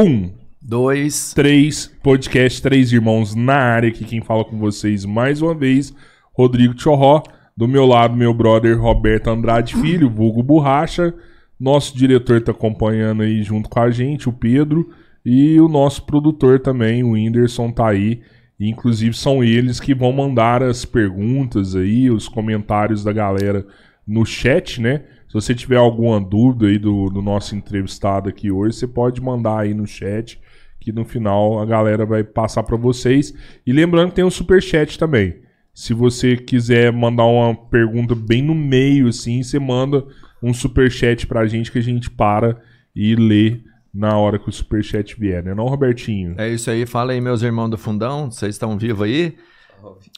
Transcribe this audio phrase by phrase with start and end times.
[0.00, 0.30] Um,
[0.62, 1.32] Dois.
[1.34, 3.88] três, podcast Três Irmãos na área.
[3.88, 5.92] Aqui quem fala com vocês mais uma vez,
[6.32, 7.20] Rodrigo Chorró.
[7.56, 11.12] Do meu lado, meu brother Roberto Andrade Filho, vulgo Borracha.
[11.58, 14.88] Nosso diretor tá acompanhando aí junto com a gente, o Pedro.
[15.26, 18.20] E o nosso produtor também, o Whindersson, tá aí.
[18.56, 23.66] E, inclusive são eles que vão mandar as perguntas aí, os comentários da galera
[24.06, 25.02] no chat, né?
[25.28, 29.60] Se você tiver alguma dúvida aí do, do nosso entrevistado aqui hoje, você pode mandar
[29.60, 30.40] aí no chat,
[30.80, 33.34] que no final a galera vai passar para vocês.
[33.66, 35.36] E lembrando que tem o super chat também.
[35.74, 40.04] Se você quiser mandar uma pergunta bem no meio, assim, você manda
[40.42, 42.60] um super chat pra gente que a gente para
[42.96, 43.60] e lê
[43.92, 45.54] na hora que o super chat vier, né?
[45.54, 46.36] Não, Robertinho?
[46.38, 46.86] É isso aí.
[46.86, 48.30] Fala aí, meus irmãos do fundão.
[48.30, 49.36] Vocês estão vivos aí?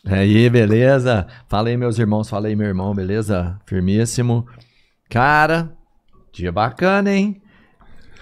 [0.06, 1.26] Aí, beleza?
[1.48, 2.30] Fala aí, meus irmãos.
[2.30, 3.58] Fala aí, meu irmão, beleza?
[3.66, 4.46] Firmíssimo.
[5.10, 5.72] Cara,
[6.32, 7.42] dia bacana, hein?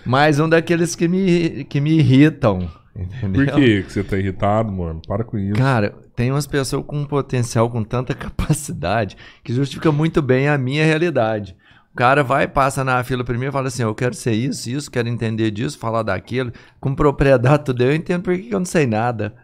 [0.06, 2.66] Mais um daqueles que me, que me irritam.
[2.96, 3.44] Entendeu?
[3.44, 5.02] Por que você tá irritado, mano?
[5.06, 5.52] Para com isso.
[5.52, 10.56] Cara, tem umas pessoas com um potencial, com tanta capacidade, que justifica muito bem a
[10.56, 11.54] minha realidade.
[11.92, 14.90] O cara vai, passa na fila primeiro e fala assim: Eu quero ser isso, isso,
[14.90, 16.50] quero entender disso, falar daquilo.
[16.80, 17.82] Com propriedade, tudo.
[17.82, 19.34] Eu entendo por que que eu não sei nada.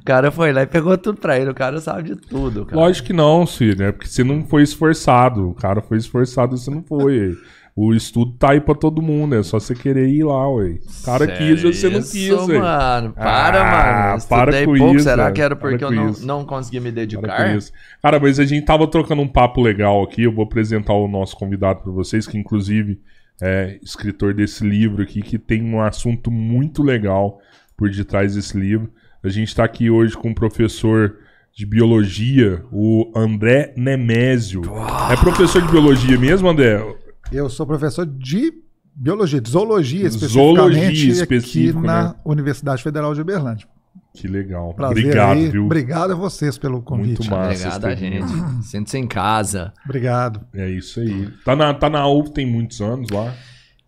[0.00, 1.50] O cara foi lá e pegou tudo pra ele.
[1.50, 2.66] O cara sabe de tudo.
[2.66, 2.80] Cara.
[2.80, 3.92] Lógico que não, Ciro, né?
[3.92, 5.48] Porque você não foi esforçado.
[5.50, 7.36] O cara foi esforçado e você não foi.
[7.76, 10.80] O estudo tá aí pra todo mundo, é só você querer ir lá, ué.
[11.00, 12.58] O cara quis, você não quis, ué.
[12.58, 13.12] mano.
[13.12, 14.22] Para, Ah, mano.
[14.28, 14.94] Para com pouco.
[14.96, 15.34] isso, Será velho.
[15.34, 17.58] que era Para porque eu não, não consegui me Para dedicar?
[18.02, 20.24] Cara, mas a gente tava trocando um papo legal aqui.
[20.24, 23.00] Eu vou apresentar o nosso convidado pra vocês, que inclusive
[23.40, 27.38] é escritor desse livro aqui, que tem um assunto muito legal
[27.76, 28.90] por detrás desse livro.
[29.22, 31.16] A gente tá aqui hoje com o professor
[31.52, 34.62] de biologia, o André Nemésio.
[35.10, 36.82] É professor de biologia mesmo, André?
[37.30, 38.50] Eu sou professor de
[38.94, 42.14] biologia, de zoologia Zoologia especificamente específico, aqui na né?
[42.24, 43.68] Universidade Federal de Uberlândia.
[44.14, 44.72] Que legal.
[44.74, 45.48] Prazer Obrigado, aí.
[45.50, 45.66] viu?
[45.66, 47.18] Obrigado a vocês pelo convite.
[47.18, 47.68] Muito massa.
[47.68, 48.64] Obrigado a gente.
[48.64, 49.72] Sinta-se em casa.
[49.84, 50.40] Obrigado.
[50.54, 51.28] É isso aí.
[51.44, 53.34] Tá na, tá na UF tem muitos anos lá.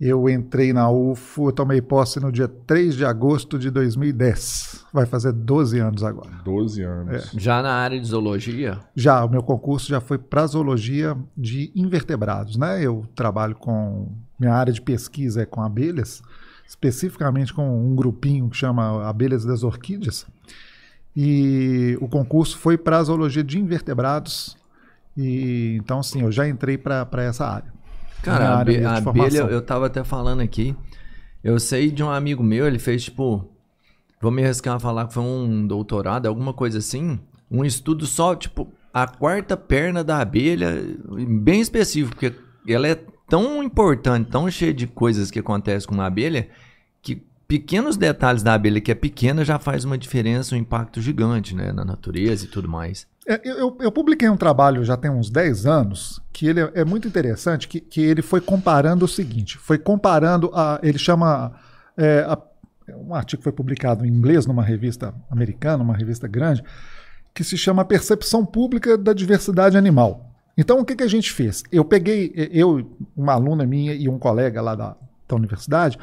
[0.04, 4.84] Eu entrei na UFO, eu tomei posse no dia 3 de agosto de 2010.
[4.92, 6.40] Vai fazer 12 anos agora.
[6.44, 7.30] 12 anos.
[7.36, 12.56] Já na área de zoologia, Já, o meu concurso já foi para zoologia de invertebrados,
[12.56, 12.82] né?
[12.82, 14.10] Eu trabalho com.
[14.40, 16.20] Minha área de pesquisa é com abelhas,
[16.66, 20.26] especificamente com um grupinho que chama Abelhas das Orquídeas.
[21.14, 24.56] E o concurso foi para zoologia de invertebrados.
[25.16, 27.81] E então, sim, eu já entrei para essa área.
[28.22, 30.74] Cara, a, abe- a abelha, eu tava até falando aqui.
[31.42, 33.48] Eu sei de um amigo meu, ele fez tipo.
[34.20, 37.18] Vou me arriscar a falar que foi um doutorado, alguma coisa assim.
[37.50, 40.80] Um estudo só, tipo, a quarta perna da abelha,
[41.40, 42.32] bem específico, porque
[42.68, 42.94] ela é
[43.28, 46.48] tão importante, tão cheia de coisas que acontecem com uma abelha,
[47.02, 51.54] que pequenos detalhes da abelha que é pequena já faz uma diferença, um impacto gigante,
[51.54, 53.06] né, na natureza e tudo mais.
[53.28, 56.70] É, eu, eu- eu publiquei um trabalho já tem uns 10 anos, que ele é,
[56.76, 61.52] é muito interessante, que, que ele foi comparando o seguinte, foi comparando, a, ele chama,
[61.96, 62.38] é, a-
[62.96, 66.64] um artigo foi publicado em inglês numa revista americana, uma revista grande,
[67.32, 70.28] que se chama Percepção Pública da Diversidade Animal.
[70.58, 71.62] Então, o que, que a gente fez?
[71.72, 75.96] Eu peguei, eu, uma aluna minha e um colega lá da, da universidade,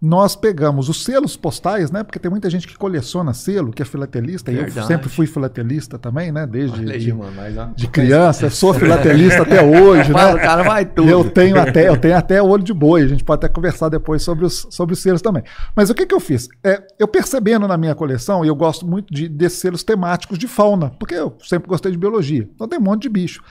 [0.00, 2.02] nós pegamos os selos postais, né?
[2.02, 4.86] Porque tem muita gente que coleciona selo, que é filatelista, e eu Verdade.
[4.86, 6.46] sempre fui filatelista também, né?
[6.46, 10.42] Desde aí, de, mano, mas, de criança, eu sou filatelista até hoje, Fala, o né?
[10.42, 11.06] cara vai tudo.
[11.06, 14.22] Eu tenho até, eu tenho até olho de boi, a gente pode até conversar depois
[14.22, 15.42] sobre os, sobre os selos também.
[15.76, 16.48] Mas o que, que eu fiz?
[16.64, 20.48] É, eu percebendo na minha coleção, e eu gosto muito de, desses selos temáticos de
[20.48, 23.42] fauna, porque eu sempre gostei de biologia, então tem um monte de bicho.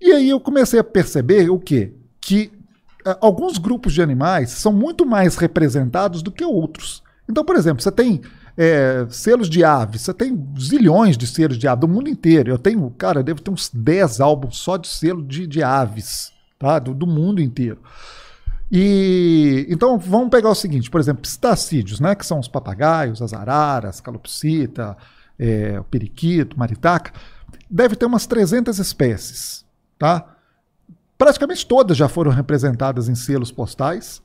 [0.00, 1.92] E aí eu comecei a perceber o quê?
[2.20, 2.52] Que
[3.20, 7.02] alguns grupos de animais são muito mais representados do que outros.
[7.28, 8.20] Então, por exemplo, você tem
[8.56, 12.50] é, selos de aves, você tem zilhões de selos de aves do mundo inteiro.
[12.50, 16.32] Eu tenho, cara, eu devo ter uns 10 álbuns só de selo de, de aves,
[16.58, 16.78] tá?
[16.78, 17.78] Do, do mundo inteiro.
[18.70, 22.14] E então vamos pegar o seguinte, por exemplo, pistacídeos, né?
[22.14, 24.96] Que são os papagaios, as araras, calopsita,
[25.38, 27.12] é, o periquito, maritaca.
[27.70, 29.64] Deve ter umas 300 espécies,
[29.98, 30.35] tá?
[31.18, 34.22] Praticamente todas já foram representadas em selos postais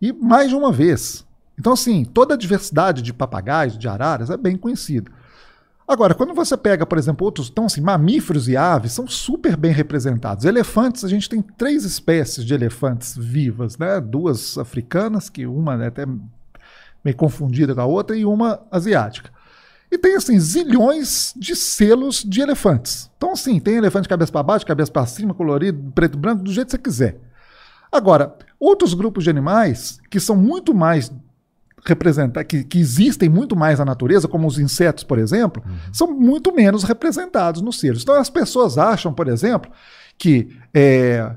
[0.00, 1.26] e mais de uma vez.
[1.58, 5.10] Então, assim, toda a diversidade de papagaios, de araras é bem conhecida.
[5.86, 9.70] Agora, quando você pega, por exemplo, outros, então assim, mamíferos e aves são super bem
[9.70, 10.46] representados.
[10.46, 14.00] Elefantes, a gente tem três espécies de elefantes vivas, né?
[14.00, 16.06] Duas africanas, que uma é até
[17.04, 19.30] meio confundida com a outra, e uma asiática.
[19.90, 23.10] E tem, assim, zilhões de selos de elefantes.
[23.16, 26.42] Então, assim, tem elefante de cabeça para baixo, cabeça para cima, colorido, preto e branco,
[26.42, 27.20] do jeito que você quiser.
[27.92, 31.12] Agora, outros grupos de animais que são muito mais
[31.86, 35.62] representar, que, que existem muito mais na natureza, como os insetos, por exemplo,
[35.92, 38.02] são muito menos representados nos selos.
[38.02, 39.70] Então as pessoas acham, por exemplo,
[40.16, 41.36] que é,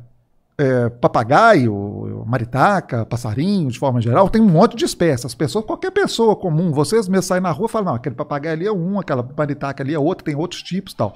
[0.59, 5.25] é, papagaio, maritaca, passarinho, de forma geral, tem um monte de espécies.
[5.25, 8.55] As pessoas, qualquer pessoa comum, vocês mesmos saem na rua e falam, não, aquele papagaio
[8.55, 11.13] ali é um, aquela maritaca ali é outro, tem outros tipos e tal.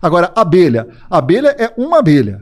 [0.00, 0.86] Agora, abelha.
[1.10, 2.40] Abelha é uma abelha.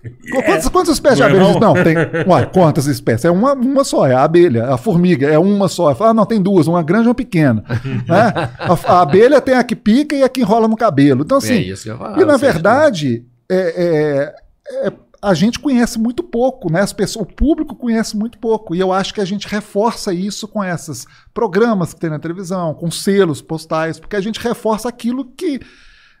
[0.32, 1.60] Qu- Quantas, quantas espécies de Não é abelhas?
[1.60, 1.74] não?
[1.74, 1.96] Não, tem.
[2.32, 3.24] Ué, quantas espécies?
[3.26, 4.72] É uma, uma só, é a abelha.
[4.72, 5.94] A formiga é uma só.
[6.00, 7.62] Ah, não, tem duas, uma grande e uma pequena.
[8.08, 8.32] né?
[8.58, 11.22] a, a abelha tem a que pica e a que enrola no cabelo.
[11.22, 12.20] Então, assim, é isso que eu falo.
[12.20, 14.34] e na verdade, é-
[14.80, 14.92] é- é-
[15.22, 16.80] a gente conhece muito pouco, né?
[16.80, 18.74] As pessoas, o público conhece muito pouco.
[18.74, 22.72] E eu acho que a gente reforça isso com esses programas que tem na televisão,
[22.72, 25.60] com selos postais, porque a gente reforça aquilo que.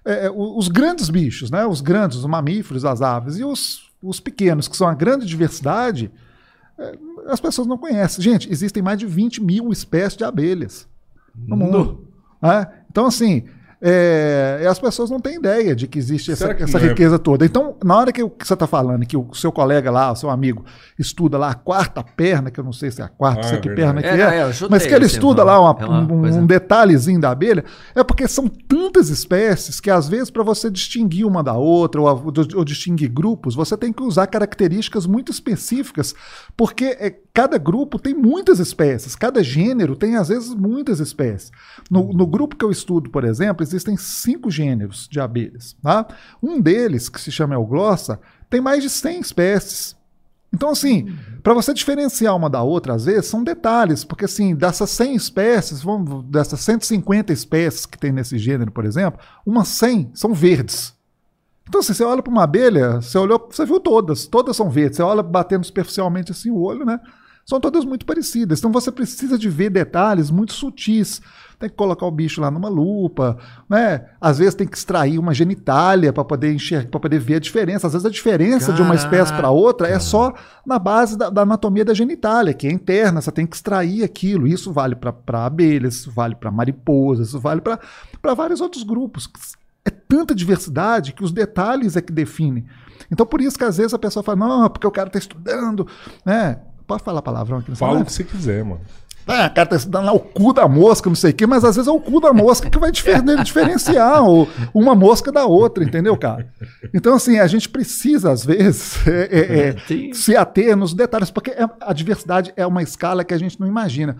[0.04, 1.64] é, é, os grandes bichos, né?
[1.64, 6.10] Os grandes, os mamíferos, as aves, e os, os pequenos, que são a grande diversidade,
[6.78, 8.22] é, as pessoas não conhecem.
[8.22, 10.86] Gente, existem mais de 20 mil espécies de abelhas
[11.34, 12.06] no mundo.
[12.42, 12.68] né?
[12.90, 13.44] Então, assim,
[13.82, 17.44] é, as pessoas não têm ideia de que existe essa, que essa é- riqueza toda.
[17.46, 20.16] Então, na hora que, o- que você está falando, que o seu colega lá, o
[20.16, 20.64] seu amigo,
[20.98, 23.58] estuda lá a quarta perna, que eu não sei se é a quarta, Ah, sei
[23.60, 23.94] que verdade.
[23.94, 26.40] perna É, que é, é, mas que ele assim, estuda é lá uma- é um,
[26.42, 31.26] um detalhezinho da abelha, é porque são tantas espécies que às vezes para você distinguir
[31.26, 32.10] uma da outra ou
[32.56, 36.14] ou distinguir grupos, você tem que usar características muito específicas,
[36.56, 41.50] porque é, cada grupo tem muitas espécies, cada gênero tem às vezes muitas espécies.
[41.90, 45.76] No, no grupo que eu estudo, por exemplo, existem cinco gêneros de abelhas.
[45.82, 46.06] Tá?
[46.42, 49.96] Um deles, que se chama Euglossa, tem mais de 100 espécies.
[50.52, 54.90] Então, assim, para você diferenciar uma da outra, às vezes, são detalhes, porque, assim, dessas
[54.90, 60.34] 100 espécies, vamos, dessas 150 espécies que tem nesse gênero, por exemplo, umas 100 são
[60.34, 60.92] verdes.
[61.68, 64.96] Então, assim, você olha para uma abelha, você olhou, você viu todas, todas são verdes.
[64.96, 66.98] Você olha batendo superficialmente assim o olho, né?
[67.46, 68.58] São todas muito parecidas.
[68.58, 71.20] Então você precisa de ver detalhes muito sutis.
[71.60, 73.36] Tem que colocar o bicho lá numa lupa,
[73.68, 74.06] né?
[74.18, 77.86] Às vezes tem que extrair uma genitália para poder enxergar, para poder ver a diferença.
[77.86, 80.32] Às vezes a diferença de uma espécie para outra é só
[80.66, 83.20] na base da, da anatomia da genitália, que é interna.
[83.20, 84.46] Você tem que extrair aquilo.
[84.46, 87.78] Isso vale para abelhas, isso vale para mariposas, isso vale para
[88.34, 89.30] vários outros grupos
[89.84, 92.66] é tanta diversidade que os detalhes é que definem.
[93.10, 95.86] Então, por isso que às vezes a pessoa fala, não, porque o cara está estudando,
[96.24, 96.60] né?
[96.86, 98.80] Pode falar palavrão aqui no Fala o que você quiser, mano.
[99.30, 101.64] Ah, o cara tá estudando lá o cu da mosca, não sei o quê, mas
[101.64, 104.22] às vezes é o cu da mosca que vai difer- diferenciar
[104.74, 106.52] uma mosca da outra, entendeu, cara?
[106.92, 110.12] Então, assim, a gente precisa, às vezes, é, é, é, Sim.
[110.12, 113.66] se ater nos detalhes, porque é- a diversidade é uma escala que a gente não
[113.66, 114.16] imagina.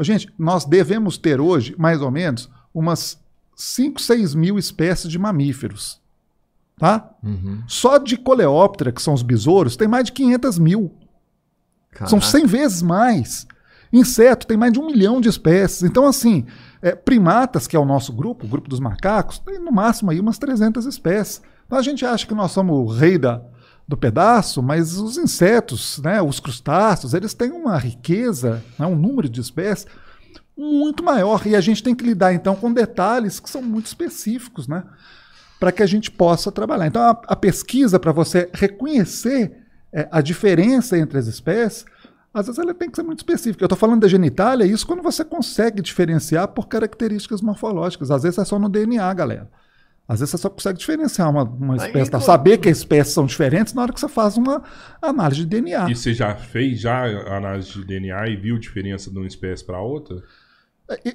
[0.00, 3.18] Gente, nós devemos ter hoje, mais ou menos, umas
[3.56, 6.00] 5, 6 mil espécies de mamíferos.
[6.78, 7.10] Tá?
[7.22, 7.62] Uhum.
[7.68, 10.90] Só de coleóptera, que são os besouros, tem mais de 500 mil.
[12.06, 12.26] São Caraca.
[12.26, 13.46] 100 vezes mais.
[13.92, 15.82] Inseto tem mais de um milhão de espécies.
[15.82, 16.46] Então, assim,
[16.80, 20.18] é, primatas, que é o nosso grupo, o grupo dos macacos, tem no máximo aí
[20.18, 21.42] umas 300 espécies.
[21.66, 23.42] Então a gente acha que nós somos o rei da,
[23.86, 29.28] do pedaço, mas os insetos, né, os crustáceos, eles têm uma riqueza, né, um número
[29.28, 29.86] de espécies
[30.56, 31.46] muito maior.
[31.46, 34.84] E a gente tem que lidar, então, com detalhes que são muito específicos, né?
[35.58, 36.86] Para que a gente possa trabalhar.
[36.86, 39.52] Então, a, a pesquisa, para você reconhecer
[39.92, 41.84] é, a diferença entre as espécies,
[42.34, 43.62] às vezes ela tem que ser muito específica.
[43.62, 48.10] Eu estou falando da genitália, isso quando você consegue diferenciar por características morfológicas.
[48.10, 49.50] Às vezes é só no DNA, galera.
[50.08, 52.20] Às vezes você só consegue diferenciar uma, uma espécie, tá?
[52.20, 54.62] saber que as espécies são diferentes na hora que você faz uma
[55.00, 55.90] análise de DNA.
[55.90, 59.64] E você já fez já a análise de DNA e viu diferença de uma espécie
[59.64, 60.22] para outra?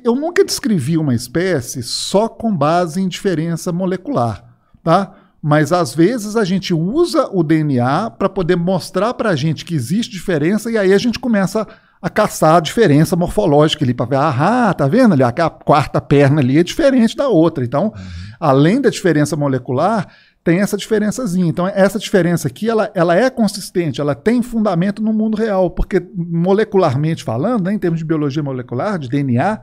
[0.03, 4.43] Eu nunca descrevi uma espécie só com base em diferença molecular,
[4.83, 5.13] tá?
[5.41, 9.75] Mas às vezes a gente usa o DNA para poder mostrar para a gente que
[9.75, 11.67] existe diferença e aí a gente começa
[12.01, 16.41] a caçar a diferença morfológica ali para ver, ah, tá vendo ali, a quarta perna
[16.41, 17.63] ali é diferente da outra.
[17.63, 17.93] Então,
[18.39, 20.07] além da diferença molecular,
[20.43, 21.47] tem essa diferençazinha.
[21.47, 26.01] Então, essa diferença aqui, ela, ela é consistente, ela tem fundamento no mundo real, porque
[26.15, 29.59] molecularmente falando, né, em termos de biologia molecular, de DNA,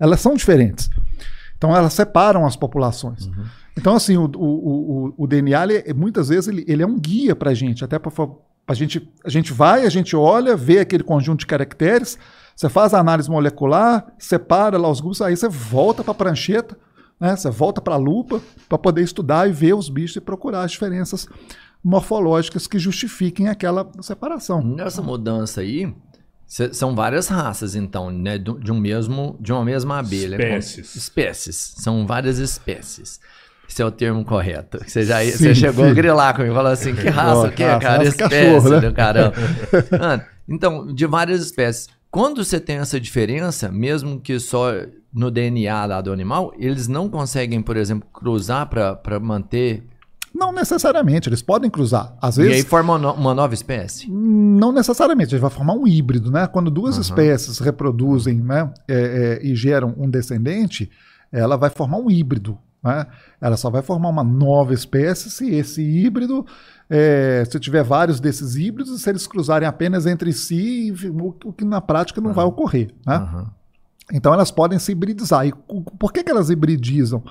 [0.00, 0.90] elas são diferentes.
[1.56, 3.30] Então, elas separam as populações.
[3.76, 7.34] Então, assim, o, o, o, o DNA, ele, muitas vezes, ele, ele é um guia
[7.34, 8.12] para a gente, até para
[8.68, 12.16] a gente, a gente vai, a gente olha, vê aquele conjunto de caracteres,
[12.54, 16.78] você faz a análise molecular, separa lá os grupos, aí você volta para a prancheta,
[17.18, 17.34] né?
[17.36, 20.70] Você volta para a lupa para poder estudar e ver os bichos e procurar as
[20.70, 21.26] diferenças
[21.82, 24.62] morfológicas que justifiquem aquela separação.
[24.62, 25.92] Nessa mudança aí,
[26.46, 28.38] cê- são várias raças, então, né?
[28.38, 30.36] De um mesmo, de uma mesma abelha.
[30.36, 30.92] Espécies.
[30.92, 31.74] Com- espécies.
[31.78, 33.20] São várias espécies.
[33.68, 34.78] Esse é o termo correto.
[34.86, 35.90] Você já Sim, você chegou sim.
[35.90, 37.96] a grilar comigo, falou assim, que raça, o que raça, cara?
[37.98, 38.80] raça Espécie cachorro, né?
[38.80, 39.34] do caramba.
[40.00, 41.88] Ah, então, de várias espécies.
[42.10, 44.70] Quando você tem essa diferença, mesmo que só
[45.12, 49.82] no DNA lá do animal, eles não conseguem, por exemplo, cruzar para manter.
[50.32, 52.16] Não necessariamente, eles podem cruzar.
[52.20, 54.08] Às E aí vezes, forma uma no- uma nova espécie.
[54.10, 56.46] não necessariamente, ele vai formar um híbrido, né?
[56.46, 57.02] Quando duas Aham.
[57.02, 60.90] espécies reproduzem né, é, é, e geram um descendente,
[61.32, 62.58] ela vai formar um híbrido.
[62.82, 63.06] Né?
[63.44, 66.46] Ela só vai formar uma nova espécie se esse híbrido,
[66.88, 71.78] é, se tiver vários desses híbridos, se eles cruzarem apenas entre si, o, que na
[71.78, 72.94] prática não vai ocorrer.
[73.06, 73.16] Né?
[73.16, 73.50] Aham.
[74.14, 75.46] Então elas podem se hibridizar.
[75.46, 75.52] E
[75.98, 77.22] por que, que elas hibridizam?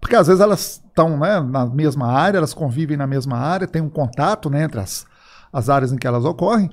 [0.00, 3.82] Porque às vezes elas estão né, na mesma área, elas convivem na mesma área, tem
[3.82, 5.04] um contato né, entre as,
[5.52, 6.70] as áreas em que elas ocorrem,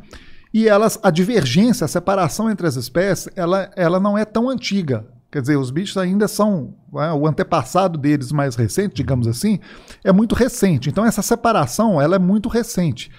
[0.53, 5.05] e elas, a divergência, a separação entre as espécies, ela, ela não é tão antiga.
[5.31, 6.73] Quer dizer, os bichos ainda são.
[6.91, 9.59] né, o antepassado deles mais recente, digamos assim,
[10.03, 10.89] é muito recente.
[10.89, 13.11] Então, essa separação ela é muito recente.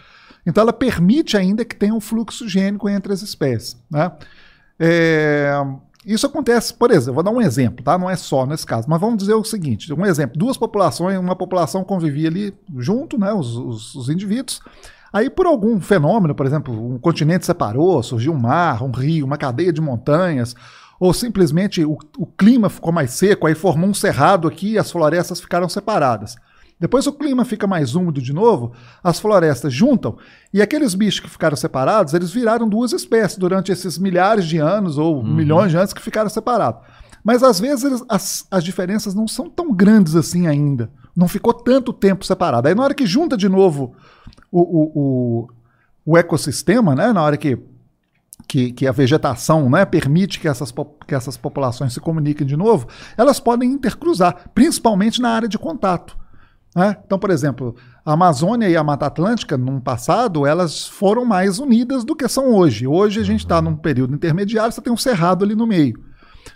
[0.45, 3.77] Então, ela permite ainda que tenha um fluxo gênico entre as espécies.
[3.91, 4.11] Né?
[4.79, 5.53] É,
[6.07, 7.99] isso acontece, por exemplo, vou dar um exemplo, tá?
[7.99, 11.37] Não é só nesse caso, mas vamos dizer o seguinte: um exemplo, duas populações, uma
[11.37, 13.33] população convivia ali junto, né?
[13.33, 14.61] Os, os- os indivíduos.
[15.13, 19.37] Aí, por algum fenômeno, por exemplo, um continente separou, surgiu um mar, um rio, uma
[19.37, 20.55] cadeia de montanhas,
[21.01, 24.91] ou simplesmente o, o clima ficou mais seco, aí formou um cerrado aqui e as
[24.93, 26.37] florestas ficaram separadas.
[26.79, 30.17] Depois o clima fica mais úmido de novo, as florestas juntam,
[30.53, 34.97] e aqueles bichos que ficaram separados, eles viraram duas espécies durante esses milhares de anos
[34.99, 36.81] ou milhões de anos que ficaram separados.
[37.25, 40.91] Mas às vezes eles- as, as diferenças não são tão grandes assim ainda.
[41.15, 42.67] Não ficou tanto tempo separado.
[42.69, 43.95] Aí na hora que junta de novo
[44.51, 45.49] o, o, o,
[46.13, 47.13] o ecossistema, né?
[47.13, 47.59] na hora que,
[48.47, 50.73] que, que a vegetação né, permite que essas,
[51.07, 56.17] que essas populações se comuniquem de novo, elas podem intercruzar, principalmente na área de contato.
[56.75, 56.97] né?
[57.05, 57.75] Então, por exemplo,
[58.05, 62.55] a Amazônia e a Mata Atlântica, num passado, elas foram mais unidas do que são
[62.55, 62.87] hoje.
[62.87, 66.11] Hoje a gente está num período intermediário, você tem um cerrado ali no meio.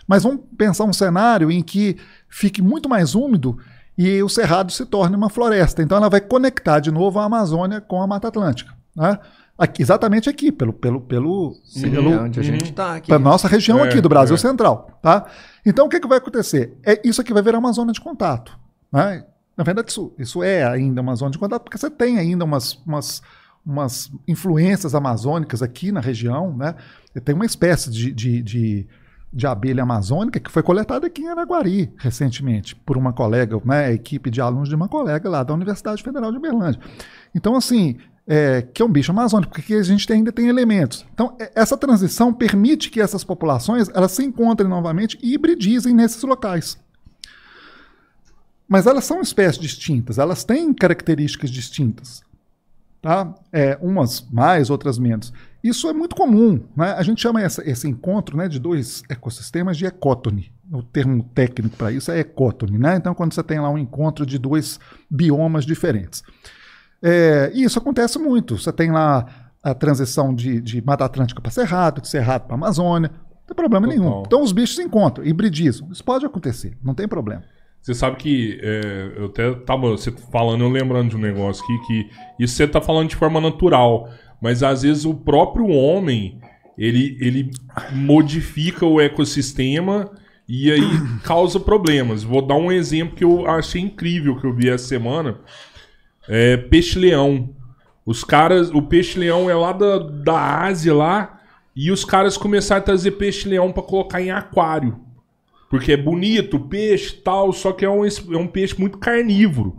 [0.07, 3.57] Mas vamos pensar um cenário em que fique muito mais úmido
[3.97, 5.81] e o cerrado se torne uma floresta.
[5.81, 8.73] Então ela vai conectar de novo a Amazônia com a Mata Atlântica.
[8.95, 9.17] Né?
[9.57, 13.07] Aqui, exatamente aqui, pelo, pelo, pelo, Sim, pelo, é onde a gente tá aqui.
[13.07, 14.37] para nossa região É, aqui do Brasil é.
[14.37, 15.25] Central, tá?
[15.65, 16.77] Então o que, que vai acontecer?
[16.85, 18.57] É isso aqui vai virar uma zona de contato,
[18.91, 19.25] né?
[19.55, 22.73] Na verdade isso, isso é ainda uma zona de contato porque você tem ainda umas,
[22.85, 23.21] umas,
[23.65, 26.75] umas influências amazônicas aqui na região, né?
[27.23, 28.87] Tem uma espécie de, de, de,
[29.31, 33.85] de abelha amazônica que foi coletada aqui em Araguari recentemente por uma colega, né?
[33.85, 36.81] A equipe de alunos de uma colega lá da Universidade Federal de Berlândia.
[37.33, 37.95] Então assim
[38.27, 41.05] é, que é um bicho amazônico, porque a gente ainda tem elementos.
[41.13, 46.21] Então, é- essa transição permite que essas populações elas se encontrem novamente e hibridizem nesses
[46.23, 46.77] locais.
[48.67, 52.23] Mas elas são espécies distintas, elas têm características distintas.
[53.01, 53.35] Tá?
[53.53, 55.31] É, umas mais, outras menos.
[55.63, 56.59] Isso é muito comum.
[56.75, 56.91] Né?
[56.93, 60.51] A gente chama essa- esse encontro né, de dois ecossistemas de ecótone.
[60.71, 62.79] O termo técnico para isso é ecótone.
[62.79, 62.95] Né?
[62.95, 66.23] Então, quando você tem lá um encontro de dois biomas diferentes.
[67.07, 68.57] É, e isso acontece muito.
[68.57, 69.27] Você tem lá
[69.61, 73.11] a transição de, de Mata Atlântica para Cerrado, de Cerrado para Amazônia.
[73.11, 74.03] Não tem problema Total.
[74.03, 74.23] nenhum.
[74.25, 75.87] Então os bichos se encontram, hibridizam.
[75.91, 77.43] Isso pode acontecer, não tem problema.
[77.79, 81.85] Você sabe que é, eu até tava você falando, eu lembrando de um negócio aqui,
[81.85, 82.09] que
[82.43, 84.09] isso você tá falando de forma natural,
[84.41, 86.39] mas às vezes o próprio homem
[86.75, 87.51] ele, ele
[87.91, 90.09] modifica o ecossistema
[90.49, 90.81] e aí
[91.23, 92.23] causa problemas.
[92.23, 95.39] Vou dar um exemplo que eu achei incrível que eu vi essa semana.
[96.27, 97.49] É peixe-leão.
[98.05, 101.41] Os caras, o peixe-leão é lá da, da Ásia lá,
[101.75, 104.99] e os caras começaram a trazer peixe-leão pra colocar em aquário.
[105.69, 109.75] Porque é bonito, peixe tal, só que é um, é um peixe muito carnívoro.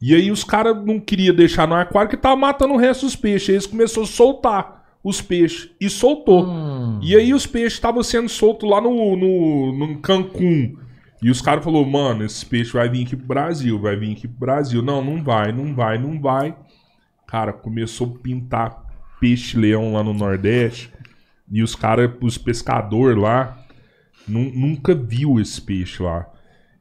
[0.00, 3.14] E aí os caras não queriam deixar no aquário que tava matando o resto dos
[3.14, 3.48] peixes.
[3.48, 5.70] Aí eles começaram a soltar os peixes.
[5.80, 6.44] E soltou.
[7.00, 10.76] E aí os peixes estavam sendo soltos lá no, no, no Cancún.
[11.22, 14.26] E os caras falaram, mano, esse peixe vai vir aqui pro Brasil, vai vir aqui
[14.26, 14.82] pro Brasil.
[14.82, 16.56] Não, não vai, não vai, não vai.
[17.26, 18.84] Cara, começou a pintar
[19.20, 20.90] peixe-leão lá no Nordeste.
[21.50, 23.56] E os caras, os pescadores lá,
[24.26, 26.26] nu- nunca viu esse peixe lá.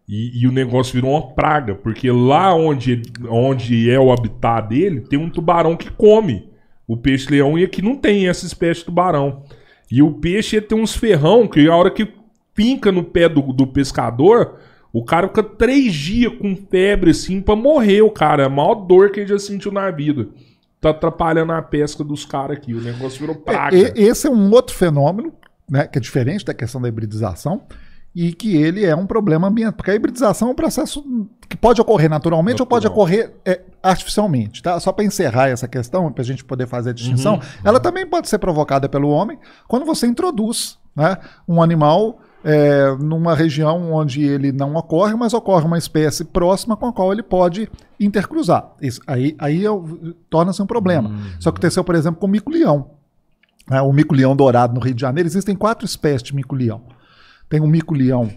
[0.10, 5.02] E, e o negócio virou uma praga, porque lá onde, onde é o habitat dele,
[5.02, 6.50] tem um tubarão que come
[6.88, 9.44] o peixe-leão e aqui não tem essa espécie de tubarão.
[9.90, 12.12] E o peixe tem uns ferrão que a hora que
[12.54, 14.56] finca no pé do, do pescador,
[14.94, 18.44] o cara fica três dias com febre assim pra morrer, o cara.
[18.44, 20.28] É a maior dor que ele já sentiu na vida.
[20.80, 22.74] Tá atrapalhando a pesca dos caras aqui.
[22.74, 23.76] O negócio virou praga.
[23.78, 25.32] É, esse é um outro fenômeno,
[25.70, 27.62] né, que é diferente da questão da hibridização,
[28.14, 29.74] e que ele é um problema ambiental.
[29.74, 31.06] Porque a hibridização é um processo
[31.48, 32.66] que pode ocorrer naturalmente Natural.
[32.66, 34.62] ou pode ocorrer é, artificialmente.
[34.62, 34.78] Tá?
[34.80, 37.42] Só para encerrar essa questão, para a gente poder fazer a distinção, Uhum.
[37.64, 39.38] ela também pode ser provocada pelo homem
[39.68, 41.16] quando você introduz né,
[41.48, 46.88] um animal é, numa região onde ele não ocorre, mas ocorre uma espécie próxima com
[46.88, 48.72] a qual ele pode intercruzar.
[48.82, 49.70] Isso, aí aí é
[50.30, 51.12] torna-se um problema.
[51.40, 52.92] Isso aconteceu, por exemplo, com o mico-leão.
[53.70, 55.28] né, o mico-leão dourado no Rio de Janeiro.
[55.28, 56.82] Existem quatro espécies de mico-leão.
[57.48, 58.30] Tem o mico-leão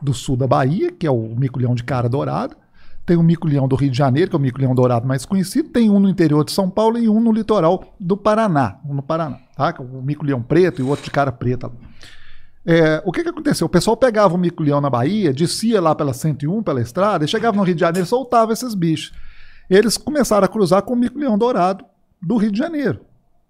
[0.00, 2.56] do sul da Bahia, que é o mico-leão de cara dourada.
[3.04, 5.68] Tem o mico-leão do Rio de Janeiro, que é o mico-leão dourado mais conhecido.
[5.68, 8.78] Tem um no interior de São Paulo e um no litoral do Paraná.
[8.88, 9.74] Um no Paraná, tá?
[9.76, 11.70] É O mico-leão preto e o outro de cara preta.
[12.66, 13.66] É, o que, que aconteceu?
[13.66, 17.56] O pessoal pegava o mico-leão na Bahia, descia lá pela 101, pela estrada, e chegava
[17.56, 19.12] no Rio de Janeiro e soltava esses bichos.
[19.68, 21.84] Eles começaram a cruzar com o mico-leão dourado
[22.20, 23.00] do Rio de Janeiro.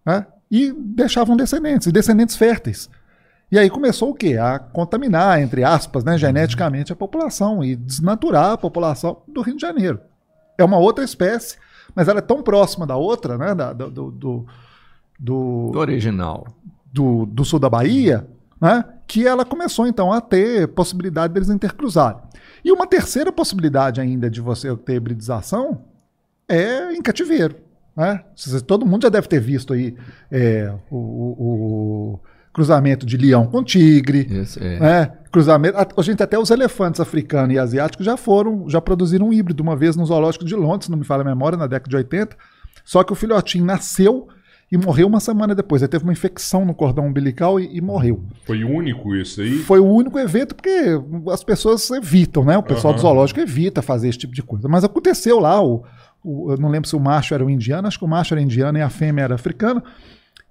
[0.06, 0.26] né?
[0.50, 2.88] E deixavam descendentes, e descendentes férteis.
[3.52, 4.36] E aí começou o quê?
[4.36, 9.60] A contaminar, entre aspas, né, geneticamente a população e desnaturar a população do Rio de
[9.62, 9.98] Janeiro.
[10.56, 11.56] É uma outra espécie,
[11.94, 14.46] mas ela é tão próxima da outra, né, da- do, do, do,
[15.18, 16.46] do- original.
[16.92, 18.26] do, do sul da Bahia,
[18.60, 22.20] né, que ela começou então a ter possibilidade deles intercruzarem.
[22.64, 25.82] E uma terceira possibilidade ainda de você ter hibridização
[26.48, 27.56] é em cativeiro.
[27.96, 28.22] Né?
[28.68, 29.96] Todo mundo já deve ter visto aí
[30.30, 32.20] é, o, o-
[32.52, 34.78] cruzamento de leão com tigre, Esse, é.
[34.78, 35.12] né?
[35.32, 35.76] Cruzamento.
[35.96, 39.74] A, gente, até os elefantes africanos e asiáticos já foram, já produziram um híbrido uma
[39.74, 42.36] vez no zoológico de Londres, se não me falha a memória, na década de 80.
[42.84, 44.28] Só que o filhotinho nasceu
[44.70, 45.82] e morreu uma semana depois.
[45.82, 48.22] Ele teve uma infecção no cordão umbilical e, e morreu.
[48.46, 49.58] Foi único isso aí?
[49.58, 50.70] Foi o único evento porque
[51.32, 52.56] as pessoas evitam, né?
[52.56, 53.08] O pessoal do Aham.
[53.08, 54.68] zoológico evita fazer esse tipo de coisa.
[54.68, 55.82] Mas aconteceu lá, o,
[56.22, 58.40] o- eu não lembro se o macho era o indiano, acho que o macho era
[58.40, 59.82] indiano e a fêmea era africana.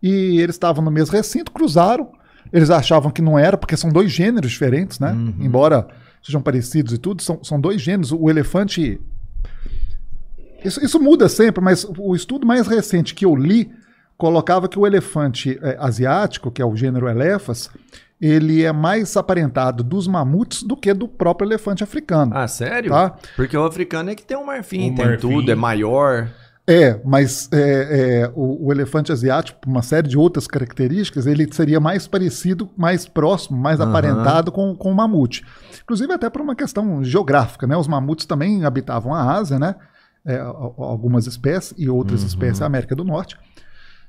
[0.03, 2.09] E eles estavam no mesmo recinto, cruzaram.
[2.51, 5.15] Eles achavam que não era, porque são dois gêneros diferentes, né?
[5.39, 5.87] Embora
[6.21, 8.11] sejam parecidos e tudo, são, são dois gêneros.
[8.11, 8.99] O elefante.
[10.63, 13.71] Isso, isso muda sempre, mas o estudo mais recente que eu li
[14.19, 17.69] colocava que o elefante eh, asiático, que é o gênero Elephas,
[18.21, 22.33] ele é mais aparentado dos mamutes do que do próprio elefante africano.
[22.35, 22.91] Ah, sério?
[22.91, 23.15] Tá.
[23.37, 25.21] Porque o africano é que tem um marfim, O tem marfim.
[25.21, 26.27] tudo, é maior.
[26.67, 27.61] É, mas é,
[28.25, 32.69] é, o, o elefante asiático, por uma série de outras características, ele seria mais parecido,
[32.77, 33.89] mais próximo, mais Aham.
[33.89, 35.45] aparentado com, com o mamute.
[35.81, 37.77] Inclusive até por uma questão geográfica, né?
[37.77, 39.75] Os mamutes também habitavam a Ásia, né?
[40.25, 43.37] É, algumas espécies e outras espécies a América do Norte.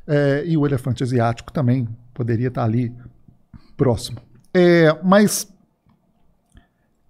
[0.07, 2.93] É, e o elefante asiático também poderia estar ali
[3.77, 4.19] próximo.
[4.53, 5.49] É, mas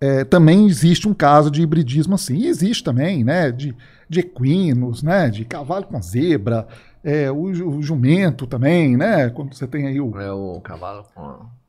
[0.01, 2.39] é, também existe um caso de hibridismo assim.
[2.39, 3.53] E existe também, né?
[3.53, 3.77] De,
[4.09, 5.29] de equinos, né?
[5.29, 6.67] De cavalo com zebra,
[7.05, 9.31] é, o, o jumento também, né?
[9.31, 11.60] Quando você tem aí o, É o cavalo com.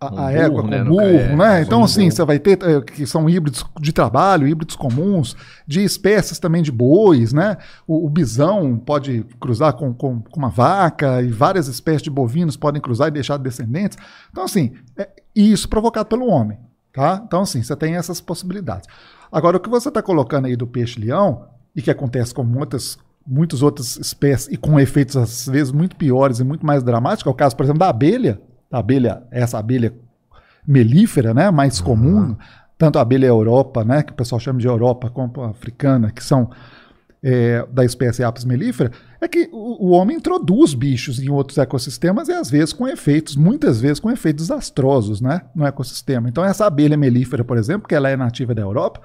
[0.00, 1.62] A, égua com né, burro, é, né?
[1.62, 2.12] Então, assim, burro.
[2.12, 5.36] você vai ter é, que são híbridos de trabalho, híbridos comuns,
[5.66, 7.58] de espécies também de bois, né?
[7.86, 12.56] O, o bisão pode cruzar com, com, com uma vaca e várias espécies de bovinos
[12.56, 13.98] podem cruzar e deixar descendentes.
[14.30, 16.58] Então, assim, é, isso provocado pelo homem,
[16.92, 17.22] tá?
[17.26, 18.88] Então, assim, você tem essas possibilidades.
[19.30, 23.62] Agora, o que você está colocando aí do peixe-leão, e que acontece com muitas muitas
[23.62, 27.34] outras espécies e com efeitos às vezes muito piores e muito mais dramáticos, é o
[27.34, 29.92] caso, por exemplo, da abelha, a abelha, essa abelha
[30.66, 32.36] melífera, né, mais comum,
[32.78, 36.22] tanto a abelha Europa, né, que o pessoal chama de Europa, como a africana, que
[36.22, 36.50] são
[37.22, 42.28] é, da espécie Apis mellifera, é que o, o homem introduz bichos em outros ecossistemas
[42.28, 46.28] e às vezes com efeitos, muitas vezes com efeitos desastrosos, né, no ecossistema.
[46.28, 49.00] Então essa abelha melífera, por exemplo, que ela é nativa da Europa,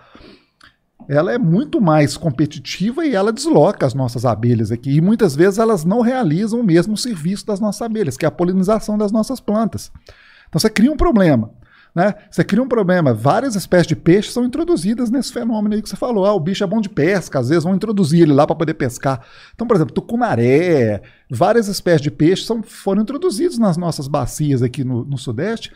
[1.07, 4.95] ela é muito mais competitiva e ela desloca as nossas abelhas aqui.
[4.95, 8.31] E muitas vezes elas não realizam o mesmo serviço das nossas abelhas, que é a
[8.31, 9.91] polinização das nossas plantas.
[10.47, 11.51] Então você cria um problema.
[11.93, 12.13] Né?
[12.29, 13.13] Você cria um problema.
[13.13, 16.25] Várias espécies de peixes são introduzidas nesse fenômeno aí que você falou.
[16.25, 18.73] Ah, o bicho é bom de pesca, às vezes vão introduzir ele lá para poder
[18.73, 19.21] pescar.
[19.53, 24.83] Então, por exemplo, tucunaré, várias espécies de peixes são, foram introduzidos nas nossas bacias aqui
[24.83, 25.71] no, no Sudeste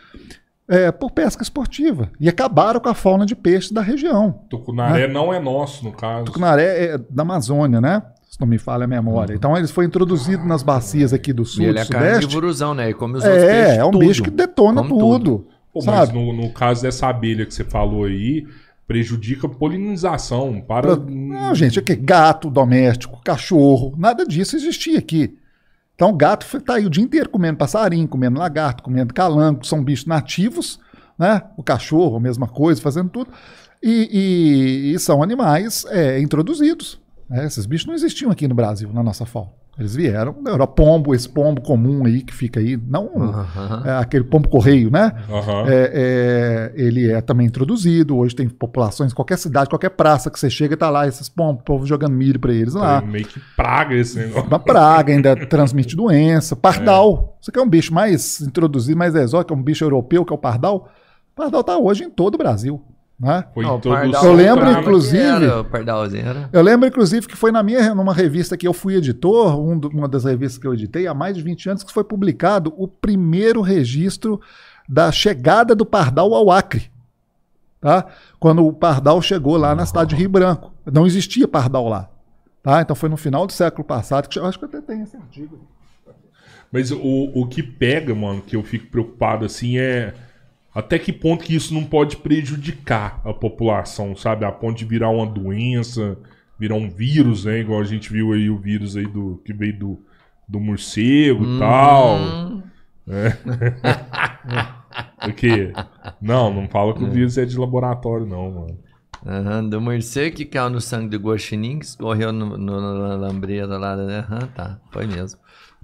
[0.69, 2.09] é, por pesca esportiva.
[2.19, 4.39] E acabaram com a fauna de peixes da região.
[4.49, 6.25] Tucunaré não é nosso, no caso.
[6.25, 8.03] Tucunaré é da Amazônia, né?
[8.29, 9.33] Se não me falha a memória.
[9.33, 12.05] Então eles foi introduzido nas bacias aqui do sul, E ele do é sudeste.
[12.21, 12.91] carnivoruzão, né?
[12.91, 13.77] E come os outros É, peixes.
[13.79, 14.05] é um tudo.
[14.07, 15.47] bicho que detona Come tudo.
[15.73, 18.45] Pô, mas no, no caso dessa abelha que você falou aí,
[18.87, 20.61] prejudica a polinização.
[20.61, 20.95] Para.
[20.95, 21.95] Não, gente, o que?
[21.95, 25.35] Gato doméstico, cachorro, nada disso existia aqui.
[25.99, 29.65] Então o gato foi- tá aí o dia inteiro comendo passarinho, comendo lagarto, comendo calango,
[29.67, 30.79] são bichos nativos,
[31.17, 31.41] né?
[31.57, 33.29] O cachorro, a mesma coisa, fazendo tudo.
[33.83, 34.07] E,
[34.89, 37.01] e- e são animais é, introduzidos.
[37.29, 37.45] né?
[37.45, 39.51] Esses bichos não existiam aqui no Brasil, na nossa fauna.
[39.79, 40.73] Eles vieram da Europa.
[40.73, 43.09] Pombo, esse pombo comum aí que fica aí, não
[43.85, 45.13] é, aquele pombo correio, né?
[45.67, 48.17] É, é, ele é também introduzido.
[48.17, 51.63] Hoje tem populações, qualquer cidade, qualquer praça que você chega, tá lá esses pombos, o
[51.63, 52.97] povo jogando milho pra eles lá.
[52.97, 54.47] É meio que praga esse negócio.
[54.47, 56.55] Uma praga, ainda transmite doença.
[56.55, 57.37] Pardal.
[57.41, 60.39] Você quer um bicho mais introduzido, mais exótico, é um bicho europeu, que é o
[60.39, 60.89] pardal?
[61.31, 62.83] O pardal tá hoje em todo o Brasil.
[63.19, 63.43] Né?
[63.53, 64.11] Foi Ó, o introdução.
[64.11, 66.49] Pardal Eu lembro, inclusive- Era, Pardalzinho.
[66.53, 69.89] Eu lembro, inclusive, que foi na minha, numa revista que eu fui editor, um do-
[69.89, 72.87] uma das revistas que eu editei, há mais de 20 anos, que foi publicado o
[72.87, 74.39] primeiro registro
[74.87, 76.89] da chegada do Pardal ao Acre.
[77.81, 78.05] Tá?
[78.39, 80.73] Quando o Pardal chegou lá na cidade de Rio Branco.
[80.85, 82.09] Não existia Pardal lá.
[82.63, 82.81] Tá?
[82.81, 85.15] Então foi no final do século passado, que eu acho que eu até tenho esse
[85.17, 85.59] artigo.
[86.71, 86.99] Mas o,
[87.33, 90.13] o que pega, mano, que eu fico preocupado assim é
[90.73, 94.45] até que ponto que isso não pode prejudicar a população, sabe?
[94.45, 96.17] A ponto de virar uma doença,
[96.57, 97.59] virar um vírus, né?
[97.59, 100.05] Igual a gente viu aí o vírus aí do que veio do,
[100.47, 102.17] do morcego e tal.
[102.17, 102.63] Hum,
[105.23, 105.77] O quê?
[106.19, 108.79] Não, não fala que o vírus é de laboratório, não, mano.
[109.25, 113.77] aham, do morcego que caiu no sangue do guaxinim, que escorreu no, no, na lambreta
[113.77, 114.19] lá, né?
[114.19, 115.39] Aham, tá, foi mesmo.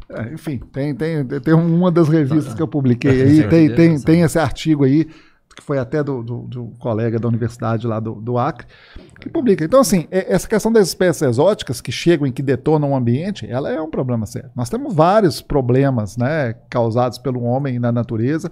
[0.10, 4.22] É, enfim, tem, tem, tem uma das revistas que eu publiquei aí, tem, tem, tem
[4.22, 5.06] esse artigo aí,
[5.56, 8.68] que foi até do, do, do colega da universidade lá do, do Acre,
[9.22, 9.64] que publica.
[9.64, 13.50] Então, assim, é- essa questão das espécies exóticas que chegam e que detonam o ambiente,
[13.50, 14.50] ela é um problema sério.
[14.56, 18.52] Nós temos vários problemas né, causados pelo homem na natureza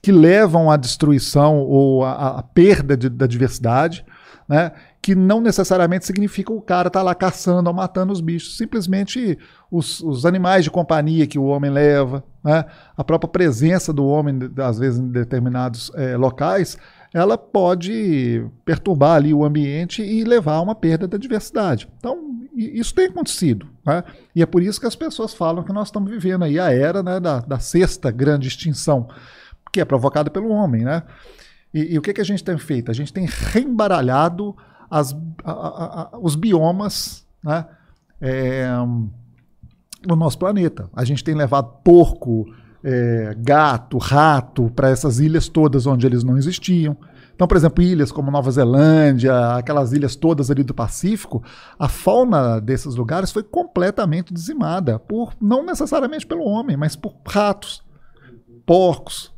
[0.00, 4.04] que levam à destruição ou à, à perda de- da diversidade,
[4.48, 8.56] né, que não necessariamente significa o cara estar lá caçando ou matando os bichos.
[8.56, 9.38] Simplesmente
[9.70, 12.64] os, os animais de companhia que o homem leva, né,
[12.96, 16.78] a própria presença do homem, às vezes, em determinados eh, locais,
[17.12, 21.88] ela pode perturbar ali o ambiente e levar a uma perda da diversidade.
[21.98, 23.66] Então, isso tem acontecido.
[23.86, 24.02] Né?
[24.34, 27.02] E é por isso que as pessoas falam que nós estamos vivendo aí a era
[27.02, 29.08] né, da, da sexta grande extinção,
[29.72, 30.84] que é provocada pelo homem.
[30.84, 31.02] Né?
[31.72, 32.90] E, e o que, que a gente tem feito?
[32.90, 34.56] A gente tem reembaralhado
[34.90, 35.12] as-
[35.44, 37.66] a- a- a- os biomas né,
[38.20, 38.66] é,
[40.06, 40.88] no nosso planeta.
[40.94, 42.46] A gente tem levado porco,
[42.82, 46.96] é, gato, rato para essas ilhas todas onde eles não existiam.
[47.34, 51.40] Então, por exemplo, ilhas como Nova Zelândia, aquelas ilhas todas ali do Pacífico,
[51.78, 57.84] a fauna desses lugares foi completamente dizimada, por não necessariamente pelo homem, mas por ratos,
[58.66, 59.32] porcos,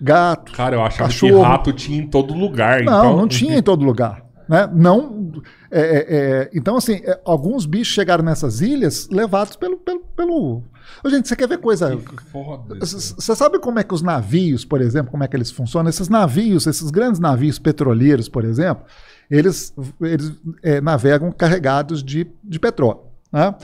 [0.00, 0.54] gatos.
[0.54, 1.42] Cara, eu achava que Cachorro.
[1.42, 2.82] rato tinha em todo lugar.
[2.82, 3.16] Não, então...
[3.16, 4.24] não tinha em todo lugar.
[4.48, 4.68] Né?
[4.74, 5.30] Não,
[5.70, 9.76] é, é, é, então, assim, é, alguns bichos chegaram nessas ilhas levados pelo.
[9.76, 10.62] pelo, pelo...
[11.06, 11.96] Gente, você quer ver coisa.
[11.96, 12.80] Que.
[12.80, 15.88] Você sabe como é que os navios, por exemplo, como é que eles funcionam?
[15.88, 18.84] Esses navios, esses grandes navios petroleiros, por exemplo,
[19.30, 20.32] eles, eles
[20.64, 23.02] é, navegam carregados de, de petróleo.
[23.32, 23.54] Né?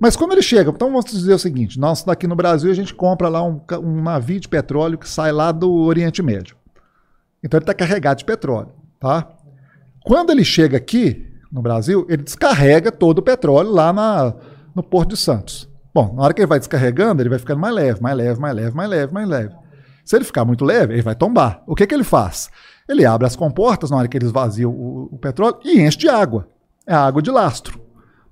[0.00, 2.94] Mas quando eles chegam, então vamos dizer o seguinte: nós daqui no Brasil a gente
[2.94, 6.56] compra lá um, um navio de petróleo que sai lá do Oriente Médio.
[7.42, 9.28] Então ele está carregado de petróleo, tá?
[10.04, 14.34] Quando ele chega aqui no Brasil, ele descarrega todo o petróleo lá na,
[14.74, 15.68] no Porto de Santos.
[15.94, 18.54] Bom, na hora que ele vai descarregando, ele vai ficando mais leve, mais leve, mais
[18.54, 19.54] leve, mais leve, mais leve.
[20.04, 21.62] Se ele ficar muito leve, ele vai tombar.
[21.66, 22.50] O que, que ele faz?
[22.88, 26.08] Ele abre as comportas na hora que eles vaziam o, o petróleo e enche de
[26.08, 26.48] água.
[26.86, 27.80] É água de lastro.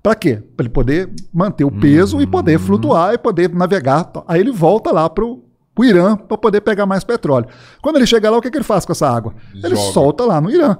[0.05, 0.35] Para quê?
[0.55, 4.11] Para ele poder manter o peso e poder flutuar e poder navegar.
[4.27, 7.47] Aí ele volta lá pro, pro Irã para poder pegar mais petróleo.
[7.81, 9.33] Quando ele chega lá, o que, que ele faz com essa água?
[9.51, 9.93] Ele Joga.
[9.93, 10.77] solta lá no Irã.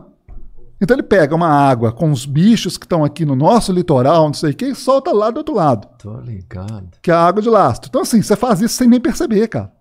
[0.79, 4.33] Então ele pega uma água com os bichos que estão aqui no nosso litoral, não
[4.35, 6.89] sei o que, e solta lá do outro lado, Tô ligado.
[7.01, 7.89] que é a água de lastro.
[7.89, 9.71] Então, assim, você faz isso sem nem perceber, cara.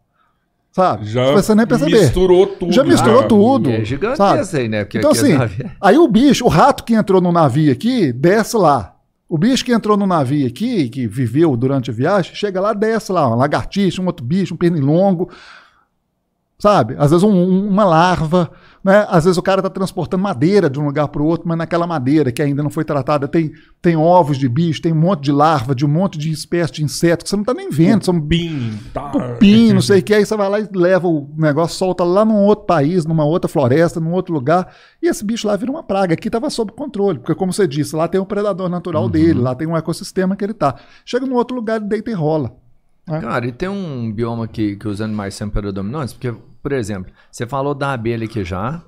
[0.72, 1.04] Sabe?
[1.04, 2.00] Já Você nem perceber.
[2.00, 2.72] misturou tudo.
[2.72, 3.28] Já misturou cara.
[3.28, 3.70] tudo.
[3.70, 4.40] É gigante sabe?
[4.40, 4.85] esse aí, né?
[4.85, 8.11] Porque então, aqui assim, é aí o bicho, o rato que entrou no navio aqui,
[8.11, 8.93] desce lá.
[9.28, 13.10] O bicho que entrou no navio aqui, que viveu durante a viagem, chega lá, desce
[13.10, 15.30] lá, uma lagartixa, um outro bicho, um pernilongo,
[16.58, 16.94] sabe?
[16.98, 18.50] Às vezes um- um- uma larva,
[18.85, 19.07] né?
[19.09, 21.87] Às vezes o cara está transportando madeira de um lugar para o outro, mas naquela
[21.87, 25.33] madeira que ainda não foi tratada tem, tem ovos de bicho, tem um monte de
[25.33, 28.20] larva, de um monte de espécie de inseto que você não está nem vendo, são
[28.20, 29.11] Pim, tá.
[29.11, 32.25] cupim, não sei o que, aí você vai lá e leva o negócio, solta lá
[32.25, 35.83] num outro país, numa outra floresta, num outro lugar, e esse bicho lá vira uma
[35.83, 36.14] praga.
[36.14, 39.55] Aqui estava sob controle, porque como você disse, lá tem um predador natural dele, lá
[39.55, 40.75] tem um ecossistema que ele tá.
[41.05, 42.53] Chega num outro lugar, ele deita e rola.
[43.07, 47.46] Cara, e tem um bioma que, que os animais são predominantes, porque, por exemplo, você
[47.46, 48.83] falou da abelha aqui já,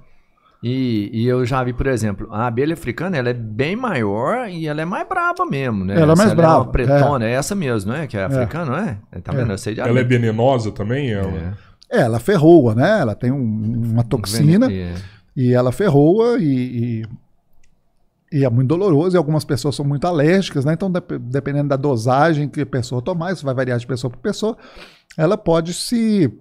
[0.62, 4.66] e, e eu já vi, por exemplo, a abelha africana, ela é bem maior e
[4.66, 5.94] ela é mais braba mesmo, né?
[5.94, 7.32] Ela é mais Essa, brava, uma pretona, é.
[7.32, 8.06] essa mesmo, não é?
[8.06, 9.20] Que é africana, não é?
[9.20, 9.52] Tá vendo?
[9.52, 11.12] Eu sei de Ela é venenosa também?
[11.12, 11.28] Ela?
[11.90, 11.98] É.
[11.98, 13.00] É, ela ferroa, né?
[13.00, 14.94] Ela tem um- uma toxina É.
[15.36, 17.04] e ela ferroa e, e
[18.32, 20.72] E é muito doloroso e algumas pessoas são muito alérgicas, né?
[20.72, 24.18] Então, dep- dependendo da dosagem que a pessoa tomar, isso vai variar de pessoa para
[24.20, 24.56] pessoa,
[25.16, 26.32] ela pode se.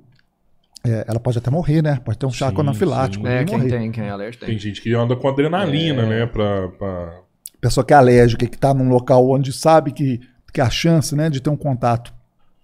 [0.85, 1.99] É, ela pode até morrer, né?
[2.03, 3.25] Pode ter um chaco anafilático.
[3.25, 3.31] sim.
[3.31, 3.69] É, quem morrer.
[3.69, 4.59] tem, quem é alérgico Tem tem.
[4.59, 6.05] gente que anda com adrenalina, É.
[6.05, 6.25] né?
[6.25, 7.19] Pra, pra-
[7.59, 10.19] Pessoa que é alérgica, que está num local onde sabe que,
[10.53, 12.13] que a chance né, de ter um contato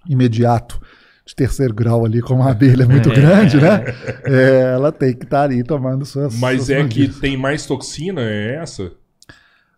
[0.07, 0.79] imediato
[1.25, 3.83] de terceiro grau ali com uma abelha é muito grande, né?
[4.25, 6.37] É, ela tem que estar ali tomando suas.
[6.37, 8.91] Mas suas é que tem mais toxina, é essa?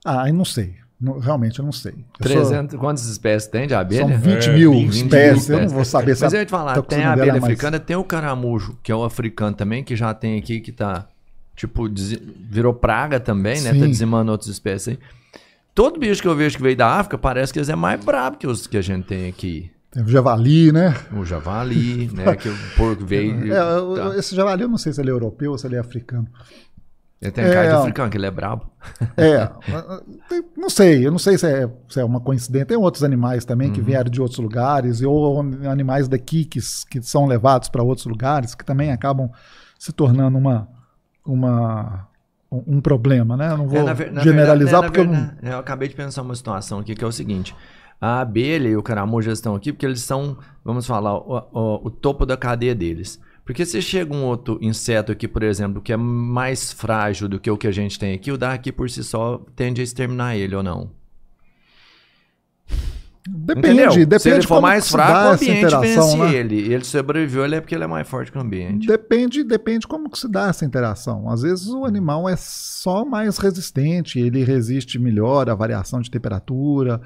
[0.05, 0.75] Ah, eu não sei.
[1.03, 1.91] Não- realmente eu não sei.
[1.91, 4.07] Eu sou- 300, quantas espécies tem de abelha?
[4.07, 5.49] São 20 É, mil 20 mil espécies.
[5.49, 7.43] Eu não vou saber Mas a eu ia te falar, tem a dela abelha mais-
[7.43, 11.05] africana, tem o caramujo, que é o africano também, que já tem aqui, que tá,
[11.55, 11.89] tipo,
[12.49, 13.73] virou praga também, né?
[13.73, 14.99] Tá dizimando outras espécies aí.
[15.75, 18.37] Todo bicho que eu vejo que veio da África, parece que eles é mais brabo
[18.37, 19.69] que os que a gente tem aqui.
[19.91, 20.95] Tem o javali, né?
[21.15, 22.35] O javali, né?
[22.35, 23.33] Que o porco veio.
[23.53, 23.57] É,
[24.11, 24.17] tá.
[24.17, 26.27] Esse javali eu não sei se ele é europeu ou se ele é africano.
[27.23, 27.79] Ele tem é, cara de ó.
[27.79, 28.65] africano, que ele é brabo.
[29.15, 29.49] É,
[30.57, 32.65] não sei, eu não sei se é, se é uma coincidência.
[32.65, 33.73] Tem outros animais também Uhum.
[33.73, 36.59] que vieram de outros lugares, ou animais daqui que,
[36.89, 39.29] que são levados para outros lugares, que também acabam
[39.79, 40.67] se tornando uma,
[41.25, 42.07] uma,
[42.51, 43.51] um problema, né?
[43.51, 45.25] Eu não vou É, ver- generalizar verdade- é, porque eu na não.
[45.27, 47.55] verdade, eu acabei de pensar uma situação aqui que é o seguinte:
[48.01, 51.89] a abelha e o caramujo estão aqui porque eles são, vamos falar, o, o- o
[51.89, 53.19] topo da cadeia deles.
[53.45, 57.51] Porque se chega um outro inseto aqui, por exemplo, que é mais frágil do que
[57.51, 60.55] o que a gente tem aqui, o daqui por si só tende a exterminar ele
[60.55, 60.91] ou não.
[63.25, 63.89] Depende, Entendeu?
[64.05, 66.33] depende se ele for como mais fraco, o essa ambiente interação, vence né?
[66.35, 66.55] ele.
[66.55, 68.85] E ele sobreviveu, ele é porque ele é mais forte que o ambiente.
[68.85, 71.29] Depende, depende como que se dá essa interação.
[71.29, 76.99] Às vezes o animal é só mais resistente, ele resiste melhor à variação de temperatura,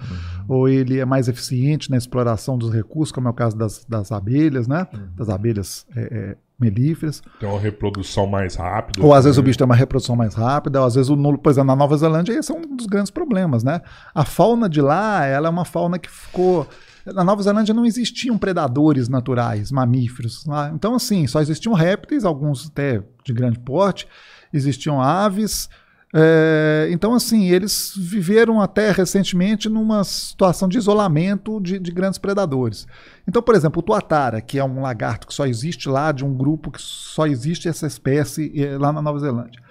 [0.47, 4.12] ou ele é mais eficiente na exploração dos recursos, como é o caso das, das
[4.12, 4.88] abelhas, né?
[5.15, 7.22] Das abelhas é, é, melíferas.
[7.39, 9.06] Tem uma reprodução mais rápida.
[9.06, 9.50] Ou às vezes o também.
[9.50, 11.96] bicho tem uma reprodução mais rápida, ou às vezes o nulo, por exemplo, na Nova
[11.96, 13.82] Zelândia, esse é um dos grandes problemas, né?
[14.13, 16.67] A fauna de lá, ela é uma fauna que ficou.
[17.06, 20.46] Na Nova Zelândia não existiam predadores naturais, mamíferos.
[20.46, 20.72] lá.
[20.74, 24.08] Então, assim, só existiam répteis, alguns até de grande porte,
[24.52, 25.70] existiam aves.
[26.13, 32.88] É, então, assim, eles viveram até recentemente numa situação de isolamento de, de grandes predadores.
[33.28, 36.34] Então, por exemplo, o tuatara, que é um lagarto que só existe lá, de um
[36.34, 39.62] grupo que só existe essa espécie eh, lá na Nova Zelândia.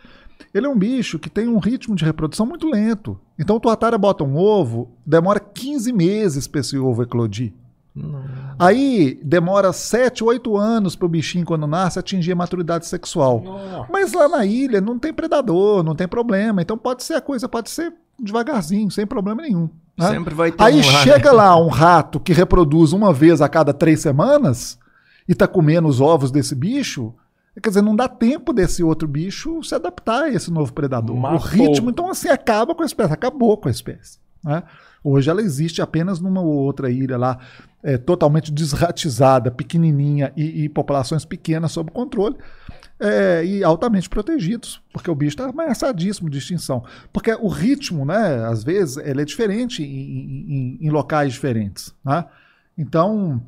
[0.53, 3.19] Ele é um bicho que tem um ritmo de reprodução muito lento.
[3.39, 7.53] Então, o tuatara bota um ovo, demora 15 meses para esse ovo eclodir.
[8.59, 13.41] Aí demora 7, 8 anos para o bichinho, quando nasce, atingir a maturidade sexual.
[13.43, 13.89] Nossa.
[13.93, 16.63] Mas lá na ilha não tem predador, não tem problema.
[16.63, 19.69] Então pode ser a coisa, pode ser devagarzinho, sem problema nenhum.
[19.97, 20.09] né?
[20.11, 23.75] Sempre vai ter Aí um chega lá um rato que reproduz uma vez a cada
[23.75, 24.79] três semanas
[25.29, 27.15] e tá comendo os ovos desse bicho.
[27.63, 31.17] Quer dizer, não dá tempo desse outro bicho se adaptar a esse novo predador.
[31.17, 31.39] Matou.
[31.39, 34.19] O ritmo, então, assim, acaba com a espécie, acabou com a espécie.
[34.45, 34.63] né?
[35.09, 37.39] Hoje ela existe apenas numa ou outra ilha lá,
[37.83, 42.37] é, totalmente desratizada, pequenininha e, e populações pequenas sob controle.
[42.99, 46.83] é, e altamente protegidos, porque o bicho está ameaçadíssimo de extinção.
[47.13, 51.95] Porque o ritmo, né, às vezes, ele é diferente em, em- em locais diferentes.
[52.03, 52.25] Né?
[52.77, 53.41] Então,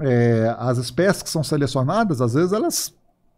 [0.00, 2.94] é, as espécies que são selecionadas, às vezes, elas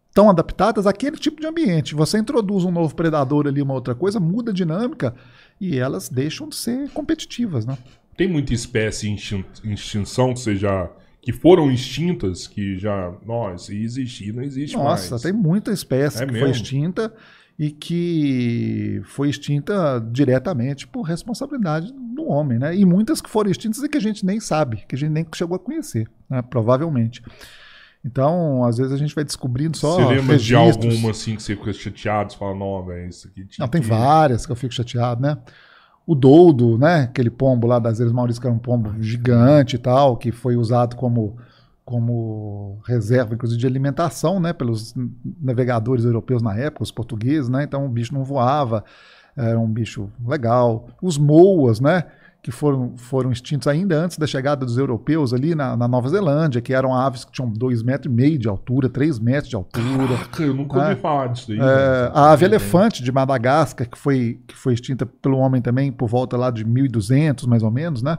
[0.09, 1.93] estão adaptadas àquele tipo de ambiente.
[1.93, 5.13] Você introduz um novo predador ali, uma outra coisa, muda a dinâmica
[5.59, 7.65] e elas deixam de ser competitivas.
[7.65, 7.77] Né?
[8.17, 10.89] Tem muita espécie em extin- em extinção que você já.
[11.21, 13.13] que foram extintas, que já.
[13.25, 15.21] Nossa, existir, não existe Nossa, mais.
[15.23, 16.47] tem muita espécie É que mesmo?
[16.47, 17.13] foi extinta
[17.57, 22.75] e que foi extinta diretamente por responsabilidade do homem, né?
[22.75, 25.25] E muitas que foram extintas e que a gente nem sabe, que a gente nem
[25.33, 26.41] chegou a conhecer, né?
[26.41, 27.21] provavelmente.
[28.05, 30.93] Então, às vezes a gente vai descobrindo só Você lembra de registros.
[30.93, 32.33] alguma assim que você fica chateado?
[32.33, 35.37] Você fala, não, velho, isso aqui tinha Não, tem várias que eu fico chateado, né?
[36.05, 37.03] O Doudo, né?
[37.03, 40.57] Aquele pombo lá das Ilhas Maurício, que era um pombo gigante e tal, que foi
[40.57, 41.37] usado como,
[41.85, 44.51] como reserva, inclusive, de alimentação, né?
[44.51, 44.93] Pelos
[45.41, 47.63] navegadores europeus na época, os portugueses, né?
[47.63, 48.83] Então o bicho não voava,
[49.37, 50.89] era um bicho legal.
[51.01, 52.03] Os moas, né?
[52.43, 56.59] Que foram, foram extintos ainda antes da chegada dos europeus ali na, na Nova Zelândia,
[56.61, 60.17] que eram aves que tinham dois metros e meio de altura, três metros de altura.
[60.17, 60.95] Caraca, eu nunca ouvi É.
[60.97, 61.57] falar disso daí.
[61.57, 62.11] É, velho.
[62.13, 66.35] a ave elefante de Madagascar, que foi, que foi extinta pelo homem também por volta
[66.35, 68.17] lá de 1200, mais ou menos, né?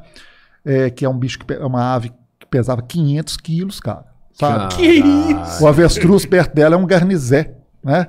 [0.65, 2.11] É, que é um bicho que é uma ave
[2.41, 4.07] que pesava 500 quilos, cara.
[4.33, 4.75] Sabe?
[4.75, 5.63] Que isso?
[5.63, 7.55] O avestruz perto dela é um garnizé,
[7.85, 8.09] né?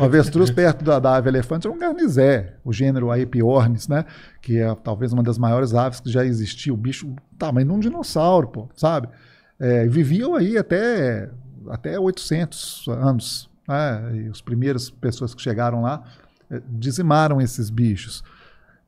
[0.00, 4.06] O avestruz perto da, da ave elefante é um garnizé, o gênero Aepiornis, né?
[4.40, 6.72] Que é talvez uma das maiores aves que já existiu.
[6.72, 9.08] O bicho tamanho de um dinossauro, pô, sabe?
[9.58, 11.28] É, viviam aí até,
[11.68, 14.24] até 800 anos, né?
[14.24, 16.02] E as primeiras pessoas que chegaram lá
[16.50, 18.24] eh, dizimaram esses bichos.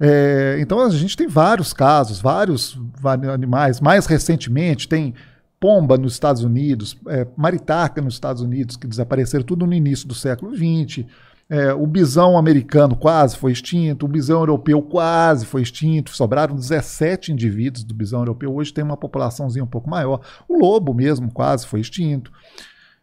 [0.01, 3.81] É, então a gente tem vários casos, vários, vários animais.
[3.81, 5.15] Mais recentemente tem
[5.63, 10.15] pomba nos Estados Unidos, é, maritaca nos Estados Unidos, que desapareceram tudo no início do
[10.15, 11.07] século XX.
[11.49, 17.31] É, o bisão americano quase foi extinto, o bisão europeu quase foi extinto, sobraram 17
[17.31, 18.53] indivíduos do bisão europeu.
[18.53, 20.21] Hoje tem uma populaçãozinha um pouco maior.
[20.49, 22.33] O lobo mesmo quase foi extinto.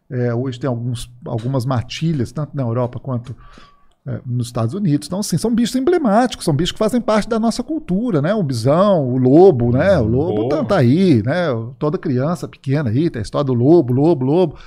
[0.09, 3.33] É, hoje tem alguns, algumas matilhas, tanto na Europa quanto
[4.09, 5.07] é, nos Estados Unidos.
[5.07, 8.33] Então, assim, são bichos emblemáticos, são bichos que fazem parte da nossa cultura, né?
[8.33, 9.99] O bisão, o lobo, né?
[9.99, 11.47] O lobo tá, tá, aí, né?
[11.77, 14.57] Toda criança pequena aí, tem a história do lobo, lobo, lobo.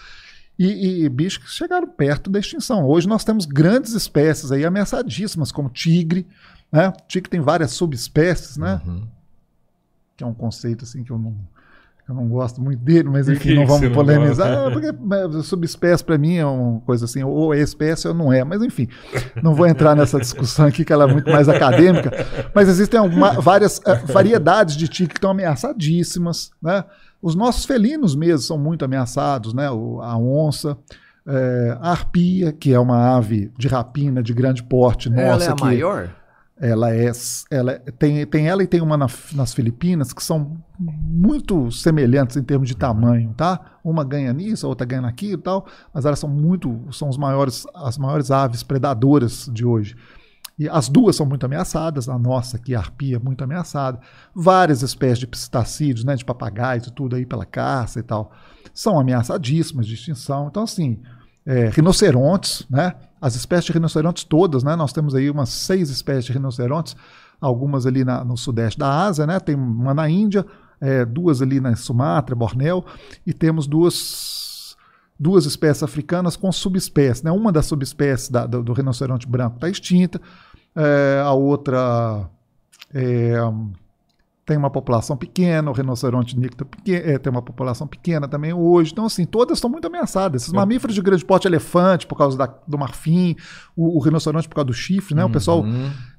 [0.56, 2.86] E, e, bichos que chegaram perto da extinção.
[2.86, 6.24] Hoje nós temos grandes espécies aí ameaçadíssimas, como tigre,
[6.70, 6.90] né?
[6.90, 8.80] O tigre tem várias subespécies, né?
[8.86, 9.08] Uhum.
[10.16, 11.34] Que é um conceito assim que eu não
[12.08, 14.50] eu não gosto muito dele, mas enfim, não vamos polemizar.
[14.50, 18.42] Não porque subespécie para mim é uma coisa assim, ou é espécie ou não é.
[18.42, 18.88] Mas enfim,
[19.40, 22.10] não vou entrar nessa discussão aqui, que ela é muito mais acadêmica.
[22.52, 26.50] Mas existem alguma, várias uh, variedades de tigre que estão ameaçadíssimas.
[26.60, 26.84] Né?
[27.22, 29.70] Os nossos felinos mesmo são muito ameaçados, né?
[29.70, 30.76] O, a onça.
[31.24, 35.22] É, a arpia, que é uma ave de rapina de grande porte nossa.
[35.22, 36.10] Ela é a que, maior?
[36.60, 37.10] Ela é,
[37.50, 42.42] ela tem, tem ela e tem uma na, nas Filipinas que são muito semelhantes em
[42.42, 43.78] termos de tamanho, tá?
[43.82, 47.16] Uma ganha nisso, a outra ganha naquilo e tal, mas elas são muito, são os
[47.16, 49.96] maiores, as maiores aves predadoras de hoje.
[50.58, 53.98] E as duas são muito ameaçadas, a nossa aqui, a arpia, muito ameaçada.
[54.34, 58.30] Várias espécies de psitacídeos, né, de papagaios e tudo aí pela caça e tal,
[58.72, 60.48] são ameaçadíssimas de extinção.
[60.48, 61.00] Então, assim,
[61.44, 62.94] é, rinocerontes, né?
[63.22, 64.74] As espécies de rinocerontes todas, né?
[64.74, 66.96] Nós temos aí umas seis espécies de rinocerontes,
[67.40, 69.38] algumas ali na, no sudeste da Ásia, né?
[69.38, 70.44] Tem uma na Índia,
[70.80, 72.84] é, duas ali na Sumatra, Bornéu,
[73.24, 74.76] e temos duas,
[75.18, 77.30] duas espécies africanas com subespécies, né?
[77.30, 80.20] Uma das subespécies da, do, do, rinoceronte branco está extinta,
[80.74, 82.28] é, a outra
[82.92, 83.36] é,
[84.52, 88.92] tem uma população pequena, o rinoceronte nicto é, tem uma população pequena também hoje.
[88.92, 90.42] Então, assim, todas estão muito ameaçadas.
[90.42, 90.56] Esses é.
[90.56, 93.34] mamíferos de grande porte, elefante por causa da, do marfim,
[93.74, 95.24] o, o, rinoceronte por causa do chifre, né?
[95.24, 95.30] Uhum.
[95.30, 95.64] O pessoal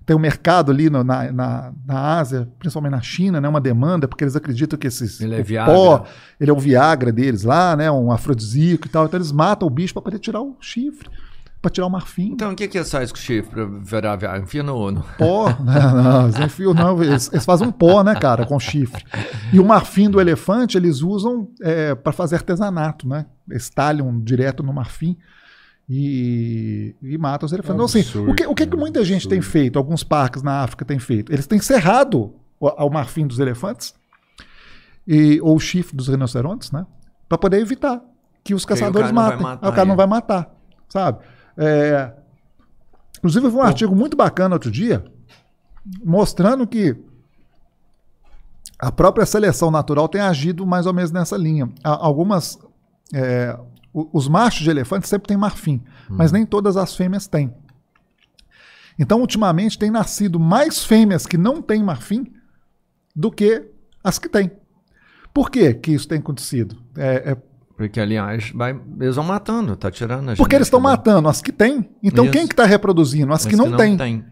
[0.04, 3.48] tem um mercado ali no, na, na, na, Ásia, principalmente na China, né?
[3.48, 6.04] Uma demanda, porque eles acreditam que esses ele é pó,
[6.40, 7.92] ele é o Viagra deles lá, né?
[7.92, 9.06] Um afrodisíaco e tal.
[9.06, 11.08] Então eles matam o bicho para poder tirar o chifre
[11.64, 12.32] para tirar o marfim.
[12.34, 14.43] Então, o que, que eles fazem com chifre para virar viagem?
[14.43, 14.91] Enfia no...
[14.91, 15.01] no...
[15.18, 15.49] Pó?
[15.64, 17.01] Não, não, eles enfiam, não.
[17.01, 19.05] Eles, eles, fazem um pó, né, cara, com chifre.
[19.53, 23.28] E o marfim do elefante eles usam é, para fazer artesanato, né?
[23.49, 25.18] Eles talham direto no marfim
[25.89, 27.95] e, e matam os elefantes.
[27.95, 30.64] É então, assim, o que, o que, que muita gente tem feito, alguns parques na
[30.64, 31.32] África têm feito?
[31.32, 33.93] Eles têm cerrado o, o marfim dos elefantes
[35.07, 36.86] e, ou o chifre dos rinocerontes, né?
[37.30, 38.01] Para poder evitar
[38.43, 39.41] que os caçadores matem.
[39.41, 40.53] Matar, o cara não vai matar,
[40.89, 41.20] sabe?
[41.58, 42.12] É,
[43.18, 45.04] inclusive, vi um artigo muito bacana outro dia,
[46.04, 46.95] mostrando que
[48.80, 51.70] a própria seleção natural tem agido mais ou menos nessa linha.
[51.84, 52.60] Algumas.
[53.14, 53.58] É,
[53.93, 55.76] os machos de elefante sempre têm marfim,
[56.10, 56.16] hum.
[56.18, 57.54] mas nem todas as fêmeas têm.
[58.97, 62.32] Então, ultimamente, tem nascido mais fêmeas que não têm marfim
[63.16, 63.70] do que
[64.04, 64.51] as que têm.
[65.34, 66.78] Por que, que isso tem acontecido?
[66.95, 67.38] É, é
[67.76, 71.51] porque, aliás, vai, eles vão matando, tá tirando a Porque eles estão matando as que
[71.51, 71.89] têm.
[72.03, 72.34] Então, isso.
[72.34, 73.34] quem que está reproduzindo?
[73.34, 73.97] As, as que não, que não têm.
[73.97, 74.26] Tem.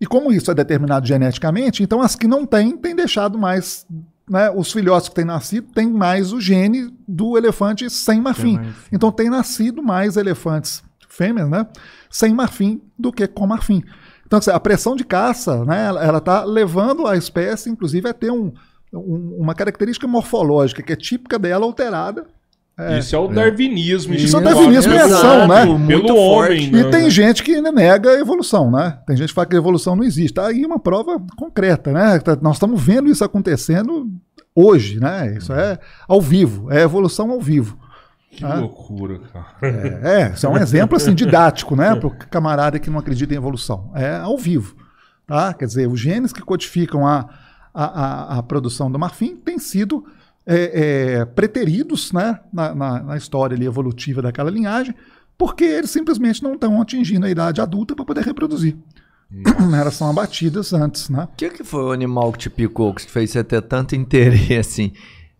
[0.00, 3.86] E como isso é determinado geneticamente, então as que não têm, têm deixado mais.
[4.28, 8.60] Né, os filhotes que têm nascido têm mais o gene do elefante sem marfim.
[8.92, 11.66] Então, tem nascido mais elefantes fêmeas, né?
[12.10, 13.82] Sem marfim do que com marfim.
[14.26, 18.30] Então, assim, a pressão de caça, né, ela está levando a espécie, inclusive, a ter
[18.30, 18.52] um,
[18.92, 22.26] um, uma característica morfológica que é típica dela alterada
[22.78, 23.00] é.
[23.00, 24.14] Isso é o darwinismo.
[24.14, 25.66] Isso é o darwinismo em ação, né?
[25.86, 26.70] Pelo homem.
[26.70, 26.80] Né?
[26.80, 29.00] E tem gente que nega a evolução, né?
[29.04, 30.34] Tem gente que fala que a evolução não existe.
[30.34, 32.20] Tá aí uma prova concreta, né?
[32.20, 34.08] Tá, nós estamos vendo isso acontecendo
[34.54, 35.36] hoje, né?
[35.36, 35.76] Isso é
[36.06, 37.76] ao vivo, é evolução ao vivo.
[38.30, 38.60] Que ah.
[38.60, 39.56] loucura, cara.
[39.60, 41.94] É, é, isso é um exemplo assim didático, né?
[41.98, 43.90] Para o camarada que não acredita em evolução.
[43.96, 44.76] É ao vivo.
[45.26, 45.52] Tá?
[45.52, 47.28] Quer dizer, os genes que codificam a,
[47.74, 50.04] a, a, a produção do marfim têm sido
[50.50, 54.94] é, é, preteridos né, na, na, na, história ali, evolutiva daquela linhagem,
[55.36, 58.74] porque eles simplesmente não estão atingindo a idade adulta para poder reproduzir.
[59.78, 61.24] Elas são abatidas antes, né?
[61.24, 64.90] O que, que foi o animal que te picou, que fez você ter tanto interesse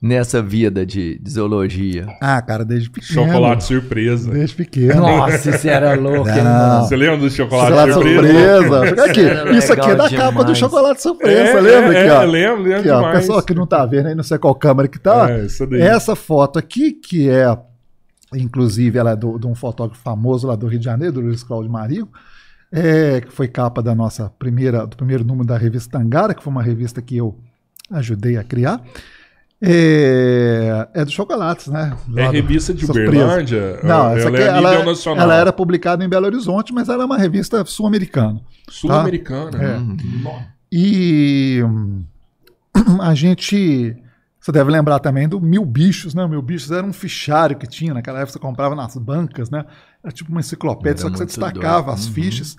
[0.00, 2.06] nessa vida de, de, zoologia?
[2.20, 3.26] Ah, cara, desde pequeno.
[3.26, 4.30] Chocolate surpresa.
[4.30, 5.00] Desde pequeno.
[5.00, 6.28] Nossa, isso era louco.
[6.28, 6.84] Não.
[6.84, 8.66] Você lembra do chocolate, chocolate surpresa?
[8.66, 9.04] surpresa.
[9.04, 10.30] Aqui, isso aqui é da demais.
[10.30, 11.94] capa do chocolate surpresa, é, lembra?
[11.94, 12.30] É, aqui, ó.
[12.30, 14.98] lembro, lembro aqui, ó, pessoal que não tá vendo aí, não sei qual câmera que
[14.98, 15.28] tá.
[15.30, 15.46] É,
[15.80, 17.56] essa foto aqui, que é,
[18.34, 21.42] inclusive, ela é do, de um fotógrafo famoso lá do Rio de Janeiro, do Luiz
[21.42, 22.08] Cláudio Marigo,
[22.70, 26.52] é, que foi capa da nossa primeira, do primeiro número da revista Tangara, que foi
[26.52, 27.36] uma revista que eu
[27.90, 28.80] ajudei a criar.
[29.60, 31.96] É, é do Chocolates, né?
[32.16, 32.84] É Lá do- revista de.
[32.84, 33.80] Uberlândia?
[33.82, 35.22] Não, essa ela aqui, é ela, nacional.
[35.24, 38.40] ela era publicada em Belo Horizonte, mas ela é uma revista sul-americana.
[38.68, 39.50] Sul-americana.
[39.62, 39.78] É.
[40.22, 40.46] Nossa.
[40.70, 42.04] E hum,
[43.00, 43.96] a gente.
[44.40, 46.24] Você deve lembrar também do Mil Bichos, né?
[46.24, 49.64] O Mil Bichos era um fichário que tinha naquela época, você comprava nas bancas, né?
[50.02, 51.98] Era tipo uma enciclopédia, Era só que você destacava doido.
[51.98, 52.12] as Uhum.
[52.14, 52.56] fichas.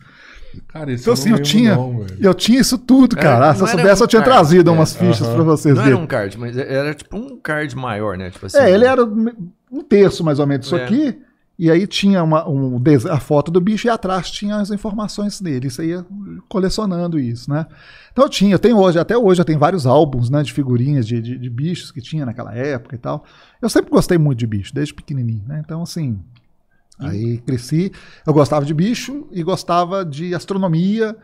[0.67, 2.17] Cara, Então, eu assim, eu tinha, não, velho.
[2.19, 3.49] eu tinha isso tudo, É, cara.
[3.49, 4.73] Ah, Se eu soubesse, um eu tinha card, trazido é.
[4.73, 5.35] umas fichas Aham.
[5.35, 8.29] pra vocês Não era um card, mas era tipo um card maior, né?
[8.31, 10.83] Tipo assim, É, ele era um terço mais ou menos disso É.
[10.83, 11.19] aqui.
[11.61, 12.81] E aí tinha uma, um
[13.11, 15.67] a foto do bicho e atrás tinha as informações dele.
[15.67, 16.05] Isso aí ia
[16.47, 17.65] colecionando isso, né?
[18.13, 21.05] Então eu tinha, eu tenho hoje, até hoje eu tenho vários álbuns né, de figurinhas
[21.05, 23.25] de, de, de bichos que tinha naquela época e tal.
[23.61, 25.61] Eu sempre gostei muito de bicho, desde pequenininho, né?
[25.63, 26.17] Então, assim,
[26.99, 27.91] aí cresci.
[28.25, 31.15] Eu gostava de bicho e gostava de astronomia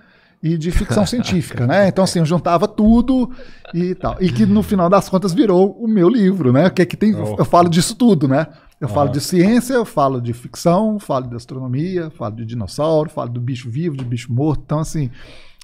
[0.42, 1.88] e de ficção científica, né?
[1.88, 3.30] Então, assim, eu juntava tudo
[3.74, 4.18] e tal.
[4.22, 6.70] E que no final das contas virou o meu livro, né?
[6.70, 7.36] Que é que tem, Oh.
[7.38, 8.48] eu falo disso tudo, né?
[8.80, 13.30] Eu falo de ciência, eu falo de ficção, falo de astronomia, falo de dinossauro, falo
[13.30, 14.62] do bicho vivo, de bicho morto.
[14.66, 15.10] Então, assim,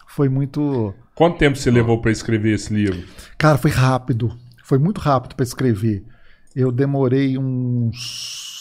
[0.07, 0.93] foi muito.
[1.13, 3.03] Quanto tempo você levou pra escrever esse livro?
[3.37, 4.35] Cara, foi rápido.
[4.63, 6.03] Foi muito rápido para escrever.
[6.55, 8.60] Eu demorei uns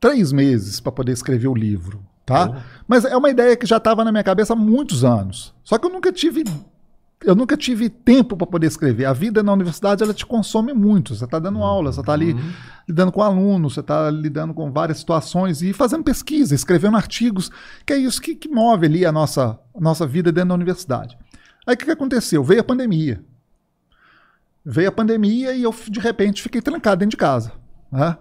[0.00, 2.62] três meses para poder escrever o livro, tá?
[2.86, 5.54] Mas é uma ideia que já estava na minha cabeça há muitos anos.
[5.64, 6.44] Só que eu nunca tive
[7.24, 9.04] eu nunca tive tempo para poder escrever.
[9.04, 11.14] A vida na universidade ela te consome muito.
[11.14, 12.36] Você está dando aula, você está ali
[12.86, 17.50] lidando com alunos, você está lidando com várias situações e fazendo pesquisa, escrevendo artigos,
[17.84, 21.18] que é isso que, que move ali a nossa, a nossa vida dentro da universidade.
[21.66, 22.42] Aí o que, que aconteceu?
[22.44, 23.22] Veio a pandemia.
[24.64, 27.52] Veio a pandemia e eu, de repente, fiquei trancado dentro de casa.
[27.90, 28.16] Né?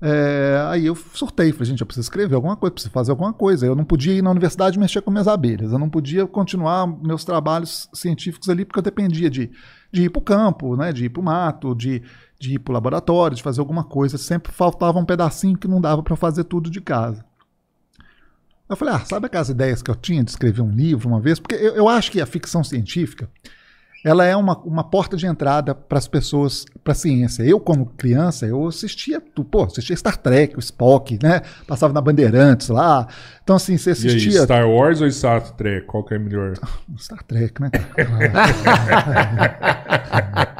[0.00, 3.66] É, aí eu surtei, falei, gente, eu preciso escrever alguma coisa, preciso fazer alguma coisa.
[3.66, 7.24] Eu não podia ir na universidade mexer com minhas abelhas, eu não podia continuar meus
[7.24, 9.50] trabalhos científicos ali, porque eu dependia de,
[9.90, 12.02] de ir para o campo, né, de ir para o mato, de,
[12.38, 14.18] de ir para o laboratório, de fazer alguma coisa.
[14.18, 17.24] Sempre faltava um pedacinho que não dava para fazer tudo de casa.
[18.68, 21.38] Eu falei, ah, sabe aquelas ideias que eu tinha de escrever um livro uma vez?
[21.38, 23.30] Porque eu, eu acho que a ficção científica
[24.08, 27.42] ela é uma, uma porta de entrada para as pessoas, para a ciência.
[27.42, 31.42] Eu, como criança, eu assistia, tu- pô, assistia Star Trek, o Spock, né?
[31.66, 33.08] Passava na Bandeirantes lá.
[33.42, 34.42] Então, assim, você E aí, assistia.
[34.44, 35.86] Star Wars ou Star Trek?
[35.86, 36.54] Qual que é melhor?
[36.98, 37.70] Star Trek, né?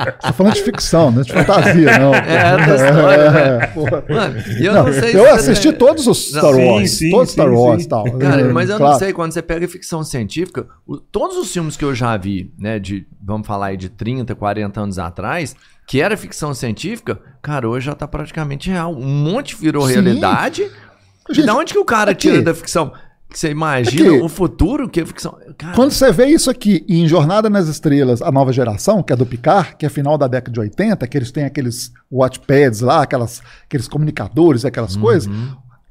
[0.06, 2.14] Você tá falando de ficção, não é de fantasia, não.
[2.26, 3.72] É, da história, né?
[4.08, 7.28] Mano, eu Não, não, sei eu assisti todos os Não, Star sim, Wars, sim, todos
[7.28, 7.86] sim, Star Wars sim.
[7.86, 8.04] e tal.
[8.18, 8.92] Cara, mas eu claro.
[8.92, 12.52] não sei, quando você pega ficção científica, o- todos os filmes que eu já vi,
[12.58, 15.54] né, de, vamos falar aí de 30, 40 anos atrás,
[15.86, 18.94] que era ficção científica, cara, hoje já tá praticamente real.
[18.94, 19.94] Um monte virou Sim.
[19.94, 20.62] realidade.
[21.28, 22.28] e Gente, da onde que o cara aqui.
[22.30, 22.92] tira da ficção?
[23.28, 24.20] Você imagina Aqui.
[24.22, 25.36] o futuro que é ficção.
[25.58, 29.16] Cara, Quando você vê isso aqui em Jornada nas Estrelas, a nova geração, que é
[29.16, 33.02] do Picard, que é final da década de 80, que eles têm aqueles watchpads lá,
[33.02, 35.28] aquelas, aqueles comunicadores, aquelas coisas.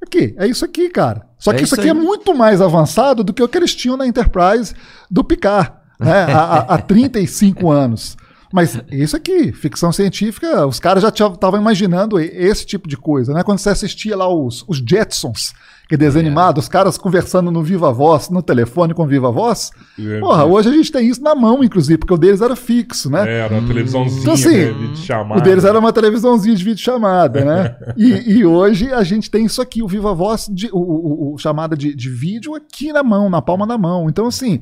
[0.01, 1.27] Aqui, é isso aqui, cara.
[1.37, 1.97] Só É que isso isso aqui é aí.
[1.99, 4.73] muito mais avançado do que o que eles tinham na Enterprise
[5.11, 6.23] do Picard, né?
[6.25, 8.17] há, há- há 35 anos.
[8.53, 13.43] Mas isso aqui, ficção científica, os caras já estavam imaginando esse tipo de coisa, né?
[13.43, 15.51] Quando você assistia lá os, os Jetsons,
[15.89, 19.71] que é desenho animado, os caras conversando no Viva Voz, no telefone com Viva Voz.
[19.99, 23.09] É, Porra, hoje a gente tem isso na mão, inclusive, porque o deles era fixo,
[23.09, 23.27] né?
[23.27, 25.41] É, era uma televisãozinha, Então, assim, vídeo chamada.
[25.41, 27.75] O deles era uma televisãozinha de vídeo chamada, né?
[27.97, 31.37] e, e hoje a gente tem isso aqui, o Viva Voz, de, o, o- o
[31.37, 34.09] chamada de, de vídeo aqui na mão, na palma da mão.
[34.09, 34.61] Então, assim,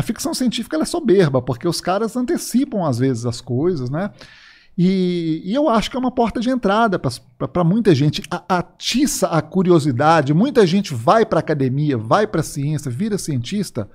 [0.00, 4.10] a ficção científica ela é soberba, porque os caras antecipam às vezes as coisas, né?
[4.78, 8.22] E, e eu acho que é uma porta de entrada para muita gente.
[8.30, 10.32] A- atiça a curiosidade.
[10.32, 13.90] Muita gente vai para academia, vai para a ciência, vira cientista,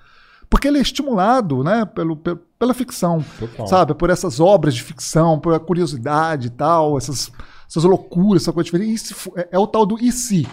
[0.47, 3.65] porque ele é estimulado né, pelo, pe- pela ficção Total.
[3.67, 3.95] sabe?
[3.95, 7.31] Por essas obras de ficção, por a curiosidade e tal, essas,
[7.67, 9.15] essas loucuras, essa coisa diferente.
[9.37, 10.47] É, é o tal do e se?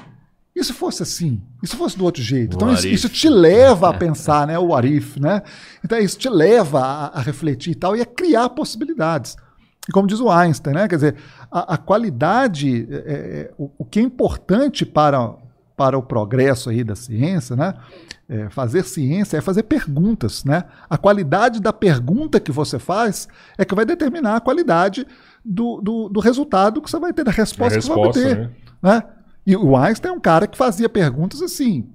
[0.54, 1.40] E se fosse assim?
[1.62, 2.56] E se fosse do outro jeito?
[2.56, 4.58] Então isso, isso te leva a pensar, né?
[4.58, 5.42] O what if, né?
[5.82, 9.36] Então isso te leva a, a refletir e tal, e a criar possibilidades.
[9.88, 10.88] E como diz o Einstein, né?
[10.88, 11.16] Quer dizer,
[11.50, 15.34] a, a qualidade, é, é, o, o que é importante para,
[15.76, 17.74] para o progresso aí da ciência, né?
[18.28, 20.64] É, fazer ciência é fazer perguntas, né?
[20.88, 23.26] A qualidade da pergunta que você faz
[23.58, 25.06] é que vai determinar a qualidade
[25.44, 28.28] do, do, do resultado que você vai ter, da A resposta, que você resposta, vai
[28.28, 28.38] ter.
[28.38, 28.50] né?
[28.82, 29.02] Né?
[29.46, 31.88] E o Einstein é um cara que fazia perguntas assim,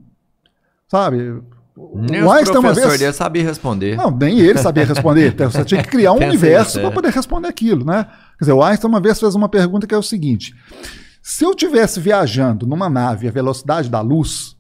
[0.87, 1.41] sabe?
[1.75, 2.99] O nem o Einstein uma vez...
[2.99, 3.95] dele sabiam responder.
[3.95, 5.31] Não, nem ele sabia responder.
[5.33, 6.93] Então, Você tinha que criar um Pensa universo isso, para é.
[6.93, 8.05] poder responder aquilo, né?
[8.37, 10.55] Quer dizer, o Einstein uma vez fez uma pergunta que é o seguinte:
[11.21, 14.57] se eu tivesse viajando numa nave à velocidade da luz,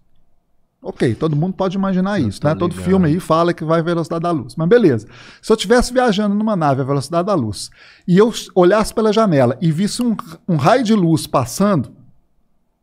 [0.79, 2.55] Ok, todo mundo pode imaginar isso, tô né?
[2.55, 2.85] Todo ligado.
[2.85, 4.55] filme aí fala que vai à velocidade da luz.
[4.55, 5.07] Mas beleza.
[5.41, 7.69] Se eu estivesse viajando numa nave à velocidade da luz
[8.07, 10.15] e eu olhasse pela janela e visse um,
[10.47, 11.91] um raio de luz passando,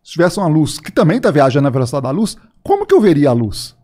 [0.05, 3.01] se tivesse uma luz que também está viajando à velocidade da luz, como que eu
[3.01, 3.75] veria a luz?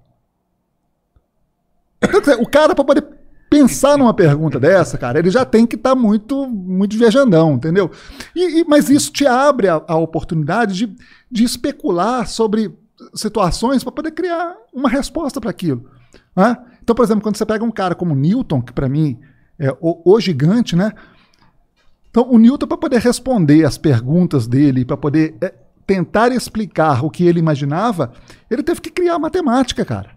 [2.20, 3.04] Dizer, o cara, para poder
[3.50, 7.90] pensar numa pergunta dessa, cara, ele já tem que estar muito, muito viajandão, entendeu?
[8.34, 10.96] E, e- mas isso te abre a, a oportunidade de,
[11.30, 12.72] de especular sobre
[13.14, 15.90] situações para poder criar uma resposta para aquilo.
[16.36, 16.56] né?
[16.82, 19.18] Então, por exemplo, quando você pega um cara como Newton, que para mim
[19.58, 20.92] é o, o gigante, né?
[22.10, 25.54] Então, o Newton, para poder responder as perguntas dele, para poder é,
[25.86, 28.12] tentar explicar o que ele imaginava,
[28.50, 30.10] ele teve que criar matemática, cara.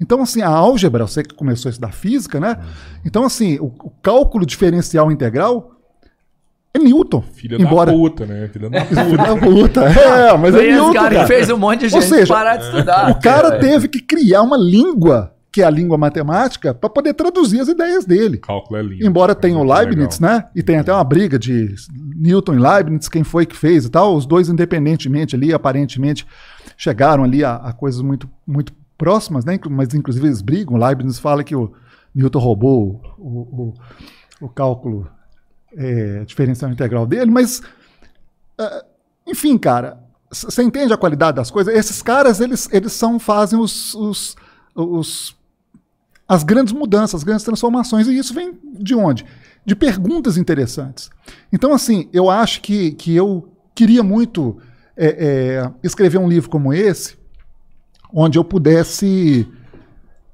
[0.00, 2.56] Então, assim, a álgebra, você que começou a estudar física, né?
[3.04, 5.72] Então, assim, o, o cálculo diferencial integral
[6.72, 7.22] é Newton.
[7.32, 7.90] Filha embora...
[7.90, 8.48] da puta, né?
[8.48, 9.16] Filha da Filha puta.
[9.16, 9.84] da puta.
[9.84, 11.20] É, mas é Foi esse Newton, cara cara.
[11.20, 13.10] que fez um monte de gente seja, parar de estudar.
[13.10, 17.60] O cara teve que criar uma língua, que é a língua matemática, para poder traduzir
[17.60, 18.36] as ideias dele.
[18.38, 19.06] Cálculo é lindo.
[19.06, 20.36] Embora tenha o Leibniz, legal.
[20.38, 20.48] né?
[20.54, 21.74] E tem até uma briga de
[22.14, 24.14] Newton e Leibniz, quem foi que fez e tal.
[24.14, 26.26] Os dois, independentemente ali, aparentemente,
[26.76, 29.58] chegaram ali a, a coisas muito, muito próximas, né?
[29.70, 30.74] Mas inclusive eles brigam.
[30.76, 31.72] O Leibniz fala que o
[32.14, 33.72] Newton roubou o,
[34.42, 35.08] o, o cálculo
[35.76, 37.62] é, diferencial integral dele, mas
[38.58, 38.84] ah,
[39.26, 39.98] enfim, cara,
[40.30, 41.74] você entende a qualidade das coisas?
[41.74, 44.36] Esses caras, eles, eles são, fazem os, os,
[44.74, 45.37] os-
[46.28, 49.24] as grandes mudanças, as grandes transformações, e isso vem de onde?
[49.64, 51.10] De perguntas interessantes.
[51.50, 54.58] Então, assim, eu acho que, que eu queria muito
[54.94, 57.16] é, é, escrever um livro como esse,
[58.12, 59.48] onde eu pudesse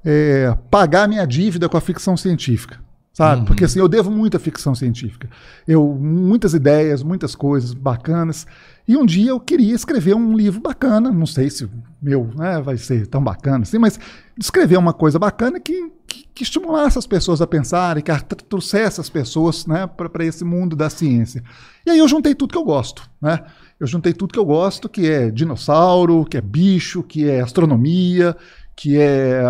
[0.03, 2.83] é, pagar minha dívida com a ficção científica.
[3.15, 3.45] Sabe?
[3.45, 5.29] Porque assim, eu devo muita ficção científica.
[5.65, 8.45] Eu, muitas ideias, muitas coisas bacanas.
[8.87, 11.11] E um dia eu queria escrever um livro bacana.
[11.11, 11.71] Não sei se o
[12.01, 13.99] meu né, vai ser tão bacana assim, mas
[14.39, 18.11] escrever uma coisa bacana que, que, que estimulasse as pessoas a pensarem, que
[18.47, 21.43] trouxesse as pessoas né, para esse mundo da ciência.
[21.85, 23.09] E aí eu juntei tudo que eu gosto.
[23.19, 23.39] Né?
[23.79, 28.35] Eu juntei tudo que eu gosto, que é dinossauro, que é bicho, que é astronomia,
[28.75, 29.41] que é,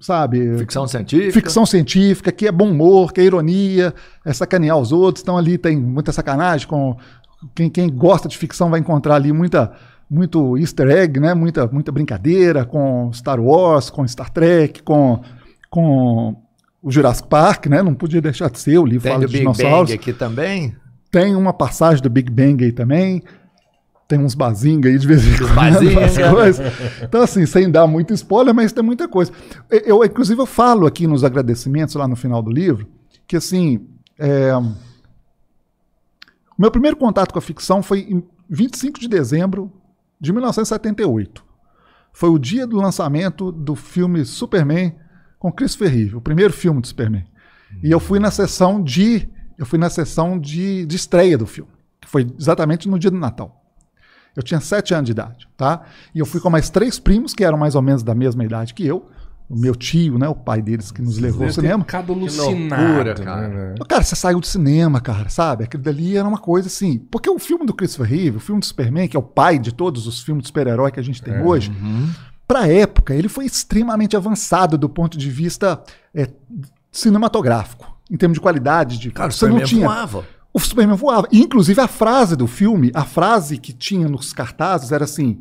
[0.00, 1.32] sabe, Ficção científica.
[1.32, 3.94] ficção científica, que é bom humor, que é ironia,
[4.24, 5.22] é sacanear os outros.
[5.22, 6.96] Então ali tem muita sacanagem com
[7.54, 9.72] quem, quem gosta de ficção vai encontrar ali muita
[10.08, 11.34] muito easter egg, né?
[11.34, 15.20] Muita muita brincadeira com Star Wars, com Star Trek, com
[15.70, 16.36] com
[16.82, 17.82] o Jurassic Park, né?
[17.82, 19.90] Não podia deixar de ser, o livro Tem fala de Big dinossauros.
[19.90, 20.74] Bang aqui também.
[21.10, 23.22] Tem uma passagem do Big Bang aí também.
[24.08, 25.54] Tem uns bazinga aí de vez em quando.
[25.54, 26.04] bazinga.
[26.04, 26.72] as coisas.
[27.02, 29.30] Então, assim, sem dar muito spoiler, mas tem muita coisa.
[29.70, 32.88] Eu, inclusive, eu falo aqui nos agradecimentos, lá no final do livro,
[33.26, 33.86] que, assim,
[34.18, 34.52] é,
[36.60, 39.72] meu primeiro contato com a ficção foi em 25 de dezembro
[40.20, 41.44] de 1978.
[42.12, 44.94] Foi o dia do lançamento do filme Superman
[45.38, 47.24] com Christopher Reeve, o primeiro filme de Superman.
[47.82, 51.70] E eu fui na sessão de eu fui na sessão de, de estreia do filme,
[52.00, 53.62] que foi exatamente no dia do Natal.
[54.34, 55.82] Eu tinha sete anos de idade, tá?
[56.14, 58.74] E eu fui com mais três primos que eram mais ou menos da mesma idade
[58.74, 59.08] que eu.
[59.50, 61.82] O meu tio, né, o pai deles que nos levou ao cinema.
[61.82, 63.48] ficado loucura, alucinado, cara.
[63.70, 63.74] né?
[63.88, 65.64] Cara, você saiu do cinema, cara, sabe?
[65.64, 66.98] Aquilo dali era uma coisa assim.
[67.10, 69.72] Porque o filme do Christopher Reeve, o filme do Superman, que é o pai de
[69.74, 71.42] todos os filmes de super-herói que a gente tem É.
[71.42, 71.72] hoje,
[72.46, 75.82] pra época, ele foi extremamente avançado do ponto de vista
[76.14, 76.30] é,
[76.92, 77.90] cinematográfico.
[78.10, 79.10] Em termos de qualidade de.
[79.10, 79.86] Cara, o você não Superman tinha.
[79.86, 80.24] voava.
[80.52, 81.28] O Superman voava.
[81.30, 85.40] E, inclusive, a frase do filme, a frase que tinha nos cartazes era assim: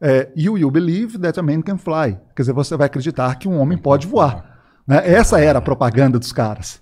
[0.00, 2.18] é, You will believe that a man can fly.
[2.34, 4.58] Quer dizer, você vai acreditar que um homem pode voar.
[4.86, 5.02] Né?
[5.04, 6.80] Essa era a propaganda dos caras.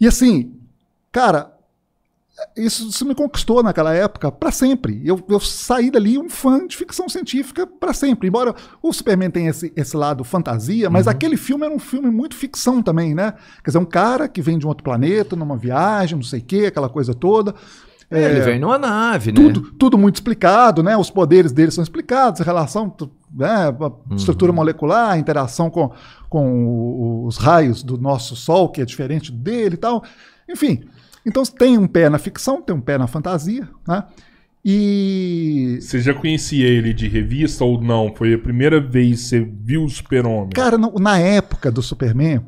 [0.00, 0.58] E assim,
[1.10, 1.52] cara,
[2.56, 5.00] isso, isso me conquistou naquela época para sempre.
[5.04, 8.28] Eu, eu saí dali um fã de ficção científica para sempre.
[8.28, 12.34] Embora o Superman tenha esse, esse lado fantasia, mas aquele filme era um filme muito
[12.34, 13.32] ficção também, né?
[13.62, 16.44] Quer dizer, um cara que vem de um outro planeta, numa viagem, não sei o
[16.44, 17.54] quê, aquela coisa toda.
[18.12, 19.36] É, Ele vem numa nave, né?
[19.40, 20.96] Tudo, tudo muito explicado, né?
[20.96, 22.94] Os poderes dele são explicados, a relação,
[23.34, 23.46] né?
[24.10, 25.90] a estrutura molecular, a interação com,
[26.28, 30.02] com o- os raios do nosso Sol, que é diferente dele e tal.
[30.48, 30.84] Enfim,
[31.24, 34.04] então tem um pé na ficção, tem um pé na fantasia, né?
[34.64, 35.78] E.
[35.80, 38.14] Você já conhecia ele de revista ou não?
[38.14, 40.50] Foi a primeira vez que você viu o Super-Homem?
[40.50, 42.42] Cara, no- na época do Superman,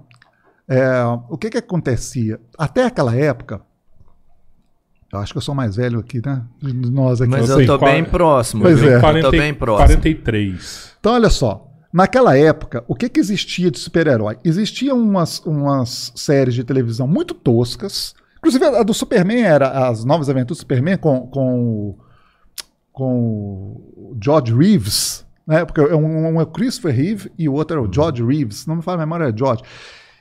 [0.69, 0.83] é,
[1.29, 2.41] o que que acontecia?
[2.57, 3.61] Até aquela época,
[5.19, 6.43] eu acho que eu sou mais velho aqui, né?
[6.63, 7.31] De nós aqui.
[7.31, 8.63] Mas Eu eu sei, tô qual- bem próximo.
[8.63, 8.97] Pois é.
[8.97, 9.87] Eu 40 tô bem próximo.
[9.89, 10.93] 43.
[11.01, 11.71] Então, olha só.
[11.93, 14.37] Naquela época, o que, que existia de super-herói?
[14.45, 18.15] Existiam umas, umas séries de televisão muito toscas.
[18.39, 21.99] Inclusive, a do Superman era as novas aventuras do Superman com, com, o-
[22.93, 23.13] com
[23.97, 25.25] o George Reeves.
[25.47, 25.65] né?
[25.65, 28.77] Porque um, um é o Christopher Reeve e o outro é o George Reeves, não
[28.77, 29.63] me fala a memória, é George.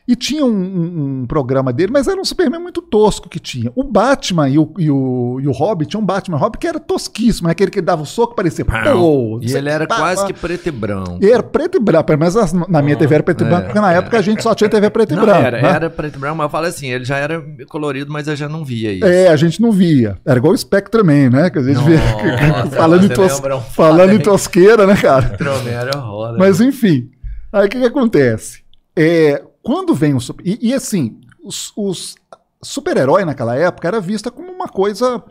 [0.06, 3.72] E tinha um, um- um programa dele, mas era um Superman muito tosco que tinha.
[3.74, 6.68] O Batman e o, e o, e o Robin, tinha um Batman e Robin que
[6.68, 8.66] era tosquíssimo, é aquele que dava o soco parecia.
[8.66, 10.28] Pô, E ele era pá, quase pá.
[10.28, 11.20] que preto e branco.
[11.22, 12.36] E era preto e branco, pelo menos
[12.68, 14.70] na minha TV era preto e é, branco, porque na época a gente só tinha
[14.70, 15.40] TV preto e Não, branco.
[15.46, 15.70] era, né?
[15.70, 18.50] era preto e branco, mas eu falo assim, ele já era colorido, mas eu já
[18.50, 19.06] não via isso.
[19.06, 20.18] É, a gente não via.
[20.26, 21.50] Era igual o Spectreman, né?
[21.50, 22.00] Que a gente via.
[22.76, 25.30] Falando, em tos- um falando em tosqueira, né, cara?
[25.38, 26.38] Tromé era roda.
[26.38, 27.10] Mas enfim.
[27.54, 28.64] Aí o que, que acontece?
[28.98, 30.20] É, quando vem o.
[30.20, 32.16] super- E, e, assim, os, os
[32.62, 35.24] super-herói naquela época era vista como uma coisa.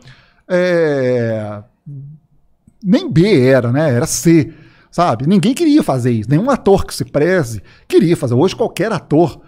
[0.49, 1.61] é,
[2.83, 3.93] nem B era, né?
[3.93, 4.53] Era C.
[4.91, 5.25] Sabe?
[5.25, 6.29] Ninguém queria fazer isso.
[6.29, 8.33] Nenhum ator que se preze queria fazer.
[8.35, 9.39] Hoje qualquer ator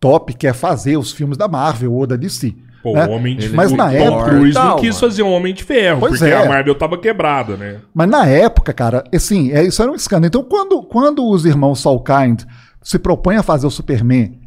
[0.00, 2.54] top quer fazer os filmes da Marvel ou da DC.
[2.82, 3.06] Pô, né?
[3.06, 5.00] o Homem de Mas na Tom época- Cruise não quis mano.
[5.00, 6.36] fazer um Homem de Ferro, Pois porque é.
[6.36, 7.80] a Marvel tava quebrada, né?
[7.92, 10.26] Mas na época, cara, assim, é, isso era um escândalo.
[10.26, 12.42] Então, quando, quando os irmãos Salkind
[12.82, 14.40] se propõem a fazer o Superman,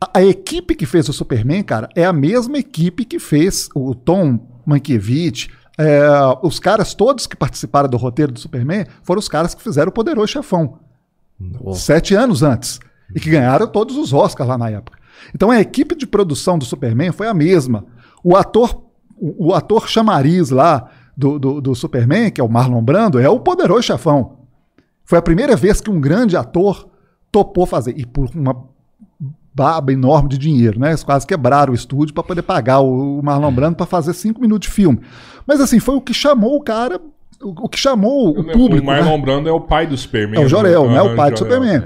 [0.00, 3.94] a, a equipe que fez o Superman, cara, é a mesma equipe que fez o
[3.94, 5.48] Tom Mankiewicz.
[5.78, 6.02] é,
[6.42, 9.92] os caras todos que participaram do roteiro do Superman foram os caras que fizeram o
[9.92, 10.78] Poderoso Chefão.
[11.38, 11.80] Nossa.
[11.80, 12.78] Sete anos antes.
[13.14, 14.98] E que ganharam todos os Oscars lá na época.
[15.34, 17.84] Então a equipe de produção do Superman foi a mesma.
[18.24, 18.82] O ator,
[19.16, 23.28] o, o ator chamariz lá do, do, do Superman, que é o Marlon Brando, é
[23.28, 24.38] o poderoso chefão.
[25.04, 26.88] Foi a primeira vez que um grande ator
[27.32, 27.94] topou fazer.
[27.98, 28.70] E por uma
[29.54, 30.90] baba enorme de dinheiro, né?
[30.90, 34.68] Eles quase quebraram o estúdio para poder pagar o Marlon Brando para fazer cinco minutos
[34.68, 35.00] de filme.
[35.46, 36.98] Mas assim, foi o que chamou o cara,
[37.42, 38.82] o, o que chamou o público.
[38.82, 39.22] o Marlon né?
[39.24, 40.40] Brando é o pai do Superman.
[40.40, 40.98] É o Jor-El, né?
[41.00, 41.38] Aham, O pai do.
[41.38, 41.82] Superman.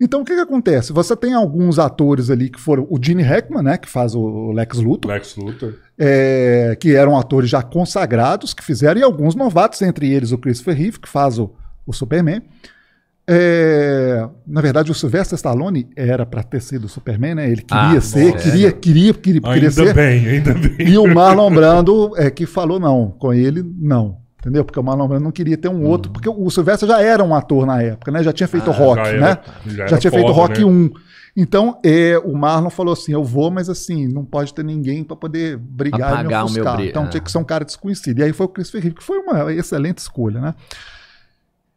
[0.00, 0.92] Então o que, que acontece?
[0.92, 3.76] Você tem alguns atores ali que foram o Gene Hackman, né?
[3.76, 5.74] Que faz o Lex Luthor, Lex Luthor.
[5.98, 10.74] é, que eram atores já consagrados que fizeram, e alguns novatos, entre eles o Christopher
[10.76, 11.50] Reeve, que faz o,
[11.86, 12.42] o Superman.
[13.26, 17.50] É, na verdade, o Sylvester Stallone era para ter sido o Superman, né?
[17.50, 19.94] Ele queria Ah, ser, bom, queria, queria, queria, queria Ainda ser.
[19.94, 20.88] bem, ainda bem.
[20.88, 24.18] E o Marlon Brando é que falou não, com ele não.
[24.40, 24.62] Entendeu?
[24.62, 27.34] Porque o Marlon Brando não queria ter um outro, porque o Sylvester já era um
[27.34, 28.22] ator na época, né?
[28.22, 29.38] Já tinha feito Ah, rock, já era- né?
[29.68, 30.66] já Já, tinha feito foda, rock né?
[30.66, 30.90] 1.
[31.36, 35.16] Então, é, o Marlon falou assim: eu vou, mas assim, não pode ter ninguém para
[35.16, 36.76] poder brigar e me Apagar o meu ofuscar.
[36.76, 37.08] brilho, Então ah.
[37.08, 38.18] tinha que ser um cara desconhecido.
[38.18, 40.54] E aí foi o Chris Reeve, que foi uma excelente escolha, né?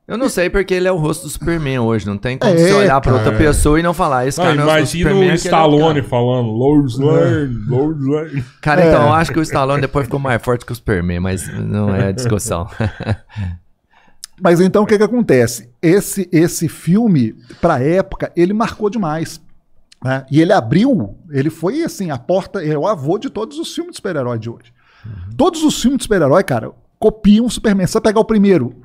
[0.07, 2.05] Eu não sei porque ele é o rosto do Superman hoje.
[2.07, 3.37] Não tem como É, você olhar pra outra cara.
[3.43, 4.25] pessoa e não falar.
[4.25, 6.03] Esse cara não é o imagina Superman, o aquele é outro Stallone cara.
[6.09, 8.43] falando Lord's Lane, Lord's Lane.
[8.61, 8.87] Cara, É.
[8.89, 11.93] então eu acho que o Stallone depois ficou mais forte que o Superman, mas não
[11.93, 12.67] é a discussão.
[14.39, 15.67] Mas então o que, que acontece?
[15.81, 19.41] Esse, esse filme, pra época, ele marcou demais.
[20.03, 20.25] né?
[20.31, 23.93] E ele abriu, ele foi assim, a porta, é o avô de todos os filmes
[23.93, 24.71] de super-herói de hoje.
[25.35, 27.87] Todos os filmes de super-herói, cara, copiam o Superman.
[27.87, 28.75] Se você pegar o primeiro,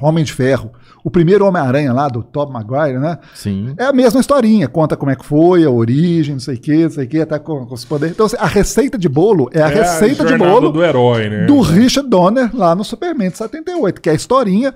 [0.00, 0.72] Homem de Ferro,
[1.04, 3.18] o primeiro Homem-Aranha lá, do Tobey Maguire, né?
[3.34, 3.74] Sim.
[3.78, 6.82] É a mesma historinha, conta como é que foi, a origem, não sei o que,
[6.84, 8.14] não sei o que, até com, com os poderes.
[8.14, 11.46] Então, assim, a receita de bolo é a receita de jornada bolo do herói, né?
[11.46, 14.74] do Richard Donner lá no Superman de 78, que é a historinha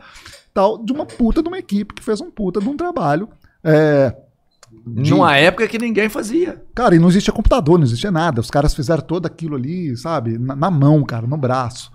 [0.54, 3.28] tal de uma puta de uma equipe que fez um puta de um trabalho.
[3.64, 4.14] É,
[4.86, 6.62] de- Numa época que ninguém fazia.
[6.74, 8.40] Cara, e não existia computador, não existia nada.
[8.40, 10.38] Os caras fizeram todo aquilo ali, sabe?
[10.38, 11.90] Na, na mão, cara, no braço.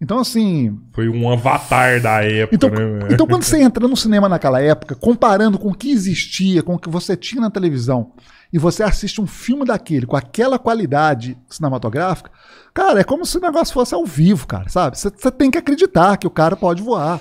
[0.00, 0.78] Então, assim.
[0.92, 3.08] Foi um avatar da época, Então, né?
[3.10, 6.78] então, quando você entra no cinema naquela época, comparando com o que existia, com o
[6.78, 8.12] que você tinha na televisão,
[8.52, 12.30] e você assiste um filme daquele com aquela qualidade cinematográfica,
[12.72, 14.98] cara, é como se o negócio fosse ao vivo, cara, sabe?
[14.98, 17.20] Você você tem que acreditar que o cara pode voar.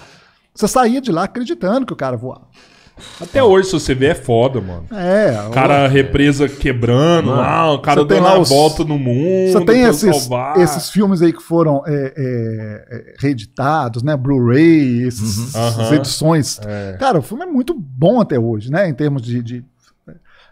[0.54, 2.48] Você saía de lá acreditando que o cara voava.
[3.20, 4.86] Até hoje, se você ver, é foda, mano.
[4.92, 9.52] É, O cara represa quebrando lá, o cara dando lá a os- volta no mundo.
[9.52, 10.58] Você tem esses, salvar.
[10.60, 14.16] esses filmes aí que foram é, é, é, reeditados, né?
[14.16, 15.08] Blu-ray, Uhum.
[15.08, 16.60] essas edições.
[16.66, 16.96] É.
[17.00, 18.88] Cara, o filme é muito bom até hoje, né?
[18.88, 19.42] Em termos de.
[19.42, 19.66] de-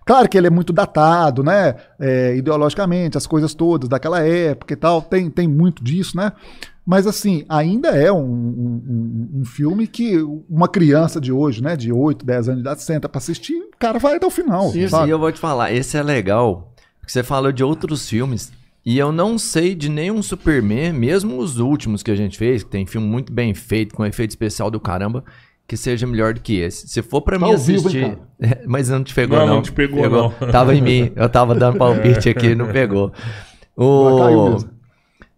[0.03, 1.75] Claro que ele é muito datado, né?
[1.99, 6.31] É, ideologicamente, as coisas todas daquela época e tal, tem, tem muito disso, né?
[6.91, 10.17] Mas assim, ainda é um, um- um- filme que
[10.49, 11.77] uma criança de hoje, né?
[11.77, 14.69] De 8, 10 anos de idade, senta pra assistir, o cara vai até o final.
[14.71, 15.05] Sim, sabe?
[15.05, 18.51] sim, eu vou te falar, esse é legal, porque você falou de outros filmes,
[18.85, 22.69] e eu não sei de nenhum Superman, mesmo os últimos que a gente fez, que
[22.69, 25.23] tem filme muito bem feito, com efeito especial do caramba,
[25.65, 26.89] que seja melhor do que esse.
[26.89, 28.17] Se for pra Tá mim vivo, assistir...
[28.41, 29.55] É, mas não te pegou, Não, não.
[29.55, 30.29] não te pegou, não.
[30.51, 33.13] Tava em mim, eu tava dando palpite aqui, não pegou.
[33.77, 34.80] Mas caiu O...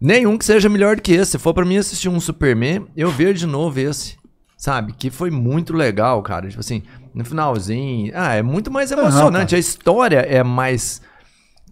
[0.04, 1.32] Nenhum que seja melhor do que esse.
[1.32, 4.16] Se for pra mim assistir um Superman, eu ver de novo esse.
[4.56, 4.92] Sabe?
[4.92, 6.46] Que foi muito legal, cara.
[6.48, 6.82] Tipo assim,
[7.14, 8.12] no finalzinho.
[8.14, 9.54] Ah, é muito mais emocionante.
[9.54, 11.00] a história é mais.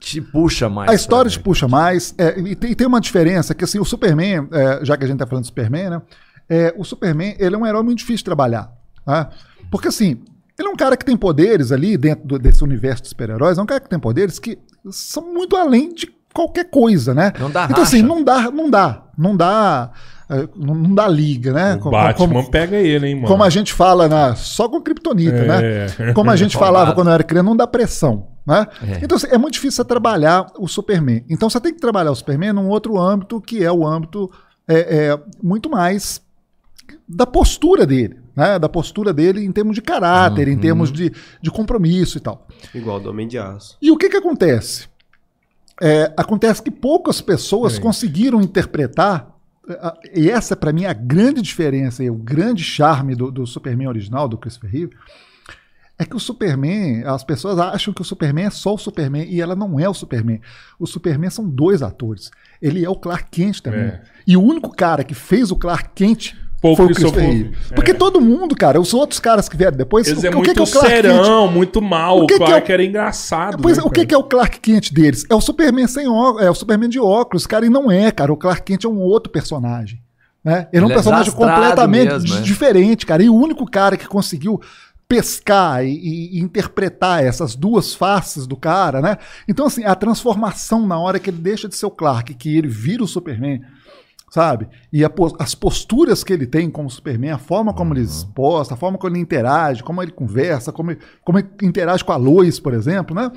[0.01, 0.91] Te puxa mais.
[0.91, 2.15] A história te puxa mais.
[2.17, 5.19] é, e tem, tem uma diferença que assim, o Superman, é, já que a gente
[5.19, 6.03] tá falando de Superman, né?
[6.49, 8.73] é, o Superman ele é um herói muito difícil de trabalhar.
[9.05, 9.31] Tá?
[9.71, 10.21] Porque assim,
[10.59, 13.63] ele é um cara que tem poderes ali dentro do- desse universo de super-heróis, é
[13.63, 14.59] um cara que tem poderes que
[14.91, 17.33] são muito além de qualquer coisa, né?
[17.39, 19.91] Não dá Então assim, não dá, não dá, não dá,
[20.31, 21.75] eh, não não dá liga, né?
[21.75, 23.27] O Co- Batman como, pega ele, hein, mano.
[23.29, 25.87] como a gente fala na, só com Kryptonita, É.
[26.07, 26.13] né?
[26.15, 28.67] Como a gente falava quando eu era criança, não dá pressão, né?
[28.83, 29.01] É.
[29.05, 31.25] Então assim, é muito difícil você trabalhar o Superman.
[31.29, 34.31] Então você tem que trabalhar o Superman num outro âmbito que é o âmbito
[34.69, 36.21] é, é, muito mais
[37.09, 38.59] da postura dele, né?
[38.59, 40.55] Da postura dele em termos de caráter, Uhum.
[40.55, 42.47] em termos de, de compromisso e tal.
[42.75, 43.77] Igual do Homem de Aço.
[43.83, 44.87] E o que que acontece?
[45.85, 47.83] É, acontece que poucas pessoas Peraí.
[47.83, 49.35] conseguiram interpretar,
[49.69, 53.45] a- e essa para mim é a grande diferença e o grande charme do, do
[53.47, 54.93] Superman original, do Christopher Reeve,
[55.99, 59.41] é que o Superman, as pessoas acham que o Superman é só o Superman e
[59.41, 60.41] ela não é o Superman.
[60.79, 62.31] O Superman são dois atores.
[62.61, 63.81] Ele é o Clark Kent também.
[63.81, 64.03] É.
[64.27, 67.43] E o único cara que fez o Clark Kent Foi o foi o Christopher Reeve.
[67.43, 67.57] Reeve.
[67.75, 67.95] Porque É.
[67.95, 70.55] todo mundo, cara, os outros caras que vieram depois, Eles o, é o muito que,
[70.55, 71.03] que é o Clark Kent?
[71.03, 72.19] serão, muito mal.
[72.21, 73.59] O O, que que é Clark o- era engraçado.
[73.61, 74.07] Pois né, é, o que, cara?
[74.07, 75.27] que é o Clark Kent deles?
[75.29, 78.33] É o Superman sem óculos, é o Superman de óculos, cara, e não é, cara.
[78.33, 80.01] O Clark Kent é um outro personagem.
[80.45, 80.69] Né?
[80.73, 82.41] Ele é um Ele é personagem desastrado completamente mesmo, di- é.
[82.41, 83.23] diferente, cara.
[83.23, 84.61] E o único cara que conseguiu
[85.09, 89.19] pescar e, e- e interpretar essas duas faces do cara, né?
[89.49, 92.69] Então, assim, a transformação na hora que ele deixa de ser o Clark, que ele
[92.69, 93.61] vira o Superman,
[94.33, 94.67] sabe?
[94.91, 98.73] E a as posturas que ele tem como Superman, a forma como ele se posta,
[98.73, 102.17] a forma como ele interage, como ele conversa, como ele, como ele interage com a
[102.17, 103.31] Lois, por exemplo, né?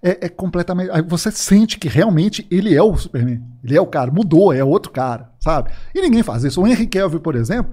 [0.00, 0.90] É, é completamente.
[0.92, 3.42] Aí você sente que realmente ele é o Superman.
[3.64, 5.70] Ele é o cara, mudou, é outro cara, sabe?
[5.92, 6.62] E ninguém faz isso.
[6.62, 7.72] O Henry Cavill, por exemplo,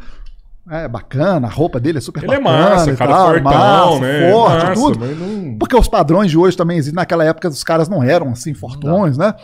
[0.67, 2.69] é bacana, a roupa dele é super Ele é bacana.
[2.71, 4.31] massa, e cara, tal, fortão, massa, né?
[4.31, 5.05] Forte, massa, tudo.
[5.05, 6.95] não- Porque os padrões de hoje também existem.
[6.95, 9.35] Naquela época os caras não eram assim fortões, né?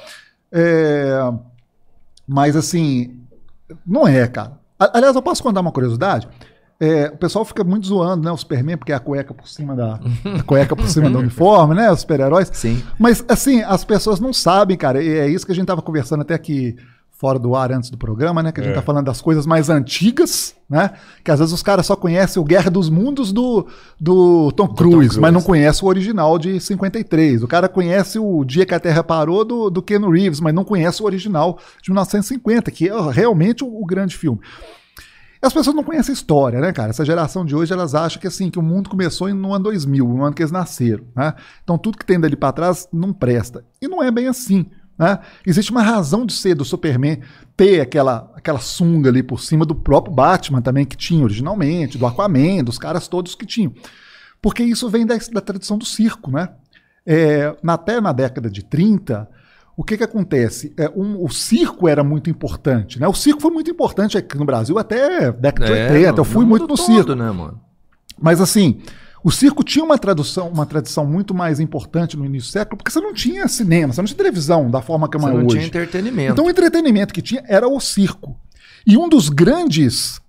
[0.52, 1.20] É,
[2.34, 3.20] Mas assim,
[3.86, 4.58] não é, cara.
[4.80, 6.30] Aliás, eu posso contar uma curiosidade?
[6.80, 8.32] É, o pessoal fica muito zoando, né?
[8.32, 10.00] O Superman, porque é a cueca por cima da.
[10.48, 11.92] Cueca por cima do uniforme, né?
[11.92, 12.50] Os super-heróis.
[12.54, 12.82] Sim.
[12.98, 15.04] Mas, assim, as pessoas não sabem, cara.
[15.04, 16.78] E é isso que a gente tava conversando até aqui
[17.22, 18.52] fora do ar antes do programa, né?
[18.52, 18.76] Que a gente É.
[18.76, 20.90] tá falando das coisas mais antigas, né?
[21.24, 23.68] Que às vezes os caras só conhecem o Guerra dos Mundos do,
[24.00, 25.20] do Tom, Cruise, Cruise.
[25.20, 27.44] mas não conhece o original de 53.
[27.44, 30.64] O cara conhece o Dia que a Terra Parou do, do Ken Reeves, mas não
[30.64, 34.40] conhece o original de 1950, que é realmente o, o grande filme.
[35.44, 36.90] As pessoas não conhecem a história, né, cara?
[36.92, 40.08] Essa geração de hoje, elas acham que assim, que o mundo começou no ano 2000,
[40.08, 41.34] no ano que eles nasceram, né?
[41.64, 43.64] Então tudo que tem dali para trás não presta.
[43.82, 44.68] E não é bem assim,
[45.02, 45.20] né?
[45.46, 47.20] Existe uma razão de ser do Superman
[47.58, 52.06] ter aquela, aquela sunga ali por cima do próprio Batman também, que tinha originalmente, do
[52.06, 53.74] Aquaman, dos caras todos que tinham.
[54.42, 56.50] Porque isso vem da, da tradição do circo, né?
[57.06, 59.28] É, até na década de 30,
[59.76, 60.72] o que que acontece?
[60.78, 63.08] É, um- o circo era muito importante, né?
[63.08, 66.20] O circo foi muito importante aqui no Brasil até década de 80.
[66.20, 67.16] Eu fui muito no todo, circo.
[67.16, 67.60] né, mano?
[68.20, 68.82] Mas assim,
[69.24, 72.92] o circo tinha uma tradução, uma tradição muito mais importante no início do século, porque
[72.92, 75.46] você não tinha cinema, você não tinha televisão da forma que é Você mais não
[75.46, 75.56] hoje.
[75.56, 76.32] tinha entretenimento.
[76.34, 78.36] Então o entretenimento que tinha era o circo.
[78.86, 80.20] E um dos grandes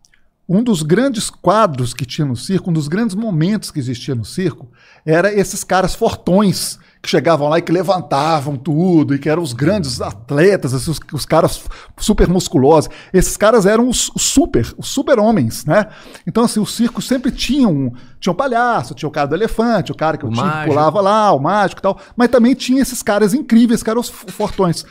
[0.48, 4.24] um dos grandes quadros que tinha no circo, um dos grandes momentos que existia no
[4.24, 4.70] circo,
[5.06, 9.52] era esses caras fortões que chegavam lá e que levantavam tudo, e que eram os
[9.52, 11.60] grandes atletas, esses- os, os caras
[11.98, 12.88] super musculosos.
[13.12, 15.88] Esses caras eram os, os super, os super homens, né?
[16.26, 19.90] Então, assim, o circo sempre tinha um, tinha um palhaço, tinha o cara do elefante,
[19.90, 23.02] o cara que O o pulava lá, o mágico e tal, mas também tinha esses
[23.02, 24.84] caras incríveis, que eram os fortões.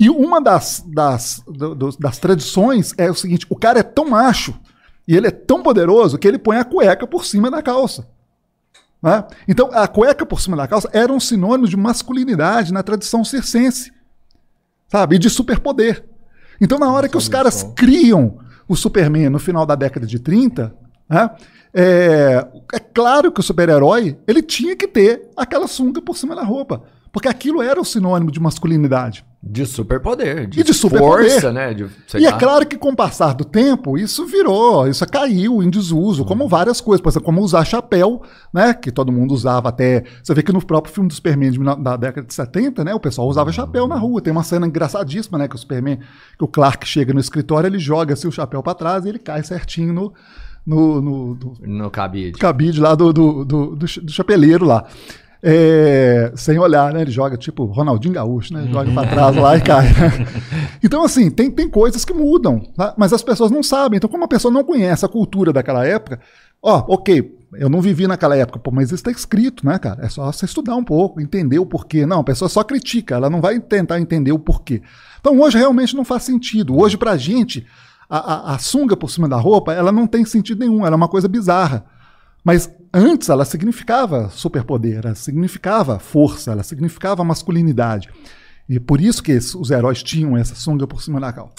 [0.00, 4.54] E uma das, das, dos- das tradições é o seguinte: o cara é tão macho
[5.06, 8.06] e ele é tão poderoso que ele põe a cueca por cima da calça.
[9.02, 9.24] Né?
[9.46, 13.92] Então, a cueca por cima da calça era um sinônimo de masculinidade na tradição circense,
[14.88, 15.16] sabe?
[15.16, 16.04] E de superpoder.
[16.60, 20.74] Então, na hora que os caras criam o Superman no final da década de 30,
[21.08, 21.30] né?
[21.72, 26.42] É, é claro que o super-herói ele tinha que ter aquela sunga por cima da
[26.42, 26.82] roupa,
[27.12, 29.24] porque aquilo era o sinônimo de masculinidade.
[29.40, 30.48] De superpoder.
[30.56, 31.30] E de superpoder.
[31.30, 31.72] força, né?
[31.72, 31.86] De,
[32.18, 32.38] E é lá.
[32.38, 36.80] claro que com o passar do tempo, isso virou, isso caiu em desuso, como várias
[36.80, 37.00] coisas.
[37.00, 38.20] Por exemplo, como usar chapéu,
[38.52, 38.74] né?
[38.74, 40.02] Que todo mundo usava até.
[40.22, 42.92] Você vê que no próprio filme do Superman de, da década de 70, né?
[42.94, 44.20] O pessoal usava chapéu na rua.
[44.20, 45.46] Tem uma cena engraçadíssima, né?
[45.46, 46.00] Que o Superman,
[46.36, 49.20] que o Clark chega no escritório, ele joga assim, o chapéu para trás e ele
[49.20, 50.12] cai certinho no,
[50.66, 52.32] no, no- no No cabide.
[52.38, 54.84] cabide lá do, do, do, do do chapeleiro lá.
[55.42, 57.02] É, sem olhar, né?
[57.02, 58.68] Ele joga tipo Ronaldinho Gaúcho, né?
[58.70, 59.86] Joga pra trás lá e cai.
[60.82, 62.94] então, assim, tem, tem coisas que mudam, tá?
[62.96, 63.98] mas as pessoas não sabem.
[63.98, 66.20] Então, como a pessoa não conhece a cultura daquela época,
[66.60, 70.04] ó, ok, eu não vivi naquela época, pô, mas isso está escrito, né, cara?
[70.04, 72.04] É só você estudar um pouco, entender o porquê.
[72.04, 74.82] Não, a pessoa só critica, ela não vai tentar entender o porquê.
[75.20, 76.76] Então, hoje realmente não faz sentido.
[76.76, 77.64] Hoje, pra gente,
[78.10, 80.96] a, a, a sunga por cima da roupa, ela não tem sentido nenhum, ela é
[80.96, 81.86] uma coisa bizarra.
[82.48, 88.08] Mas antes ela significava superpoder, ela significava força, ela significava masculinidade.
[88.66, 91.52] E por isso que os heróis tinham essa sunga por cima da calça.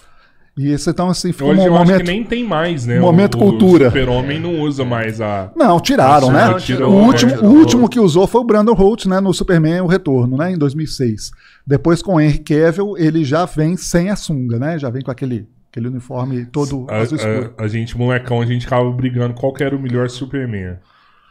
[0.57, 2.03] E esse então assim ficou Hoje um eu acho momento.
[2.03, 2.99] que nem tem mais, né?
[2.99, 3.89] momento o, cultura.
[3.89, 5.51] O super-homem não usa mais a...
[5.55, 6.59] Não, tiraram, Não, né?
[6.59, 7.51] tirou, o, último, Tirou.
[7.51, 10.57] o último que usou foi o Brandon Holt, né, no Superman O Retorno, né, em
[10.57, 11.29] 2006.
[11.67, 14.79] Depois com o Henry Cavill, ele já vem sem a sunga, né?
[14.79, 17.53] Já vem com aquele, aquele uniforme todo A, azul escuro.
[17.57, 20.77] a, a gente, molecão, a gente ficava brigando qual que era o melhor Superman.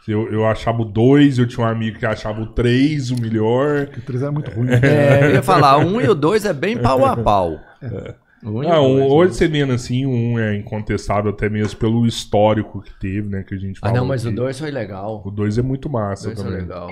[0.07, 3.89] Eu, eu achava o 2, eu tinha um amigo que achava o 3 o melhor.
[3.97, 4.69] O 3 era muito ruim.
[4.71, 7.61] É, eu ia falar, o 1 e o 2 é bem pau a pau.
[8.43, 9.35] O um e o Ah, um, dois, hoje né?
[9.37, 13.43] você vendo assim, o 1 é incontestável até mesmo pelo histórico que teve, né?
[13.43, 14.37] Que a gente Ah, não, mas o aqui.
[14.37, 15.23] 2 foi legal.
[15.27, 16.63] O 2 é muito O massa 2 foi também.
[16.63, 16.89] legal.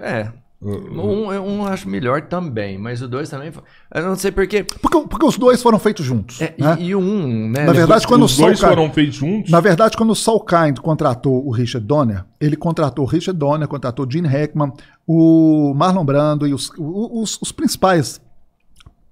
[0.00, 0.32] É.
[0.62, 3.62] O 1 um, eu um acho melhor também, mas o 2 também foi.
[3.94, 4.62] Eu não sei porquê.
[4.62, 6.38] Porque, porque os dois foram feitos juntos.
[6.38, 6.76] É, né?
[6.78, 7.64] e, e o 1, um, né?
[7.64, 9.50] Na verdade, quando Os o dois cai- foram feitos juntos?
[9.50, 13.66] Na verdade, quando o Saul Kind contratou o Richard Donner, ele contratou o Richard Donner,
[13.66, 14.70] contratou o Gene Hackman,
[15.06, 18.20] o Marlon Brando e os, os, os principais,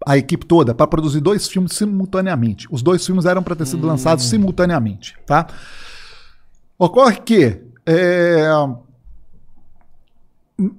[0.06, 2.68] a equipe toda, para produzir dois filmes simultaneamente.
[2.70, 5.46] Os dois filmes eram para ter sido lançados simultaneamente, tá?
[6.78, 8.46] Ocorre que é,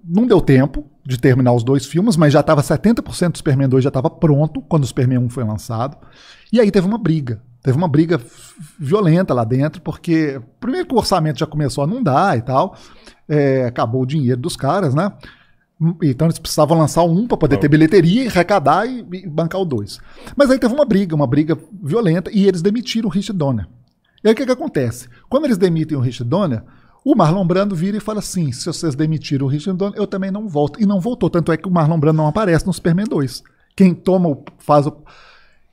[0.03, 3.83] não deu tempo de terminar os dois filmes, mas já estava 70% do Superman 2
[3.83, 5.97] já estava pronto quando o Superman 1 foi lançado.
[6.51, 7.41] E aí teve uma briga.
[7.63, 8.21] Teve uma briga
[8.77, 12.75] violenta lá dentro, porque primeiro que o orçamento já começou a não dar e tal,
[13.27, 15.11] é, acabou o dinheiro dos caras, né?
[16.03, 19.99] Então eles precisavam lançar um para poder ter bilheteria, arrecadar e, e bancar o dois.
[20.35, 23.67] Mas aí teve uma briga, uma briga violenta, e eles demitiram o Richard Donner.
[24.21, 25.07] E aí o que, que acontece?
[25.29, 26.63] Quando eles demitem o Richard Donner,
[27.03, 30.31] o Marlon Brando vira e fala assim: se vocês demitiram o Richard Donner, eu também
[30.31, 30.81] não volto.
[30.81, 31.29] E não voltou.
[31.29, 33.43] Tanto é que o Marlon Brando não aparece no Superman 2.
[33.75, 34.43] Quem toma o.
[34.57, 34.97] faz o.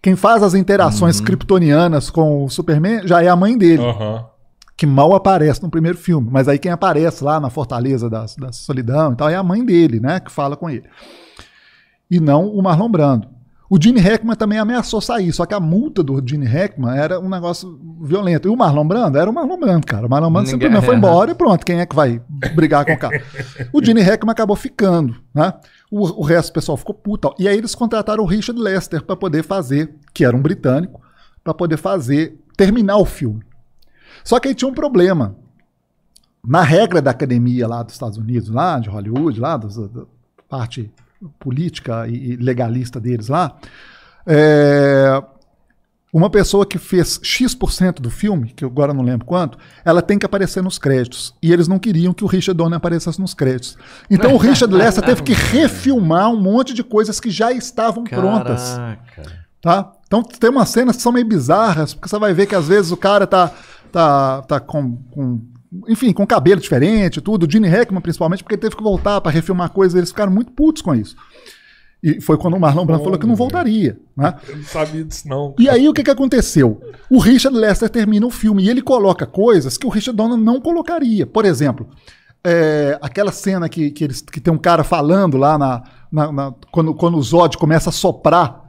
[0.00, 4.24] Quem faz as interações kryptonianas com o Superman já é a mãe dele, Aham.
[4.76, 6.28] que mal aparece no primeiro filme.
[6.30, 9.64] Mas aí quem aparece lá na Fortaleza da, da Solidão e tal é a mãe
[9.64, 10.20] dele, né?
[10.20, 10.84] Que fala com ele.
[12.08, 13.35] E não o Marlon Brando.
[13.68, 17.28] O Gene Hackman também ameaçou sair, só que a multa do Gene Hackman era um
[17.28, 18.46] negócio violento.
[18.46, 20.06] E o Marlon Brando era o Marlon Brando, cara.
[20.06, 21.66] O Marlon Brando Ninguém- simplesmente foi embora e pronto.
[21.66, 22.22] Quem é que vai
[22.54, 23.20] brigar com o cara?
[23.72, 25.52] O Gene Hackman acabou ficando, né?
[25.90, 27.34] O, o resto do pessoal ficou puto.
[27.38, 31.00] E aí eles contrataram o Richard Lester para poder fazer, que era um britânico,
[31.42, 33.42] para poder fazer, terminar o filme.
[34.22, 35.34] Só que aí tinha um problema.
[36.46, 39.68] Na regra da academia lá dos Estados Unidos, lá de Hollywood, lá da
[40.48, 40.88] parte
[41.38, 43.56] política e legalista deles lá,
[44.26, 45.22] é,
[46.12, 50.18] uma pessoa que fez X% do filme, que eu agora não lembro quanto, ela tem
[50.18, 51.34] que aparecer nos créditos.
[51.42, 53.76] E eles não queriam que o Richard Donner aparecesse nos créditos.
[54.10, 58.74] Então o Richard Lester teve que refilmar um monte de coisas que já estavam prontas
[58.76, 59.22] Caraca.
[59.60, 59.92] tá?
[60.06, 62.90] Então tem umas cenas que são meio bizarras, porque você vai ver que às vezes
[62.92, 63.52] o cara tá,
[63.92, 65.40] tá, tá com, com-
[65.88, 67.46] enfim, com cabelo diferente, tudo.
[67.46, 70.52] O Gene Hackman, principalmente, porque ele teve que voltar para refilmar coisas, eles ficaram muito
[70.52, 71.16] putos com isso.
[72.02, 74.34] E foi quando o Marlon Brando falou que não voltaria, né?
[74.46, 75.54] Eu não sabia disso, não.
[75.58, 76.80] E aí o que, que aconteceu?
[77.10, 80.60] O Richard Lester termina o filme e ele coloca coisas que o Richard Donner não
[80.60, 81.26] colocaria.
[81.26, 81.88] Por exemplo,
[82.44, 85.82] é, aquela cena que, que, eles, que tem um cara falando lá na.
[86.16, 88.64] Na- na- quando, quando o Zod começa a soprar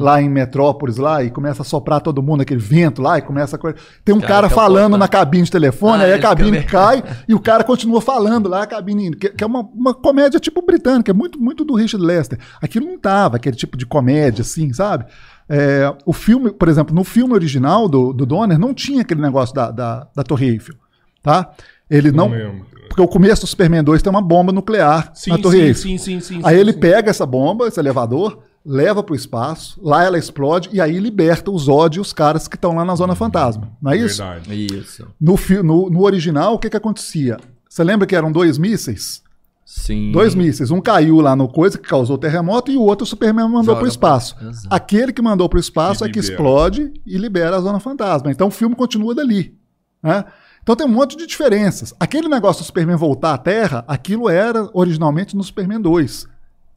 [0.00, 3.54] lá em Metrópolis lá e começa a soprar todo mundo, aquele vento lá, e começa
[3.54, 3.76] a coisa.
[4.04, 7.34] Tem um Cara, cara, falando na cabine de telefone, Ah, aí a cabine cai e
[7.34, 9.14] o cara continua falando lá, a cabine.
[9.14, 12.38] Que, que é uma, uma comédia tipo britânica, é muito, muito do Richard Lester.
[12.60, 15.04] Aquilo não tava, aquele tipo de comédia, assim, sabe?
[15.48, 19.54] É, o filme, por exemplo, no filme original do, do Donner, não tinha aquele negócio
[19.54, 20.74] da, da, da Torre Eiffel,
[21.22, 21.50] tá?
[21.88, 22.28] Ele não.
[22.28, 22.66] lembro.
[22.88, 25.82] Porque o começo do Superman 2 tem uma bomba nuclear Sim, na Torre sim, Eiffel.
[25.82, 26.40] sim, sim, sim.
[26.44, 26.78] Aí sim, ele sim.
[26.80, 31.50] pega essa bomba, esse elevador, leva para o espaço, lá ela explode e aí liberta
[31.50, 33.70] o Zod e os caras que estão lá na Zona Fantasma.
[33.80, 34.22] Não é isso?
[34.22, 34.66] Verdade.
[34.78, 35.06] Isso.
[35.20, 37.36] No, no, no original, o que, que acontecia?
[37.68, 39.22] Você lembra que eram dois mísseis?
[39.66, 40.12] Sim.
[40.12, 40.70] Dois mísseis.
[40.70, 43.74] Um caiu lá no coisa que causou o terremoto e o outro o Superman mandou
[43.74, 44.36] para o espaço.
[44.36, 44.68] pra- Exato.
[44.70, 48.30] Aquele que mandou para o espaço E é que explode e libera a Zona Fantasma.
[48.30, 49.54] Então o filme continua dali.
[50.02, 50.24] né?
[50.64, 51.92] Então tem um monte de diferenças.
[52.00, 56.26] Aquele negócio do Superman voltar à Terra, aquilo era originalmente no Superman 2.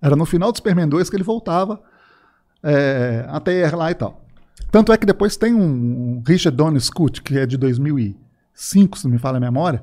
[0.02, 1.82] Era no final do Superman 2 que ele voltava
[2.62, 4.22] é, à Terra lá e tal.
[4.70, 9.14] Tanto é que depois tem um, Richard Donner Scoot, que é de 2005, se não
[9.14, 9.82] me falha a memória.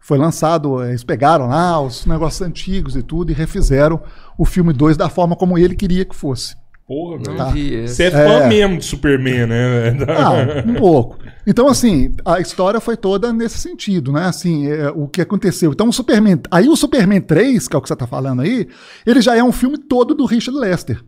[0.00, 4.02] Foi lançado, eh, eles pegaram lá os negócios antigos e tudo e refizeram
[4.36, 6.56] o filme 2 da forma como ele queria que fosse.
[6.86, 7.38] Porra, velho.
[7.38, 7.94] Não esse.
[7.94, 8.46] Você é fã É.
[8.48, 9.96] mesmo de Superman, né?
[10.08, 11.18] Ah, um pouco.
[11.46, 14.26] Então, assim, a história foi toda nesse sentido, né?
[14.26, 15.72] Assim, é, o que aconteceu.
[15.72, 16.40] Então, o Superman.
[16.50, 18.68] Aí o Superman 3, que é o que você tá falando aí,
[19.06, 21.02] ele já é um filme todo do Richard Lester.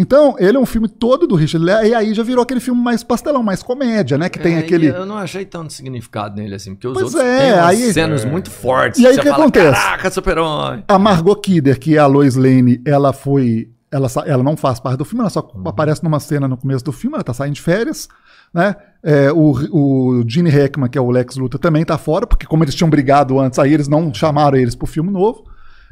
[0.00, 2.80] Então, ele é um filme todo do Richard Lea, e aí já virou aquele filme
[2.80, 4.28] mais pastelão, mais comédia, né?
[4.28, 4.86] Que tem É, aquele.
[4.86, 8.24] Eu não achei tanto significado nele, assim, porque os Pois outros é, têm aí- cenas
[8.24, 9.00] muito fortes.
[9.00, 9.80] E aí o que fala, acontece?
[9.82, 10.84] Caraca, super-herói.
[10.86, 13.68] A Margot Kidder, que é a Lois Lane, ela foi.
[13.90, 16.84] Ela, sa- ela não faz parte do filme, ela só aparece numa cena no começo
[16.84, 18.08] do filme, ela tá saindo de férias.
[18.52, 18.74] Né?
[19.02, 22.64] É, o, o Gene Hackman, que é o Lex Luthor, também tá fora, porque como
[22.64, 25.44] eles tinham brigado antes, aí eles não chamaram eles pro filme novo.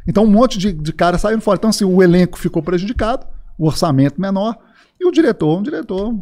[0.07, 1.57] Então um monte de, de cara saindo fora.
[1.59, 3.27] Então, assim, o elenco ficou prejudicado,
[3.59, 4.57] o orçamento menor,
[5.01, 6.15] e o diretor, um diretor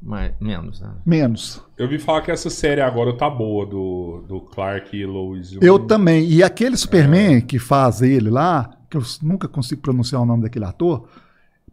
[0.00, 0.90] Mas, menos, né?
[1.04, 1.62] menos.
[1.76, 5.56] Eu vi falar que essa série agora tá boa, do, do Clark e Lois.
[5.60, 6.26] Eu também.
[6.28, 10.64] E aquele Superman que faz ele lá, que eu nunca consigo pronunciar o nome daquele
[10.64, 11.06] ator,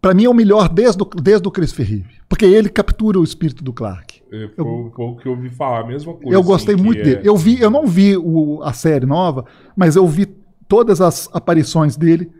[0.01, 2.09] pra mim é o melhor desde o, desde o Chris Ferrive.
[2.27, 4.21] Porque ele captura o espírito do Clark.
[4.31, 6.29] É, Foi, foi o que eu ouvi falar, a mesma coisa.
[6.37, 7.21] eu gostei assim, muito é- dele.
[7.23, 9.45] Eu vi, eu não vi o- a série nova,
[9.75, 10.25] mas eu vi
[10.67, 12.31] todas as aparições dele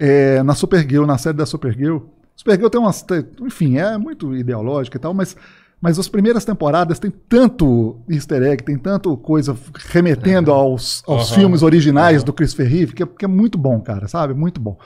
[0.00, 1.98] é, na Supergirl, na série da Supergirl.
[2.36, 3.02] Supergirl tem umas.
[3.02, 5.36] tem- Enfim, é muito ideológica e tal, mas.
[5.80, 9.56] Mas as primeiras temporadas tem tanto easter egg, tem tanto coisa
[9.90, 11.38] remetendo aos, aos Aham.
[11.40, 14.34] filmes originais do Chris Ferrive, que é, que é muito bom, cara, sabe?
[14.34, 14.76] Muito bom.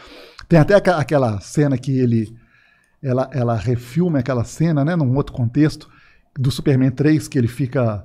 [0.52, 2.36] Tem até aquela cena que ele.
[3.02, 5.88] Ela, ela refilma aquela cena, né, num outro contexto,
[6.38, 8.04] do Superman 3, que ele fica.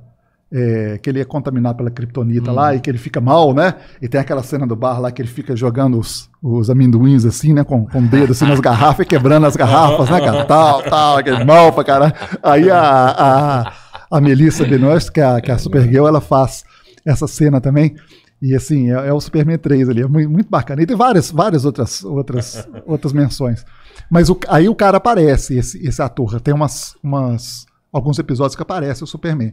[0.49, 3.75] é, que ele é contaminado pela kriptonita lá e que ele fica mal, né?
[4.01, 7.51] E tem aquela cena do bar lá que ele fica jogando os, os amendoins assim,
[7.51, 7.65] né?
[7.65, 10.45] Com, com o dedo assim nas garrafas e quebrando as garrafas, né, cara?
[10.47, 12.13] Tal, tal, aquele mal pra caralho.
[12.41, 13.73] Aí a, a,
[14.09, 16.63] a Melissa Benoist, que é a, que é a Supergirl, ela faz
[17.05, 17.93] essa cena também.
[18.41, 20.81] E assim, é, é o Superman 3 ali, é muito, bacana.
[20.81, 23.65] E tem várias, várias outras, outras, outras menções.
[24.11, 26.39] Mas o- aí o cara aparece, esse, esse ator.
[26.39, 29.51] Tem umas, umas, alguns episódios que aparece o Superman.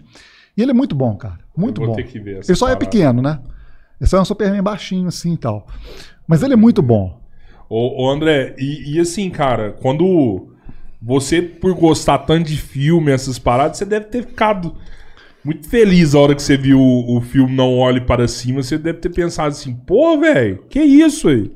[0.57, 1.39] E ele é muito bom, cara.
[1.57, 2.03] Muito Eu vou bom.
[2.03, 2.85] ter que ver essa Ele só é parada.
[2.91, 3.41] pequeno, né?
[4.01, 5.67] Ele só é um Superman baixinho assim e tal.
[6.29, 7.19] Mas ele é muito bom.
[7.71, 10.49] Ô, ô, André, e, e assim, cara, quando
[11.01, 14.77] você, por gostar tanto de filme, essas paradas, você deve ter ficado
[15.45, 18.63] muito feliz a hora que você viu o, o filme Não Olhe Para Cima.
[18.63, 21.53] Você deve ter pensado assim, pô, velho, que isso aí?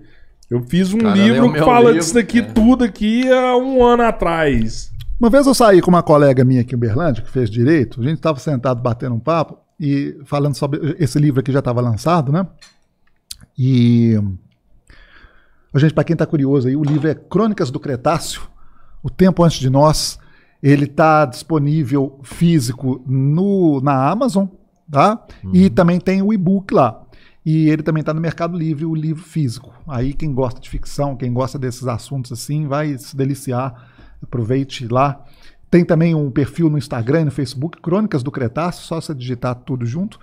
[0.51, 2.43] Eu fiz um Cara, livro que fala livro, disso daqui é.
[2.43, 4.91] tudo aqui há um ano atrás.
[5.21, 8.05] Uma vez eu saí com uma colega minha aqui em Uberlândia, que fez direito, a
[8.05, 12.33] gente estava sentado batendo um papo e falando sobre esse livro aqui já estava lançado,
[12.33, 12.47] né?
[13.59, 14.19] E
[15.73, 18.43] a gente, para quem está curioso aí, o livro é Crônicas do Cretáceo,
[19.03, 20.19] O Tempo Antes de Nós.
[20.63, 24.47] Ele está disponível físico no, na Amazon,
[24.91, 25.25] tá?
[25.53, 27.03] E também tem o e-book lá.
[27.45, 29.73] E ele também está no Mercado Livre, o livro físico.
[29.87, 33.89] Aí quem gosta de ficção, quem gosta desses assuntos assim, vai se deliciar.
[34.23, 35.25] Aproveite lá.
[35.71, 39.55] Tem também um perfil no Instagram e no Facebook, Crônicas do Cretáceo, só você digitar
[39.55, 40.19] tudo junto,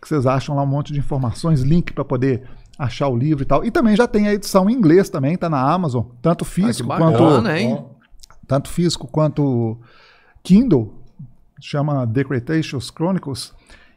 [0.00, 2.42] que vocês acham lá um monte de informações, link para poder
[2.78, 3.64] achar o livro e tal.
[3.64, 7.16] E também já tem a edição em inglês também, tá na Amazon, tanto físico bacana,
[7.16, 7.84] quanto hein?
[8.48, 9.78] Tanto físico quanto
[10.42, 10.94] Kindle,
[11.60, 13.52] chama The Cretaceous Chronicles,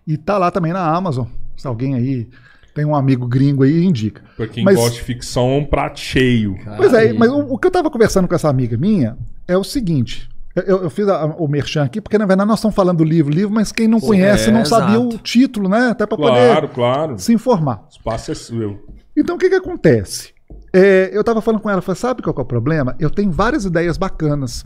[0.06, 1.28] e tá lá também na Amazon.
[1.58, 2.28] Se alguém aí
[2.74, 4.24] tem um amigo gringo aí, indica.
[4.36, 6.56] Pra quem Mas- gosta de ficção, é um prato cheio.
[6.78, 9.18] Pois é, Aí- mas o, o que eu tava conversando com essa amiga minha
[9.48, 10.30] é o seguinte.
[10.56, 13.32] eu- Eu, fiz a- o merchan aqui, porque na verdade nós estamos falando do livro,
[13.32, 15.16] livro, mas quem não Pô, conhece é, não sabia exato.
[15.16, 15.90] o título, né?
[15.92, 17.18] Até para Claro, poder claro.
[17.20, 17.86] se informar.
[17.86, 18.86] O espaço é seu.
[19.16, 20.34] Então o que, que acontece?
[20.74, 22.96] É, eu tava falando com ela, falei, sabe qual é o problema?
[23.00, 24.66] Eu tenho várias ideias bacanas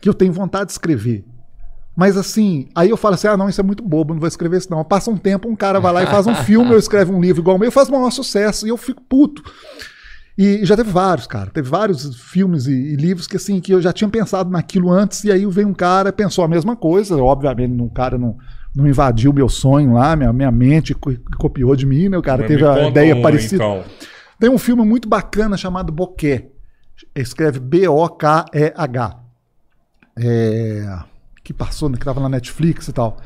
[0.00, 1.24] que eu tenho vontade de escrever.
[1.96, 4.58] Mas assim, aí eu falo assim: ah, não, isso é muito bobo, não vou escrever
[4.58, 4.84] isso não.
[4.84, 7.42] Passa um tempo, um cara vai lá e faz um filme, eu escrevo um livro
[7.42, 9.42] igual o meu, faz o maior sucesso, e eu fico puto.
[10.38, 11.50] E já teve vários, cara.
[11.50, 15.24] Teve vários filmes e, e livros que assim, que eu já tinha pensado naquilo antes,
[15.24, 17.22] e aí veio um cara, pensou a mesma coisa.
[17.22, 18.38] Obviamente, um cara não,
[18.74, 22.16] não invadiu meu sonho lá, minha, minha mente co- copiou de mim, né?
[22.16, 23.56] O cara Mas teve a ideia uma, parecida.
[23.56, 23.84] Então.
[24.40, 26.50] Tem um filme muito bacana chamado Bokeh.
[27.14, 29.20] Escreve B-O-K-E-H.
[30.18, 30.98] É,
[31.44, 33.18] que passou, né, que estava na Netflix e tal.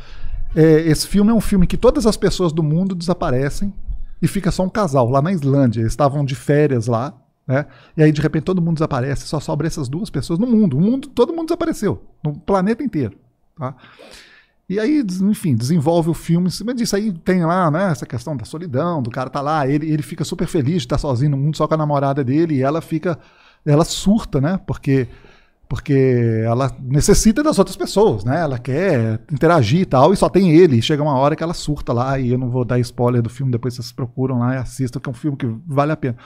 [0.56, 3.72] É, esse filme é um filme que todas as pessoas do mundo desaparecem
[4.20, 5.80] e fica só um casal lá na Islândia.
[5.80, 7.14] Eles estavam de férias lá,
[7.46, 7.66] né?
[7.96, 10.76] E aí de repente todo mundo desaparece, só sobra essas duas pessoas no mundo.
[10.76, 13.16] O mundo, todo mundo desapareceu, no planeta inteiro,
[13.56, 13.76] tá?
[14.66, 16.96] E aí, enfim, desenvolve o filme em cima disso.
[16.96, 20.24] Aí tem lá, né, essa questão da solidão, do cara tá lá, ele, ele fica
[20.24, 23.18] super feliz de estar sozinho no mundo, só com a namorada dele, e ela fica,
[23.64, 25.06] ela surta, né, porque,
[25.68, 30.52] porque ela necessita das outras pessoas, né, ela quer interagir e tal, e só tem
[30.52, 33.28] ele, chega uma hora que ela surta lá, e eu não vou dar spoiler do
[33.28, 36.16] filme, depois vocês procuram lá e assistam, que é um filme que vale a pena.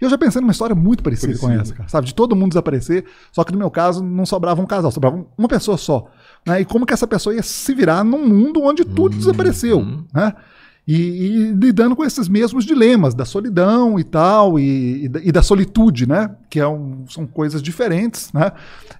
[0.00, 2.50] E eu já pensei numa história muito parecida com essa, cara, sabe, de todo mundo
[2.50, 6.08] desaparecer, só que no meu caso não sobrava um casal, sobrava uma pessoa só.
[6.46, 6.60] Né?
[6.60, 9.84] E como que essa pessoa ia se virar num mundo onde tudo desapareceu.
[10.12, 10.32] Né?
[10.86, 16.08] E, e lidando com esses mesmos dilemas da solidão e tal, e, e, da, solitude,
[16.08, 16.34] né?
[16.50, 18.50] Que é um, são coisas diferentes, né?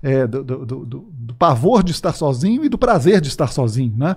[0.01, 3.95] É, do, do, do, do, pavor de estar sozinho e do prazer de estar sozinho,
[3.97, 4.15] né?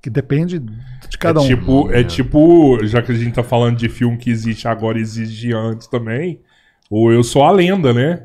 [0.00, 1.46] Que depende de cada é um.
[1.46, 5.02] Tipo, é tipo, já que a gente tá falando de filme que existe agora e
[5.02, 6.40] existe antes também,
[6.88, 8.22] ou Eu Sou a Lenda, né?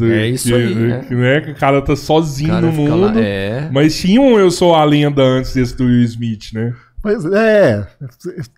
[0.00, 1.04] É isso que, aí, né?
[1.06, 1.40] Que, né?
[1.40, 3.06] que o cara tá sozinho cara no mundo.
[3.06, 3.68] Lá, é.
[3.72, 6.74] Mas tinha um Eu Sou a Lenda antes desse do Will Smith, né?
[7.06, 7.86] Mas é,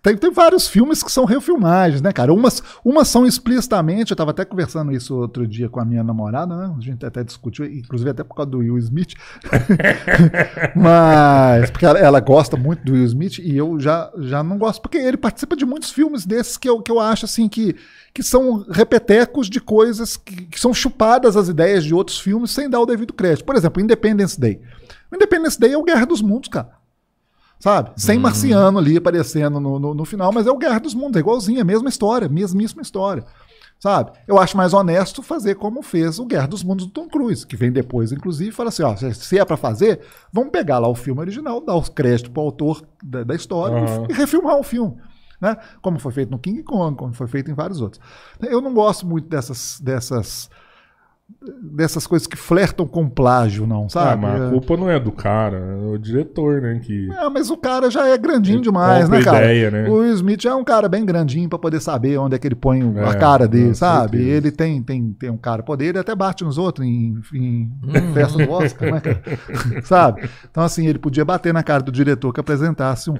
[0.01, 2.33] tem, tem vários filmes que são refilmagens, né, cara?
[2.33, 6.57] Umas, umas são explicitamente, eu tava até conversando isso outro dia com a minha namorada,
[6.57, 6.73] né?
[6.75, 9.13] A gente até discutiu, inclusive até por causa do Will Smith.
[10.75, 14.81] Mas, porque ela, ela, gosta muito do Will Smith e eu já, já não gosto,
[14.81, 17.75] porque ele participa de muitos filmes desses que eu, que eu acho, assim, que,
[18.11, 22.67] que são repetecos de coisas que, que são chupadas as ideias de outros filmes sem
[22.67, 23.45] dar o devido crédito.
[23.45, 24.59] Por exemplo, Independence Day.
[25.11, 26.78] O Independence Day é o Guerra dos Mundos, cara
[27.59, 27.91] sabe?
[27.97, 28.21] Sem hum.
[28.21, 31.59] marciano ali aparecendo no, no, no, final, mas é o Guerra dos Mundos, é igualzinho,
[31.59, 33.25] é a mesma história, mesmíssima história,
[33.77, 34.11] sabe?
[34.25, 37.57] Eu acho mais honesto fazer como fez o Guerra dos Mundos do Tom Cruise, que
[37.57, 39.99] vem depois, inclusive, e fala assim, ó, se é para fazer,
[40.31, 44.05] vamos pegar lá o filme original, dar os créditos pro autor da, da história uhum.
[44.09, 44.95] e, e refilmar o filme.
[45.41, 45.55] Né?
[45.81, 48.01] Como foi feito no King Kong, como foi feito em vários outros.
[48.41, 50.49] Eu não gosto muito dessas, dessas
[51.61, 54.13] dessas coisas que flertam com plágio, não, sabe?
[54.13, 54.49] Ah, mas a é.
[54.49, 56.79] culpa não é do cara, é o diretor, né?
[56.83, 57.09] Que...
[57.11, 59.45] É, mas o cara já é grandinho demais, né, cara?
[59.45, 59.89] Ideia, né?
[59.89, 62.55] O Will Smith é um cara bem grandinho para poder saber onde é que ele
[62.55, 64.17] põe é, a cara dele, sabe?
[64.17, 64.37] Certeza.
[64.37, 68.13] Ele tem, tem, tem um cara poder, ele até bate nos outros em, em uhum.
[68.13, 69.21] festa do Oscar, né, cara?
[69.83, 70.29] sabe?
[70.49, 73.17] Então, assim, ele podia bater na cara do diretor que apresentasse um,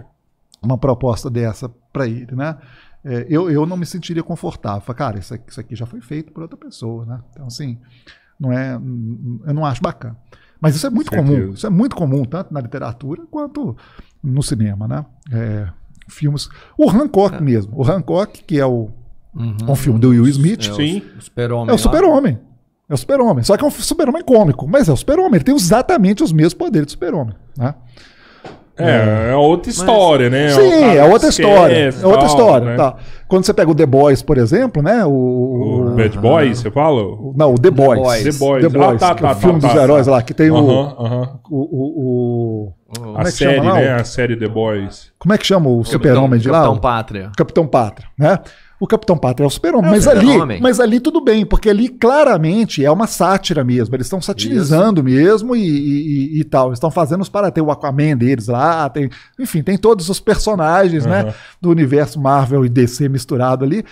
[0.61, 2.57] uma proposta dessa para ele, né?
[3.03, 4.81] É, eu, eu não me sentiria confortável.
[4.81, 7.19] Falei, cara, isso aqui, isso aqui já foi feito por outra pessoa, né?
[7.31, 7.77] Então, assim,
[8.39, 10.17] não é, eu não acho bacana.
[10.61, 13.77] Mas isso é muito comum, isso é muito comum, tanto na literatura quanto
[14.21, 15.05] no cinema, né?
[15.31, 15.69] É,
[16.09, 16.49] filmes.
[16.77, 17.41] O Hancock é.
[17.41, 17.73] mesmo.
[17.79, 18.89] O Hancock, que é o,
[19.33, 19.57] uhum.
[19.69, 20.67] um filme do Will Smith.
[20.67, 21.03] É Sim.
[21.17, 21.71] O super-homem.
[21.71, 22.39] É o super-homem.
[22.89, 23.43] É o super-homem.
[23.43, 24.67] Só que é um super-homem cômico.
[24.67, 25.35] Mas é o super-homem.
[25.35, 27.35] Ele tem exatamente os mesmos poderes do super-homem.
[27.57, 27.73] Né?
[28.79, 30.49] É, é outra história, Mas, né?
[30.49, 31.75] Sim, é outra história.
[32.01, 32.65] É outra história.
[32.67, 32.75] Né?
[32.77, 32.95] Tá.
[33.27, 35.05] Quando você pega o The Boys, por exemplo, né?
[35.05, 37.01] O, o, Bad Boys, você fala?
[37.35, 38.23] Não, o The Boys.
[38.23, 38.63] The Boys.
[38.63, 40.11] The Boys, ah, tá, tá, é o filme tá, dos tá, heróis tá.
[40.13, 41.29] lá, que tem uh -huh, o, uh -huh.
[41.51, 42.73] o, o,
[43.11, 43.93] o, A é série, chama, né?
[43.93, 45.11] A série The Boys.
[45.19, 46.59] Como é que chama o super-homem de lá?
[46.59, 47.31] Capitão Pátria.
[47.37, 48.39] Capitão Pátria, né?
[48.79, 49.89] O Capitão Pátria é o super-homem.
[49.89, 53.93] É mas, super ali, mas ali tudo bem, porque ali claramente é uma sátira mesmo.
[53.93, 55.17] Eles estão satirizando Isso.
[55.17, 56.67] mesmo e, e, e, tal.
[56.67, 60.19] Eles estão fazendo os para ter o Aquaman deles lá, tem, enfim, tem todos os
[60.19, 61.11] personagens uhum.
[61.11, 63.83] né, do universo Marvel e DC misturado ali.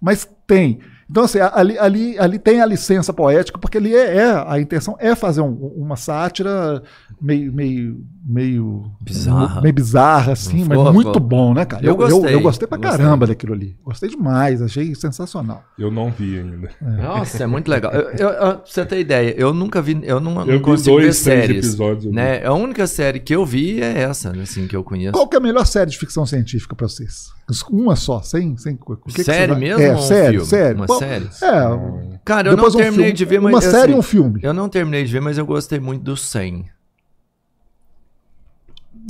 [0.00, 0.78] Mas tem.
[1.10, 4.96] Então, assim, ali, ali, ali tem a licença poética, porque ali é, é a intenção
[4.98, 6.82] é fazer um, uma sátira
[7.24, 11.82] meio, meio, meio bizarra, meio bizarra assim, mas muito bom, né, cara?
[11.82, 12.18] Eu, eu gostei.
[12.18, 13.34] Eu, eu gostei pra caramba gostei.
[13.34, 13.76] daquilo ali.
[13.82, 15.64] Gostei demais, achei sensacional.
[15.78, 16.68] Eu não vi ainda.
[16.82, 17.02] É.
[17.02, 17.92] Nossa, é muito legal.
[17.92, 21.06] Eu, eu, pra você ter ideia, eu nunca vi, eu não, eu não consigo dois,
[21.06, 21.66] ver séries.
[21.66, 22.44] Episódios, né?
[22.44, 25.12] A única série que eu vi é essa, assim, que eu conheço.
[25.12, 27.32] Qual que é a melhor série de ficção científica pra vocês?
[27.70, 28.56] Uma só, sem.
[28.58, 29.82] sem o que série que mesmo?
[29.82, 30.74] É, série, um série.
[30.74, 31.28] Uma Bom, série?
[31.42, 32.18] É.
[32.22, 33.52] Cara, eu não terminei um de ver, mas.
[33.52, 34.40] Uma série e um filme.
[34.42, 36.73] Eu não terminei de ver, mas eu gostei muito do 100.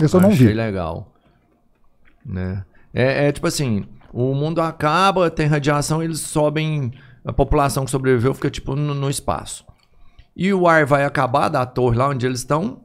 [0.01, 0.53] Esse eu não Achei vi.
[0.53, 1.13] legal.
[2.25, 2.65] Né?
[2.93, 6.93] É, é tipo assim: o mundo acaba, tem radiação, eles sobem.
[7.25, 9.65] A população que sobreviveu fica tipo no, no espaço.
[10.37, 12.85] E o ar vai acabar da torre lá onde eles estão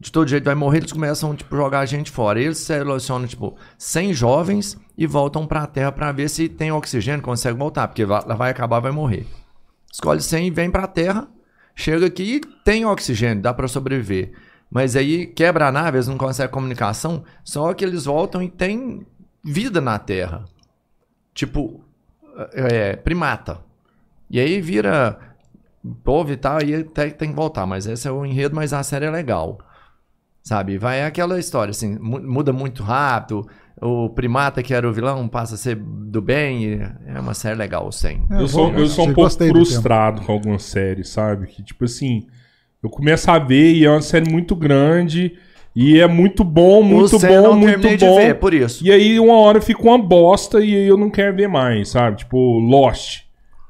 [0.00, 2.40] de todo jeito vai morrer, eles começam tipo jogar a gente fora.
[2.40, 7.22] Eles selecionam tipo 100 jovens e voltam para a Terra para ver se tem oxigênio,
[7.22, 9.26] consegue voltar, porque vai, vai acabar, vai morrer.
[9.92, 11.28] Escolhe 100 e vem para a Terra,
[11.74, 14.32] chega aqui e tem oxigênio, dá para sobreviver.
[14.70, 19.04] Mas aí quebra a nave, eles não conseguem comunicação, só que eles voltam e tem
[19.44, 20.44] vida na Terra.
[21.34, 21.84] Tipo,
[22.52, 23.58] é, primata.
[24.30, 25.18] E aí vira
[26.04, 27.66] povo e tal, e até tem que voltar.
[27.66, 29.58] Mas esse é o enredo, mas a série é legal.
[30.42, 30.78] Sabe?
[30.78, 33.46] Vai aquela história, assim, muda muito rápido.
[33.80, 36.80] O primata, que era o vilão, passa a ser do bem.
[37.06, 38.26] é uma série legal, o 100.
[38.30, 41.46] É, eu sou, eu sou um pouco frustrado com algumas séries, sabe?
[41.46, 42.26] Que, tipo assim,
[42.82, 45.32] eu começo a ver e é uma série muito grande.
[45.74, 47.96] E é muito bom, muito Você bom, não muito bom.
[47.96, 48.84] De ver, por isso.
[48.84, 52.18] E aí, uma hora fica uma bosta e aí eu não quero ver mais, sabe?
[52.18, 53.20] Tipo, Lost.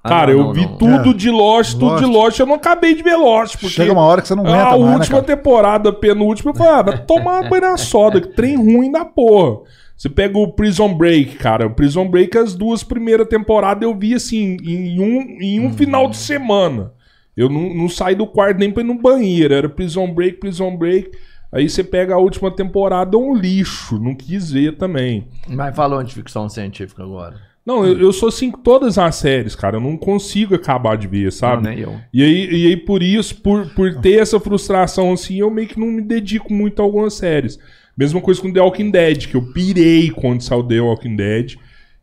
[0.02, 0.78] Ah, Cara, não, eu vi não.
[0.78, 1.12] tudo é.
[1.12, 2.04] de Lost, tudo Lost.
[2.04, 2.40] de Lost.
[2.40, 3.56] Eu não acabei de ver Lost.
[3.56, 6.52] Porque Chega uma hora que você não aguenta A mais, né, última né, temporada, penúltima,
[6.52, 9.60] eu falei, ah, vai tomar banho na soda, que trem ruim da porra.
[9.94, 11.66] Você pega o Prison Break, cara.
[11.66, 15.72] O Prison Break, as duas primeiras temporadas eu vi assim, em um, em um uhum.
[15.74, 16.92] final de semana.
[17.40, 19.54] Eu não, não saí do quarto nem pra ir no banheiro.
[19.54, 21.10] Era Prison Break, Prison Break.
[21.50, 23.98] Aí você pega a última temporada, é um lixo.
[23.98, 25.26] Não quis ver também.
[25.48, 27.36] Mas falou de ficção científica agora.
[27.64, 29.76] Não, eu, eu sou assim com todas as séries, cara.
[29.76, 31.62] Eu não consigo acabar de ver, sabe?
[31.62, 31.96] Não, nem eu.
[32.12, 35.80] E aí, e aí por isso, por, por ter essa frustração assim, eu meio que
[35.80, 37.58] não me dedico muito a algumas séries.
[37.96, 41.54] Mesma coisa com The Walking Dead, que eu pirei quando saiu The Walking Dead.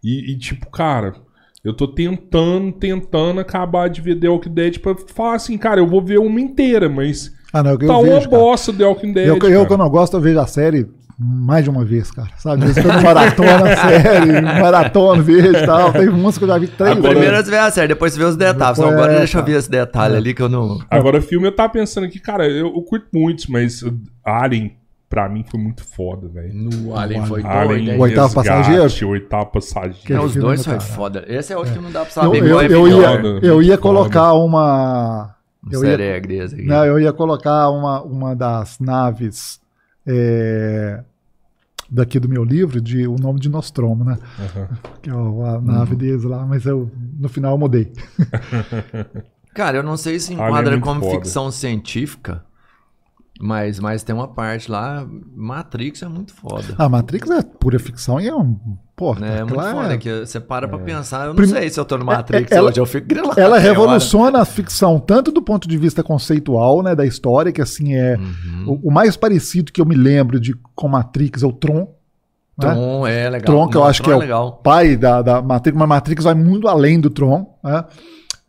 [0.04, 1.14] E, e, tipo, cara,
[1.68, 5.88] eu tô tentando, tentando acabar de ver The Walking Dead pra falar assim, cara, eu
[5.88, 9.14] vou ver uma inteira, mas Ah, não, eu, eu tá uma vejo, bosta The Walking
[9.14, 9.28] Dead.
[9.28, 9.66] Eu, eu, cara.
[9.66, 10.88] quando eu gosto, eu vejo a série
[11.20, 12.30] mais de uma vez, cara.
[12.38, 12.64] Sabe?
[12.64, 15.92] Às vezes eu maratona a série, maratona, vejo e tal.
[15.92, 18.20] Tem umas que eu já vi três Agora- Primeiro você vê a série, depois você
[18.20, 18.78] vê os detalhes.
[18.78, 20.78] Então, Depois- agora é, deixa eu ver esse detalhe ali que eu não.
[20.92, 23.84] Agora, filme, eu tava pensando aqui, cara, eu, eu curto muitos, mas
[24.24, 24.74] Alien,
[25.10, 26.54] pra mim, foi muito foda, velho.
[26.54, 27.98] No Alien foi Alien, doido, hein?
[27.98, 28.84] O Oitavo Passageiro?
[29.08, 29.98] O oitavo passageiro.
[30.06, 30.86] Que Não, os dois foi cara.
[30.86, 31.26] foda.
[31.28, 32.38] Esse é outro que não dá pra Eu, saber.
[32.50, 33.24] eu, é eu melhor.
[33.24, 35.34] ia, eu ia colocar uma.
[35.66, 36.62] Um Eu ia, aqui.
[36.64, 39.60] não, eu ia colocar uma, uma das naves
[40.06, 41.04] é,
[41.90, 44.18] daqui do meu livro, de O Nome de Nostromo, né?
[45.02, 45.98] Que é a nave Uhum.
[45.98, 46.90] deles lá, mas eu,
[47.20, 47.92] no final eu mudei.
[49.54, 51.16] Cara, eu não sei se é enquadra como foda.
[51.16, 52.44] ficção científica,
[53.40, 55.06] mas, mas tem uma parte lá,
[55.36, 56.76] Matrix é muito foda.
[56.78, 58.58] A Matrix é pura ficção e é um.
[58.96, 59.38] Porra, né?
[59.38, 61.80] É muito aquela foda, é- que você para pra pensar, eu não Prim- sei se
[61.80, 63.40] eu tô no Matrix ela- hoje, eu fico grilado.
[63.40, 67.94] Ela revoluciona a ficção tanto do ponto de vista conceitual, né, da história, que assim
[67.94, 68.80] é Uhum.
[68.84, 71.94] o, o mais parecido que eu me lembro de com Matrix é o Tron.
[72.60, 72.72] né?
[72.74, 73.46] Tron é legal.
[73.46, 74.52] Tron, que eu acho que Tron é o legal.
[74.64, 77.56] pai da, da Matrix, mas Matrix vai muito além do Tron.
[77.64, 77.86] né?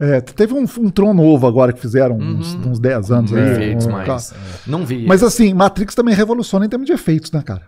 [0.01, 2.71] É, teve um, um Tron novo agora que fizeram uns, Uhum.
[2.71, 3.51] uns 10 anos aí.
[3.51, 4.33] Efeitos, um- mas
[4.67, 5.05] não vi.
[5.07, 7.63] Mas assim, Matrix também revoluciona em termos de efeitos, né, cara?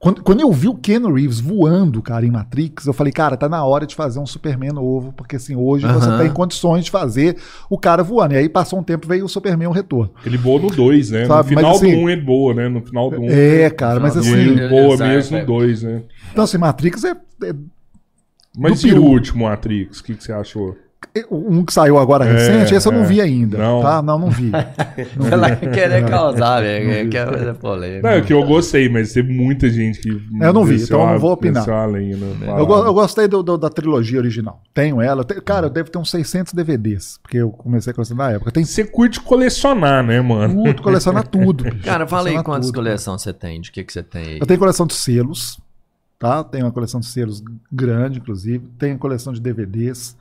[0.00, 3.48] Quando, quando eu vi o Ken Reeves voando, cara, em Matrix, eu falei, cara, tá
[3.48, 6.18] na hora de fazer um Superman novo, porque assim, hoje você Aham.
[6.18, 7.36] tem condições de fazer
[7.68, 8.34] o cara voando.
[8.34, 10.12] E aí passou um tempo, veio o Superman o retorno.
[10.24, 11.24] Ele voou no 2, né?
[11.26, 12.68] Sabe, no mas final assim- do 1 um ele voa, né?
[12.68, 13.24] No final do 1.
[13.24, 14.32] Um, É, cara, mas assim.
[14.36, 15.40] ele voa Exato, mesmo é.
[15.40, 16.02] no 2, né?
[16.30, 17.10] Então, assim, Matrix é,
[17.42, 17.54] é
[18.56, 19.98] Mas Do e o último Matrix?
[19.98, 20.76] O que, que você achou?
[21.30, 23.06] Um que saiu agora É, recente, esse eu não é.
[23.06, 23.58] vi ainda.
[23.58, 23.80] Não.
[23.82, 24.02] Tá?
[24.02, 24.50] Não, não vi.
[25.16, 25.32] Não vi.
[25.32, 27.08] Ela quer causar, velho.
[27.10, 28.02] Quer fazer polêmica.
[28.08, 30.08] Não, é que eu gostei, mas teve muita gente que.
[30.08, 31.62] Eu não vi, então eu não vou opinar.
[31.62, 32.34] desceu a lenha, né?
[32.58, 34.60] Eu, go- eu gostei do- do- da trilogia original.
[34.74, 35.20] Tenho ela.
[35.20, 38.34] Eu tenho- cara, eu devo ter uns 600 DVDs, porque eu comecei a colecionar na
[38.34, 38.50] época.
[38.52, 40.62] Tem Você curte colecionar, né, mano?
[40.64, 41.64] tudo, colecionar tudo.
[41.64, 41.84] bicho.
[41.84, 44.38] Cara, fala aí quantas coleções você tem, de que que você tem aí.
[44.40, 45.58] Eu tenho coleção de selos,
[46.18, 46.42] tá?
[46.44, 48.64] Tenho uma coleção de selos grande, inclusive.
[48.78, 50.16] Tenho coleção de DVDs.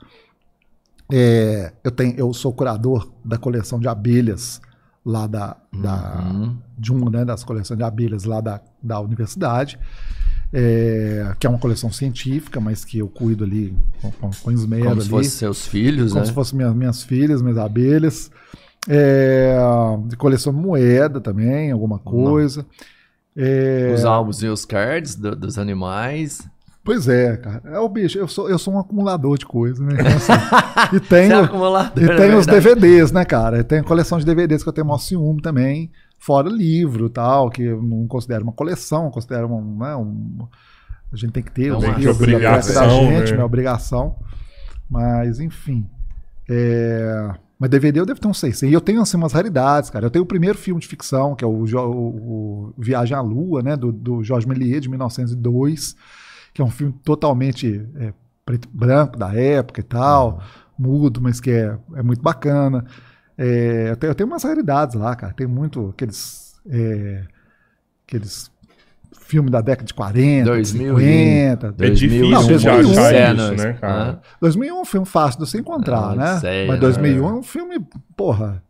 [1.12, 4.60] É, eu, tenho, eu sou curador da coleção de abelhas
[5.06, 6.58] lá da, da- Uhum.
[6.78, 9.80] de uma né, das coleções de abelhas lá da, da universidade,
[10.52, 14.84] é, que é uma coleção científica, mas que eu cuido ali com, com, com esmero
[14.84, 16.28] Como ali, se fossem seus filhos, como né?
[16.28, 18.30] se fossem minhas, minhas filhas, minhas abelhas.
[18.90, 19.58] É,
[20.18, 22.66] coleção de moeda também, alguma coisa.
[23.36, 26.42] É, Os álbuns e os cards do- dos animais.
[26.88, 27.62] Pois é, cara.
[27.66, 29.94] É o bicho, eu sou, eu sou um acumulador de coisas, né?
[29.94, 30.32] Então, assim,
[30.96, 32.76] e Você é tenho, acumulador, e é tenho os verdade.
[32.76, 33.58] DVDs, né, cara?
[33.58, 37.50] Eu tenho coleção de DVDs que eu tenho maior ciúme também, fora livro e tal,
[37.50, 40.48] que eu não considero uma coleção, eu considero um, né, um-
[41.12, 43.34] A gente tem que ter É os uma livros da obrigação, da gente, né?
[43.34, 44.16] minha obrigação.
[44.90, 45.86] Mas, enfim.
[46.50, 48.72] É, Mas DVD eu devo ter uns 600.
[48.72, 50.06] E eu tenho assim, umas raridades, cara.
[50.06, 53.62] Eu tenho o primeiro filme de ficção, que é o, Jo- o Viagem à Lua,
[53.62, 53.76] né?
[53.76, 55.96] Do, do Jorge Méliès, de 1902,
[56.58, 58.12] que é um filme totalmente é,
[58.44, 60.42] preto e branco da época e tal,
[60.76, 62.84] mudo, mas que é, é muito bacana.
[63.38, 65.34] É, eu, tenho, eu tenho umas raridades lá, cara.
[65.34, 66.60] Tem muito aqueles.
[66.68, 67.26] é,
[68.08, 68.50] aqueles
[69.20, 71.76] filmes da década de 40, 2000 50.
[71.78, 74.22] É difícil Não, de 2001, achar cenas, isso, né, cara?
[74.42, 76.32] 2001 é um filme fácil de você encontrar, Ah, né?
[76.32, 76.82] Odisseia, Mas né?
[76.82, 77.80] 2001 é um filme,
[78.16, 78.64] porra,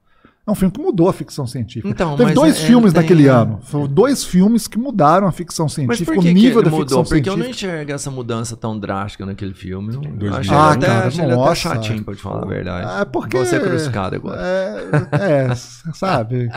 [0.48, 1.90] é um filme que mudou a ficção científica.
[1.90, 3.60] Então, Teve mas dois é- filmes tem- naquele ano.
[3.64, 6.80] Foram dois filmes que mudaram a ficção Mas científica, o nível ele da mudou?
[6.80, 7.72] ficção Porque eu não científica.
[7.74, 9.94] enxergo essa mudança tão drástica naquele filme.
[9.94, 10.36] Eu 2000.
[10.36, 11.56] achei Ah, até, cara, achei ele até nossa.
[11.56, 13.02] chatinho, pra te falar a verdade.
[13.02, 13.38] É porque.
[13.38, 14.42] Vou ser crucificado agora.
[14.42, 15.56] É, é,
[15.94, 16.50] sabe?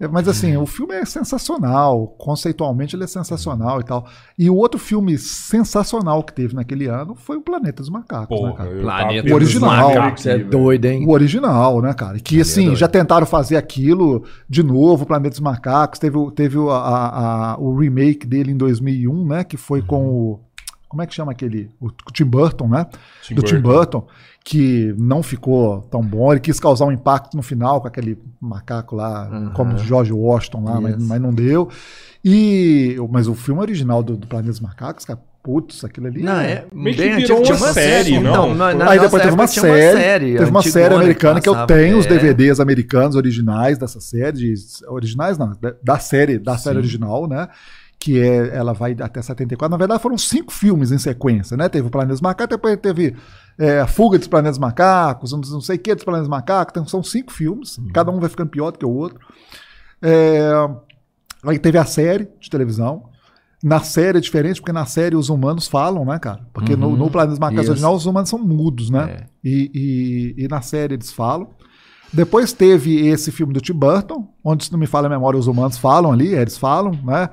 [0.00, 2.06] É, mas assim, o filme é sensacional.
[2.18, 4.06] Conceitualmente ele é sensacional e tal.
[4.38, 8.48] E o outro filme sensacional que teve naquele ano foi o Planeta dos Macacos, né,
[8.48, 8.70] Porra, cara?
[8.70, 9.90] eu Planeta dos vendo Original.
[9.90, 11.04] esse Macacos, é doido, hein?
[11.06, 12.18] O original, né, cara?
[12.18, 12.76] Que assim, doido.
[12.78, 15.98] já tentaram fazer aquilo de novo, o Planeta dos Macacos.
[15.98, 19.44] Teve, o- teve o, a- a- o remake dele em 2001, né?
[19.44, 20.40] Que foi com o.
[20.88, 21.70] Como é que chama aquele?
[21.78, 22.86] O Tim Burton, né?
[23.22, 24.00] Tim do Tim Burton.
[24.00, 24.06] Burton,
[24.42, 26.32] que não ficou tão bom.
[26.32, 29.50] Ele quis causar um impacto no final com aquele macaco lá, Uhum.
[29.50, 31.06] como o George Washington lá, mas, Yes.
[31.06, 31.68] mas não deu.
[32.24, 36.22] E, mas o filme original do, do Planeta dos Macacos, cara, putz, aquilo ali.
[36.22, 37.42] Não, é que bem virou antigo.
[37.42, 38.54] Tinha uma série, não?
[38.54, 42.04] Na, na Aí depois teve uma série, teve uma série americana que eu tenho os
[42.04, 42.08] é.
[42.10, 44.54] DVDs americanos originais dessa série, de-
[44.86, 46.80] originais não, da, série, da série Sim.
[46.80, 47.48] original, né?
[47.98, 49.70] Que é, ela vai até 74.
[49.70, 51.66] Na verdade, foram cinco filmes em sequência, né?
[51.70, 53.16] Teve o Planeta dos Macacos, depois teve
[53.58, 56.72] é, a Fuga dos Planetas Macacos, não sei o que dos Planetas Macacos.
[56.72, 59.18] Então, são cinco filmes, cada um vai ficando pior do que o outro.
[60.02, 60.50] É,
[61.42, 63.08] aí teve a série de televisão.
[63.62, 66.46] Na série é diferente, porque na série os humanos falam, né, cara?
[66.52, 66.96] Porque no, Uhum.
[66.96, 67.70] no Planeta dos Macacos Isso.
[67.72, 69.16] original os humanos são mudos, né?
[69.18, 69.26] É.
[69.42, 71.48] E, e- e na série eles falam.
[72.12, 75.46] Depois teve esse filme do Tim Burton, onde, se não me falha a memória, os
[75.48, 77.28] humanos falam ali, eles falam, né?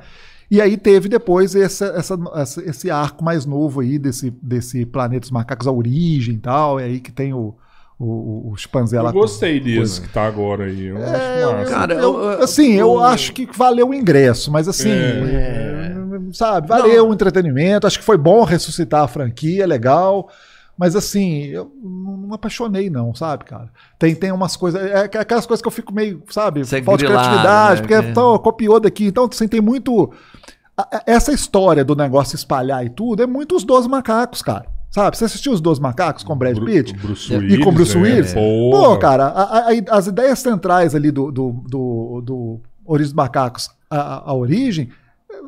[0.50, 5.22] E aí teve depois esse, essa, essa- esse arco mais novo aí desse, desse Planeta
[5.22, 7.56] dos Macacos, a origem e tal, é aí que tem o,
[8.00, 9.10] o, o chimpanzé lá.
[9.10, 10.86] Eu gostei desse que tá agora aí.
[10.88, 11.04] Eu É,
[11.48, 11.72] acho massa.
[11.72, 15.75] Cara, eu- eu- assim, eu acho que valeu o ingresso, mas assim, É.
[16.30, 20.30] é, sabe, valeu o entretenimento, acho que foi bom ressuscitar a franquia, é legal,
[20.78, 23.70] mas assim, eu não não apaixonei não, sabe, cara?
[24.00, 27.00] Tem, tem umas coisas, é aquelas coisas que eu fico meio, sabe, Você é falta
[27.06, 27.88] de criatividade, né?
[27.88, 28.10] porque É.
[28.10, 30.12] então, copiou daqui, então assim, tem muito...
[31.06, 34.66] Essa história do negócio espalhar e tudo é muito os Dois Macacos, cara.
[34.92, 35.16] Sabe?
[35.18, 36.94] Você assistiu os Dois Macacos com Brad Bru- Pitt?
[36.94, 38.02] Bruce E Willis, com Bruce né?
[38.04, 38.34] Willis?
[38.34, 38.78] Porra.
[38.90, 43.70] Pô, cara, a- a- as ideias centrais ali do, do, do, do Origem dos Macacos,
[43.90, 44.90] a, a origem,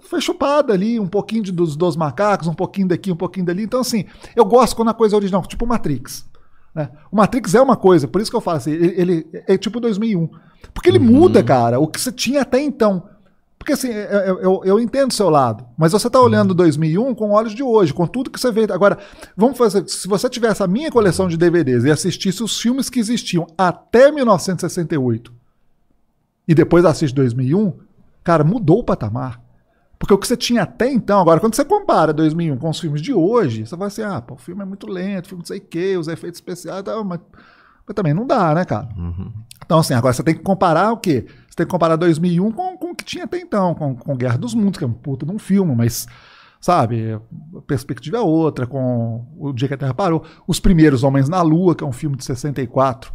[0.02, 3.64] foi chupada ali, um pouquinho de, dos, dos macacos, um pouquinho daqui, um pouquinho dali.
[3.64, 4.06] Então, assim,
[4.36, 6.26] eu gosto quando a coisa é original, tipo Matrix.
[6.74, 6.90] né?
[7.12, 9.80] O Matrix é uma coisa, por isso que eu falo assim, ele, ele é tipo
[9.80, 10.30] 2001.
[10.74, 13.10] Porque ele muda, cara, o que você tinha até então.
[13.58, 17.32] Porque assim, eu, eu, eu entendo o seu lado, mas você está olhando 2001 com
[17.32, 18.64] olhos de hoje, com tudo que você vê.
[18.72, 18.98] Agora,
[19.36, 19.88] vamos fazer.
[19.90, 24.12] Se você tivesse a minha coleção de DVDs e assistisse os filmes que existiam até
[24.12, 25.34] 1968
[26.48, 27.74] e depois assiste 2001,
[28.24, 29.42] cara, mudou o patamar.
[30.00, 33.02] Porque o que você tinha até então, agora, quando você compara 2001 com os filmes
[33.02, 35.48] de hoje, você vai assim, ah, pô, o filme é muito lento, o filme não
[35.48, 37.20] sei o quê, os efeitos especiais tal, mas,
[37.86, 38.88] mas também não dá, né, cara?
[38.96, 39.32] Uhum.
[39.66, 41.26] Então, assim, agora você tem que comparar o quê?
[41.50, 44.38] Você tem que comparar 2001 com, com o que tinha até então, com, com Guerra
[44.38, 46.08] dos Mundos, que é um puta de um filme, mas,
[46.62, 47.14] sabe,
[47.56, 50.24] a perspectiva é outra, com O Dia que a Terra Parou.
[50.48, 53.12] Os Primeiros Homens na Lua, que é um filme de 64,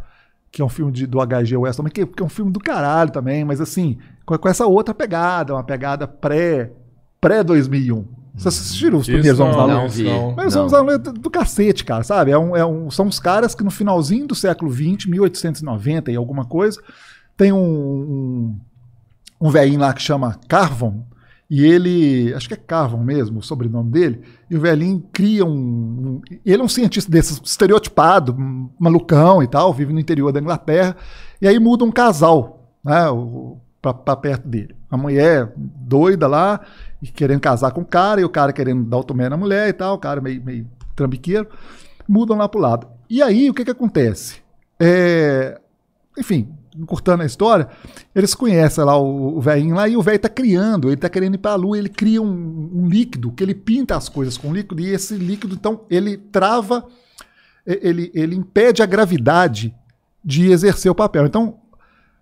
[0.53, 1.57] que é um filme de, do H.G.
[1.57, 4.67] Wells também, que, que é um filme do caralho também, mas assim, com, com essa
[4.67, 6.71] outra pegada, uma pegada pré,
[7.19, 8.05] pré-2001.
[8.35, 10.27] Vocês assistiram os Primeiros Homens não, Lua?
[10.29, 10.35] Não.
[10.35, 12.29] Mas os homens do, do cacete, cara, sabe?
[12.29, 16.15] É um, é um- são os caras que no finalzinho do século XX, 1890 e
[16.15, 16.79] alguma coisa,
[17.35, 18.59] tem um, um,
[19.41, 21.03] um velhinho lá que chama Carvon,
[21.55, 25.51] e ele, acho que é Carvon mesmo, o sobrenome dele, e o velhinho cria um.
[25.51, 28.35] um- ele é um cientista desses, estereotipado,
[28.79, 30.95] malucão e tal, vive no interior da Inglaterra,
[31.39, 33.03] e aí muda um casal, né,
[33.79, 34.75] pra perto dele.
[34.89, 36.59] A mulher doida lá,
[36.99, 39.69] e querendo casar com o cara, e o cara querendo dar o tomé na mulher
[39.69, 40.65] e tal, o cara meio, meio
[40.95, 41.47] trambiqueiro,
[42.09, 42.87] mudam lá pro lado.
[43.07, 44.41] E aí, o que que acontece?
[44.79, 45.61] É,
[46.17, 47.67] enfim, encurtando a história,
[48.15, 51.35] eles conhecem lá o, o velhinho lá e o velho tá criando, ele tá querendo
[51.35, 54.81] ir pra lua, ele cria um, um líquido, que ele pinta as coisas com líquido,
[54.81, 56.85] e esse líquido, então, ele trava,
[57.65, 59.73] ele, ele impede a gravidade
[60.23, 61.25] de exercer o papel.
[61.25, 61.55] Então,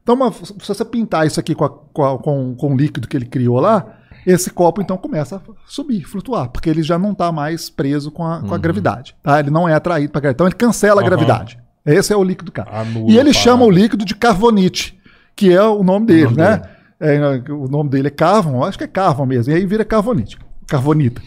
[0.04, 3.08] então uma- se você pintar isso aqui com, a- com, a- com, com o líquido
[3.08, 7.12] que ele criou lá, esse copo então começa a subir, flutuar, porque ele já não
[7.12, 9.16] está mais preso com a, com a gravidade.
[9.24, 9.40] Tá?
[9.40, 10.36] Ele não é atraído para gravidade.
[10.36, 11.58] Então ele cancela a gravidade.
[11.86, 12.82] Esse é o líquido, cara.
[12.82, 15.00] Anula e ele a chama o líquido de carbonite,
[15.36, 16.62] que é o nome dele, nome né?
[17.00, 17.20] É,
[17.52, 19.52] o nome dele é Carvon, eu acho que é Carvon mesmo.
[19.52, 20.38] E aí vira carbonite,
[20.68, 21.20] carbonita.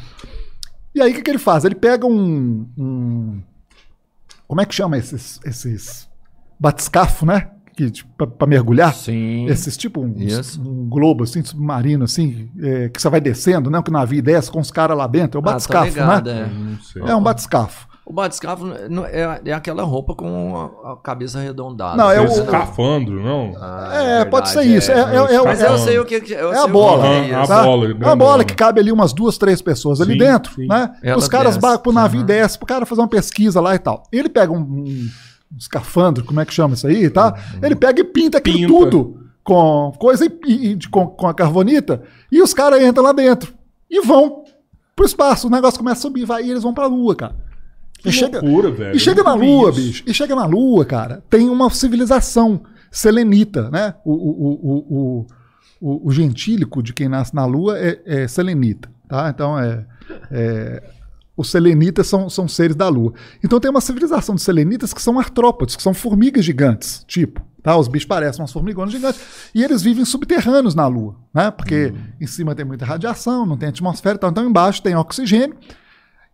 [0.95, 1.65] E aí o que, que ele faz?
[1.65, 3.43] Ele pega um, um-
[4.47, 6.09] Como é que chama esses, esses
[6.61, 7.51] batiscafo, né?
[7.77, 8.95] Que, tipo, pra, mergulhar.
[8.95, 9.47] Sim.
[9.47, 10.63] Esses tipo um, Isso.
[10.63, 13.83] um globo assim, submarino, assim, é, que você vai descendo, né?
[13.83, 15.39] Que o navio desce com os caras lá dentro.
[15.39, 16.49] É o Ah, tô batiscafo, ligado, né?
[17.05, 17.11] é.
[17.11, 17.89] É um batiscafo.
[18.07, 21.97] O batiscafo não- é, é aquela roupa com a, a cabeça arredondada.
[21.97, 23.55] Não, é o- escafandro, não?
[23.59, 24.93] Ah, É, pode ser verdade, isso.
[24.93, 25.79] É, é- é Mas eu Escafandro.
[25.79, 27.07] sei o que eu É a bola.
[27.07, 28.17] é a bola, É uma grandona.
[28.17, 30.67] bola que cabe ali umas duas, três pessoas ali Sim, dentro, sim.
[30.67, 30.95] né?
[31.03, 31.61] Ela Os caras desce.
[31.61, 32.27] bagam pro navio Aham.
[32.27, 34.03] desce pro cara fazer uma pesquisa lá e tal.
[34.13, 35.09] Ele pega um, um
[35.59, 37.35] escafandro, como é que chama isso aí, tá?
[37.63, 38.91] Ele pega e pinta aquilo Pinta.
[38.91, 43.13] tudo com coisa e, e- de- com, com a carbonita e os caras entram lá
[43.13, 43.55] dentro
[43.91, 44.43] e vão
[44.97, 45.47] pro espaço.
[45.47, 47.35] O negócio começa a subir, vai e eles vão pra lua, cara.
[48.05, 48.97] Que e chega, loucura, velho.
[48.97, 49.81] e chega na Lua, isso.
[49.81, 50.05] bicho.
[50.07, 51.25] E chega na Lua, cara.
[51.31, 52.61] Tem uma civilização
[52.93, 53.95] selenita, né?
[54.05, 55.27] O, o, o,
[55.81, 59.31] o, o, gentílico de quem nasce na Lua é, é selenita, tá?
[59.31, 59.87] Então é.
[60.31, 60.83] é
[61.37, 63.13] os selenitas são, são seres da Lua.
[63.43, 67.45] Então tem uma civilização de selenitas que são artrópodes, que são formigas gigantes, tipo.
[67.61, 67.77] Tá?
[67.77, 69.21] Os bichos parecem umas formigonas gigantes.
[69.55, 71.51] E eles vivem subterrâneos na Lua, né?
[71.51, 74.31] Porque em cima tem muita radiação, não tem atmosfera, e tal.
[74.31, 75.57] então embaixo tem oxigênio.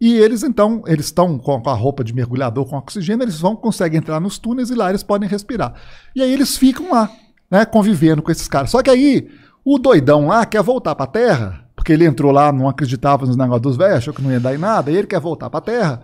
[0.00, 3.98] E eles então, eles estão com a roupa de mergulhador com oxigênio, eles vão conseguem
[3.98, 5.74] entrar nos túneis e lá eles podem respirar.
[6.16, 7.10] E aí eles ficam lá,
[7.50, 8.70] né, convivendo com esses caras.
[8.70, 9.28] Só que aí
[9.62, 13.36] o doidão lá quer voltar para a Terra, porque ele entrou lá, não acreditava nos
[13.36, 15.58] negócios dos velhos, achou que não ia dar em nada, e ele quer voltar para
[15.58, 16.02] a Terra.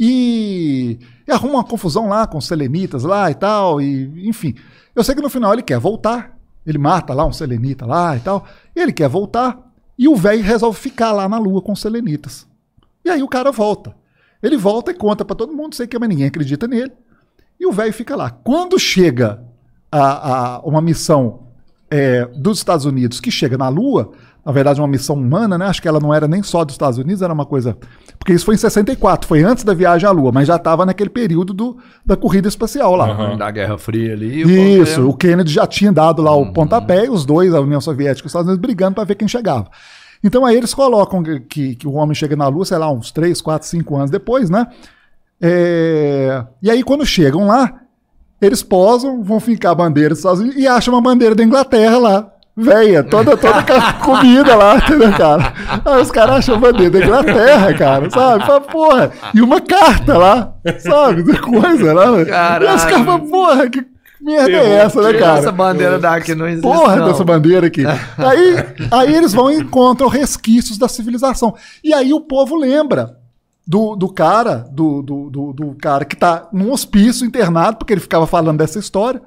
[0.00, 4.54] E, e arruma uma confusão lá com os selenitas lá e tal, e enfim.
[4.96, 6.34] Eu sei que no final ele quer voltar,
[6.66, 10.78] ele mata lá um selenita lá e tal, ele quer voltar, e o velho resolve
[10.78, 12.47] ficar lá na Lua com os selenitas.
[13.08, 13.94] E aí o cara volta.
[14.42, 16.92] Ele volta e conta para todo mundo, sei que mas ninguém acredita nele.
[17.58, 18.30] E o velho fica lá.
[18.30, 19.42] Quando chega
[19.90, 21.48] a, a uma missão
[21.90, 24.12] é, dos Estados Unidos que chega na Lua,
[24.44, 25.66] na verdade, uma missão humana, né?
[25.66, 27.76] Acho que ela não era nem só dos Estados Unidos, era uma coisa.
[28.18, 31.10] Porque isso foi em 64, foi antes da viagem à Lua, mas já estava naquele
[31.10, 33.30] período do, da corrida espacial lá.
[33.30, 33.36] Uhum.
[33.38, 34.80] Da Guerra Fria ali.
[34.80, 36.52] Isso, o, o Kennedy já tinha dado lá o uhum.
[36.52, 39.26] pontapé, e os dois, a União Soviética e os Estados Unidos, brigando para ver quem
[39.26, 39.68] chegava.
[40.22, 43.40] Então aí eles colocam que, que o homem chega na Lua, sei lá, uns 3,
[43.40, 44.66] 4, 5 anos depois, né?
[45.40, 46.44] É...
[46.62, 47.80] E aí quando chegam lá,
[48.40, 51.98] eles posam, vão ficar a bandeira dos Estados Unidos e acham uma bandeira da Inglaterra
[51.98, 52.32] lá.
[52.60, 53.62] Véia, toda, toda
[54.04, 55.52] comida lá, entendeu, cara?
[55.84, 58.44] Aí os caras acham a bandeira da Inglaterra, cara, sabe?
[58.44, 61.22] Fala, porra, e uma carta lá, sabe?
[61.38, 62.24] Coisa lá.
[62.24, 62.72] Caralho.
[62.72, 63.86] E os caras falam, porra, que
[64.20, 65.38] merda é essa, né, cara?
[65.38, 66.62] Essa bandeira daqui não existe.
[66.62, 67.06] Porra não.
[67.06, 67.84] dessa bandeira aqui.
[67.86, 68.56] aí,
[68.90, 71.54] aí eles vão e encontram resquícios da civilização.
[71.82, 73.16] E aí o povo lembra
[73.66, 78.00] do, do cara, do, do, do, do cara que tá num hospício internado, porque ele
[78.00, 79.20] ficava falando dessa história.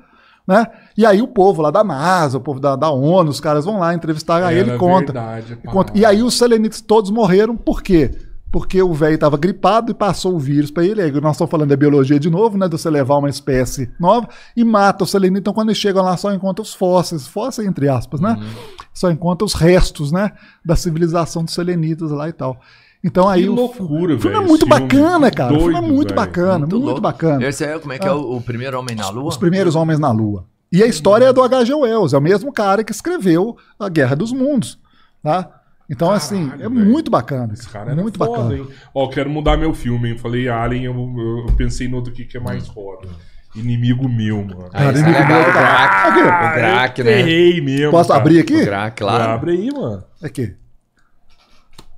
[0.47, 0.65] Né?
[0.97, 3.79] E aí o povo lá da NASA, o povo da, da ONU, os caras vão
[3.79, 5.93] lá entrevistar, aí ele conta, verdade, conta.
[5.95, 8.11] E aí os selenites todos morreram, por quê?
[8.51, 11.01] Porque o velho estava gripado e passou o vírus para ele.
[11.01, 12.67] Aí nós estamos falando da biologia de novo, né?
[12.67, 15.39] De você levar uma espécie nova e mata o selenita.
[15.39, 18.37] Então, quando eles chegam lá, só encontra os fósseis, fósseis entre aspas, né?
[18.37, 18.85] Uhum.
[18.93, 20.33] Só encontra os restos, né?
[20.65, 22.59] Da civilização dos selenitas lá e tal.
[23.01, 23.43] Então aí.
[23.43, 24.17] Que loucura, velho.
[24.17, 25.49] O filme é muito bacana, cara.
[25.49, 26.15] Doido, o filme é muito véio.
[26.15, 27.47] bacana, muito, muito bacana.
[27.47, 29.29] Esse é, como é que é o, o primeiro Homem na Lua?
[29.29, 30.45] Os primeiros Homens na Lua.
[30.71, 31.73] E a história é do H.G.
[31.73, 34.79] Wells, é o mesmo cara que escreveu A Guerra dos Mundos.
[35.21, 35.60] Tá?
[35.91, 36.71] Então, Caralho, assim, é véio.
[36.71, 37.51] muito bacana.
[37.51, 38.55] Esse cara é muito foda, bacana.
[38.55, 38.67] Hein?
[38.95, 40.17] Ó, quero mudar meu filme, hein?
[40.17, 43.09] Falei Alien, eu, eu pensei no outro aqui que é mais foda.
[43.53, 44.69] Inimigo meu, mano.
[44.71, 46.07] Ah, inimigo meu, cara.
[46.07, 46.19] Aqui.
[46.21, 47.19] O Grack, né?
[47.19, 47.91] Errei mesmo.
[47.91, 48.21] Posso cara.
[48.21, 48.55] abrir aqui?
[48.55, 49.33] O Grack, claro.
[49.33, 50.03] Abre aí, mano.
[50.23, 50.55] Aqui.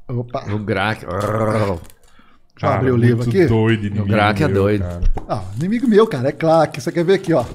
[0.07, 0.51] Opa.
[0.51, 1.05] O Grack.
[2.59, 3.45] Já abri o livro aqui?
[3.45, 4.81] doido, inimigo O Grack é doido.
[4.81, 5.01] Cara.
[5.29, 6.29] Ah, inimigo meu, cara.
[6.29, 7.45] É claro você quer ver aqui, ó.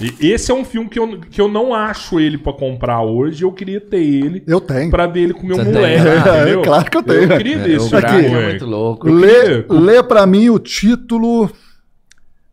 [0.00, 3.44] E esse é um filme que eu, que eu não acho ele para comprar hoje.
[3.44, 4.42] Eu queria ter ele.
[4.46, 4.90] Eu tenho.
[4.90, 6.02] Pra ver ele com meu Você moleque.
[6.02, 7.22] Tem, é, claro que eu tenho.
[7.22, 9.08] Eu queria ver esse Aqui, é muito louco.
[9.08, 9.80] Lê, queria...
[9.80, 11.48] lê pra mim o título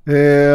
[0.07, 0.53] é,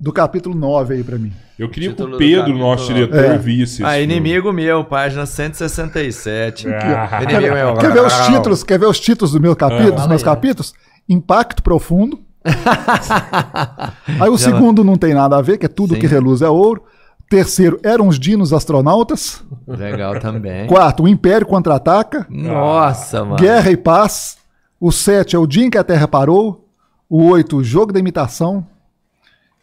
[0.00, 1.32] do capítulo 9 aí pra mim.
[1.58, 3.36] Eu queria que o Pedro, nosso diretor, é.
[3.36, 6.68] visse Ah, inimigo meu, página 167.
[6.68, 7.20] Ah.
[7.28, 7.74] Quer, meu.
[7.74, 8.62] quer ver os títulos?
[8.62, 10.72] Quer ver os títulos do meu capítulo, dos meus capítulos?
[11.08, 12.20] Impacto Profundo.
[14.20, 16.00] Aí o Já segundo não tem nada a ver, que é tudo Sim.
[16.00, 16.82] que reluz é ouro.
[17.28, 19.44] Terceiro, eram os dinos astronautas.
[19.66, 20.66] Legal também.
[20.66, 22.26] Quarto, o Império contra-ataca.
[22.30, 23.36] Nossa, mano.
[23.36, 24.38] Guerra e paz.
[24.80, 26.66] O sete é o dia em que a Terra parou.
[27.08, 28.66] O oito, o jogo da imitação.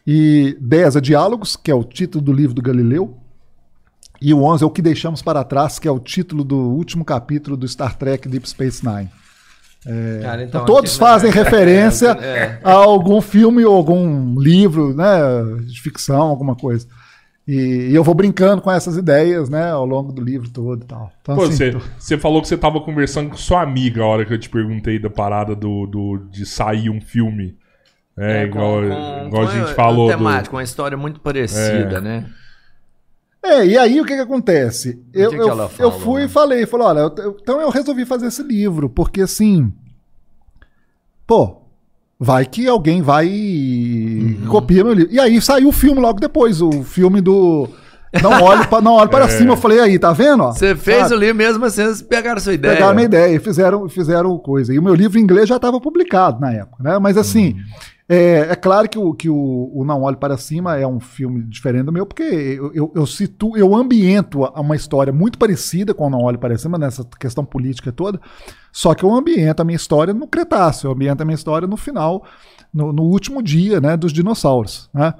[0.06, 3.16] E dez é diálogos, que é o título do livro do Galileu.
[4.22, 7.04] E o onze é o que deixamos para trás, que é o título do último
[7.04, 9.10] capítulo do Star Trek Deep Space Nine.
[9.86, 11.36] É, Cara, então, todos aqui, fazem né?
[11.42, 12.60] referência é, é.
[12.64, 15.06] a algum filme ou algum livro né,
[15.64, 16.88] de ficção, alguma coisa.
[17.46, 20.86] E, e, eu vou brincando com essas ideias, né, ao longo do livro todo e
[20.86, 21.12] tal.
[21.22, 21.80] Então, Pô, assim, você, tô...
[21.96, 24.98] você falou que você estava conversando com sua amiga a hora que eu te perguntei
[24.98, 27.56] da parada do, do de sair um filme.
[28.18, 30.08] É, é igual, com, igual com, a gente falou.
[30.08, 30.56] Temático, do...
[30.56, 32.00] uma história muito parecida, é.
[32.00, 32.26] né?
[33.46, 35.00] É, e aí o que que acontece?
[35.12, 38.26] Eu, que eu, fala, eu fui e falei, falei, olha, eu, então eu resolvi fazer
[38.26, 39.72] esse livro, porque assim,
[41.26, 41.62] pô,
[42.18, 44.48] vai que alguém vai e uhum.
[44.48, 45.12] copia meu livro.
[45.12, 47.68] E aí saiu o filme logo depois, o filme do
[48.22, 49.28] não olhe, pra, não olhe para é.
[49.28, 49.52] cima.
[49.52, 50.44] Eu falei, aí, tá vendo?
[50.44, 51.14] Você fez Sabe?
[51.14, 52.74] o livro mesmo assim, eles pegaram sua ideia.
[52.74, 54.72] Pegaram minha ideia, fizeram, fizeram coisa.
[54.72, 56.98] E o meu livro em inglês já estava publicado na época, né?
[56.98, 57.60] Mas assim, uhum.
[58.08, 61.42] É, é, claro que, o, que o, o, Não Olhe Para Cima é um filme
[61.42, 66.06] diferente do meu, porque eu, eu, eu situ, eu ambiento uma história muito parecida com
[66.06, 68.20] o Não Olhe Para Cima, nessa questão política toda,
[68.70, 71.76] só que eu ambiento a minha história no Cretáceo, eu ambiento a minha história no
[71.76, 72.24] final,
[72.72, 74.88] no, no último dia né, dos dinossauros.
[74.94, 75.12] Né?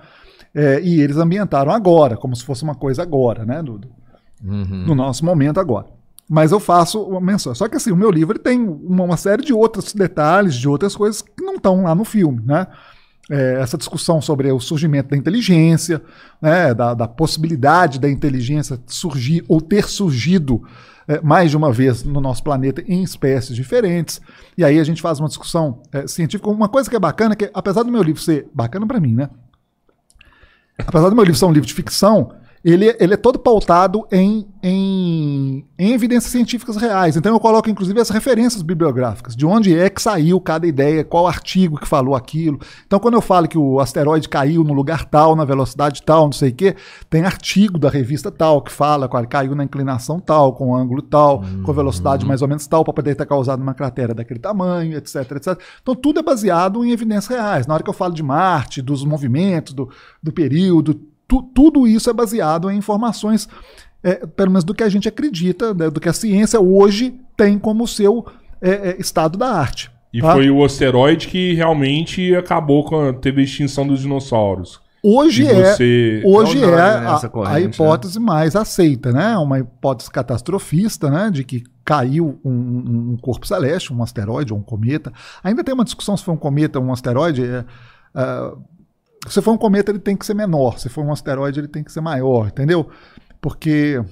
[0.55, 3.63] É, e eles ambientaram agora, como se fosse uma coisa agora, né?
[3.63, 3.89] Do, do,
[4.43, 4.85] uhum.
[4.87, 5.96] no nosso momento agora.
[6.29, 7.55] Mas eu faço uma menção.
[7.55, 10.97] Só que assim, o meu livro tem uma, uma série de outros detalhes, de outras
[10.97, 12.67] coisas que não estão lá no filme, né?
[13.31, 16.03] é, essa discussão sobre o surgimento da inteligência,
[16.41, 20.63] né, da, da possibilidade da inteligência surgir ou ter surgido
[21.09, 24.21] é, mais de uma vez no nosso planeta em espécies diferentes.
[24.57, 26.49] E aí a gente faz uma discussão é, científica.
[26.51, 29.29] Uma coisa que é bacana, que apesar do meu livro ser bacana para mim, né?
[30.79, 32.33] Apesar do meu livro ser um livro de ficção,
[32.73, 37.17] ele, ele é todo pautado em, em, em, evidências científicas reais.
[37.17, 41.29] Então eu coloco, inclusive, as referências bibliográficas, de onde é que saiu cada ideia, qual
[41.29, 42.59] artigo que falou aquilo.
[42.85, 46.33] Então, quando eu falo que o asteroide caiu no lugar tal, na velocidade tal, não
[46.33, 46.75] sei o quê,
[47.09, 51.43] tem artigo da revista tal que fala que caiu na inclinação tal, com ângulo tal,
[51.43, 51.63] uhum.
[51.63, 55.15] com velocidade mais ou menos tal, para poder ter causado uma cratera daquele tamanho, etc,
[55.37, 55.57] etc.
[55.81, 57.65] Então, tudo é baseado em evidências reais.
[57.65, 59.89] Na hora que eu falo de Marte, dos movimentos, do,
[60.21, 63.49] do período, tu, tudo isso é baseado em informações,
[64.03, 67.59] é, pelo menos do que a gente acredita, né, do que a ciência hoje tem
[67.59, 68.27] como seu
[68.61, 69.91] é, é, estado da arte.
[70.13, 70.33] E tá?
[70.33, 74.81] foi o asteroide que realmente acabou com a, teve a extinção dos dinossauros.
[75.03, 76.23] Hoje é, você...
[76.25, 77.61] hoje é a, a, né?
[77.61, 78.25] hipótese né?
[78.25, 79.37] mais aceita, né?
[79.37, 81.31] Uma hipótese catastrofista, né?
[81.31, 85.13] De que caiu um, um, corpo celeste, um asteroide ou um cometa.
[85.45, 87.45] Ainda tem uma discussão se foi um cometa ou um asteroide.
[87.45, 87.65] É,
[88.19, 88.59] uh,
[89.29, 90.79] se for um cometa, ele tem que ser menor.
[90.79, 92.89] Se for um asteroide, ele tem que ser maior, entendeu?
[93.41, 94.03] Porque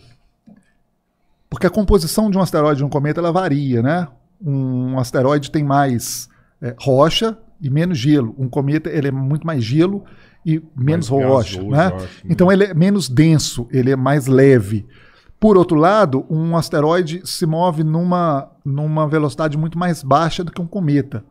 [1.49, 4.09] porque a composição de um asteroide e um cometa ela varia, né?
[4.45, 6.29] Um asteroide tem mais
[6.61, 8.35] é, rocha e menos gelo.
[8.37, 10.05] Um cometa ele é muito mais gelo
[10.45, 11.87] e menos mais rocha, gasoso, né?
[11.95, 14.85] Acho, então ele é menos denso, ele é mais leve.
[15.39, 20.61] Por outro lado, um asteroide se move numa, numa velocidade muito mais baixa do que
[20.61, 21.25] um cometa.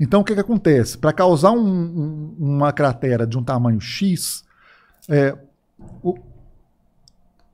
[0.00, 0.96] Então, o que, que acontece?
[0.96, 4.42] Para causar um, um, uma cratera de um tamanho X,
[5.06, 5.36] é,
[6.02, 6.18] o,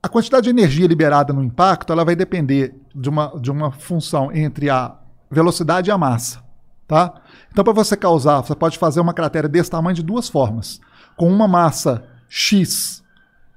[0.01, 4.31] a quantidade de energia liberada no impacto ela vai depender de uma, de uma função
[4.31, 4.95] entre a
[5.29, 6.41] velocidade e a massa.
[6.87, 7.15] Tá?
[7.51, 10.79] Então, para você causar, você pode fazer uma cratera desse tamanho de duas formas.
[11.17, 13.03] Com uma massa X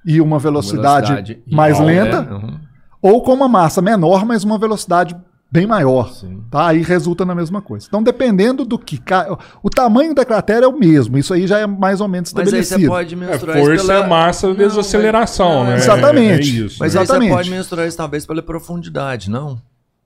[0.04, 2.58] e uma velocidade, velocidade mais lenta, é, uhum.
[3.00, 5.14] ou com uma massa menor, mas uma velocidade
[5.50, 6.42] bem maior, Sim.
[6.50, 6.68] tá?
[6.68, 7.86] Aí resulta na mesma coisa.
[7.88, 9.00] Então, dependendo do que
[9.62, 11.18] o tamanho da cratera é o mesmo.
[11.18, 12.60] Isso aí já é mais ou menos estabelecido.
[12.60, 14.06] Mas aí você pode mensurar é, força, pela...
[14.06, 15.76] massa, desaceleração, né?
[15.76, 16.50] Exatamente.
[16.50, 17.02] É, é isso, mas né?
[17.02, 17.30] exatamente.
[17.30, 19.60] aí você pode mensurar isso talvez pela profundidade, não?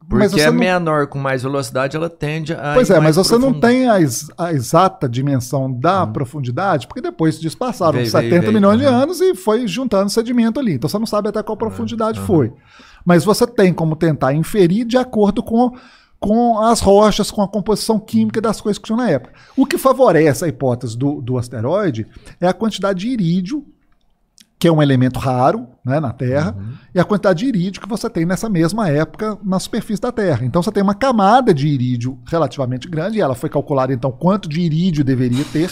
[0.09, 0.59] Porque é não...
[0.59, 2.75] menor com mais velocidade, ela tende a.
[2.75, 3.55] Pois é, mas você profundo.
[3.55, 6.13] não tem a, ex a, exata dimensão da hum.
[6.13, 9.03] profundidade, porque depois disso passaram veio, 70 veio, milhões veio, de uhum.
[9.03, 10.75] anos e foi juntando sedimento ali.
[10.75, 12.27] Então você não sabe até qual profundidade uhum.
[12.27, 12.53] foi
[13.05, 15.77] mas você tem como tentar inferir de acordo com,
[16.19, 19.35] com as rochas, com a composição química das coisas que tinham na época.
[19.57, 22.07] O que favorece a hipótese do, do asteroide
[22.41, 23.65] é a quantidade de irídio,
[24.59, 26.73] que é um elemento raro né, na Terra, uhum.
[26.95, 30.47] e a quantidade de irídio que você tem nessa mesma época na superfície da Terra.
[30.47, 34.49] Então você tem uma camada de irídio relativamente grande, e ela foi calculada então quanto
[34.49, 35.71] de irídio deveria ter,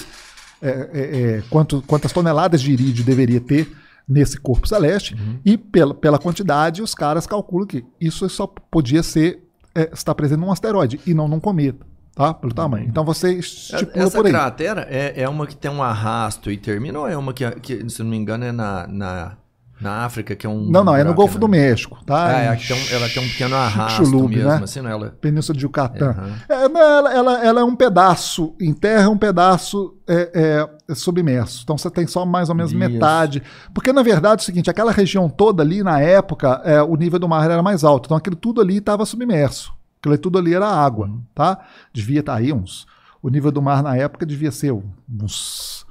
[0.61, 3.73] é, é, é, quanto, quantas toneladas de irídio deveria ter
[4.09, 5.39] nesse corpo celeste, uhum.
[5.45, 9.43] e pela, pela quantidade, os caras calculam que isso só podia ser
[9.75, 11.87] é, estar presente num asteroide e não num cometa.
[12.15, 12.35] Tá?
[12.35, 12.87] Pelo tamanho.
[12.87, 14.33] Então você estipula Essa por aí.
[14.33, 17.89] cratera é, é uma que tem um arrasto e termina ou é uma que, que
[17.89, 19.37] se não me engano, é na, na
[19.83, 20.71] na África, que é um.
[20.71, 22.31] Não, não, é no Golfo do México, tá?
[22.31, 24.61] É, tem um, ela tem um pequeno arrasto mesmo, né?
[24.63, 24.91] assim, não?
[24.91, 25.11] Ela...
[25.21, 26.15] Península de Yucatán.
[26.17, 26.33] Uhum.
[26.49, 31.63] É, ela, ela, ela, é um pedaço em terra, um pedaço é, é, submerso.
[31.65, 32.79] Então você tem só mais ou menos Isso.
[32.79, 33.43] metade.
[33.75, 37.19] Porque, na verdade, é o seguinte: aquela região toda ali, na época, é, o nível
[37.19, 38.07] do mar era mais alto.
[38.07, 39.73] Então aquilo tudo ali estava submerso.
[40.01, 41.23] Aquilo tudo ali era água, uhum.
[41.35, 41.59] tá?
[41.93, 42.87] Devia estar tá aí uns.
[43.21, 45.82] O nível do mar na época devia ser uns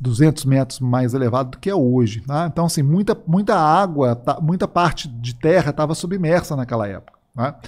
[0.00, 2.20] 200 metros mais elevado do que é hoje.
[2.20, 2.46] Tá?
[2.50, 7.18] Então, assim, muita, muita água, tá, muita parte de terra estava submersa naquela época.
[7.34, 7.58] Tá?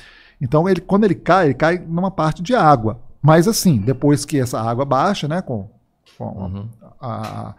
[0.41, 3.01] Então, ele, quando ele cai, ele cai numa parte de água.
[3.21, 5.69] Mas, assim, depois que essa água baixa, né, com,
[6.17, 6.69] com uhum.
[7.01, 7.55] a, a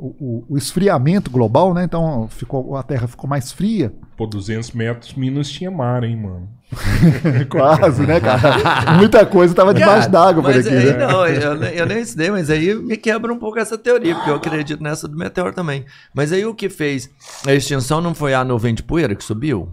[0.00, 1.84] o, o, esfriamento global, né?
[1.84, 3.92] Então ficou, a Terra ficou mais fria.
[4.16, 6.48] Pô, 200 metros, Minas tinha mar, hein, mano?
[7.50, 8.92] Quase, né, cara?
[8.96, 10.68] Muita coisa estava debaixo d'água por aqui.
[10.68, 11.06] Aí, né?
[11.06, 14.36] Não, eu, eu nem estudei, mas aí me quebra um pouco essa teoria, porque eu
[14.36, 15.84] acredito nessa do meteoro também.
[16.14, 17.10] Mas aí o que fez
[17.46, 19.68] a extinção não foi a nuvem de poeira que subiu?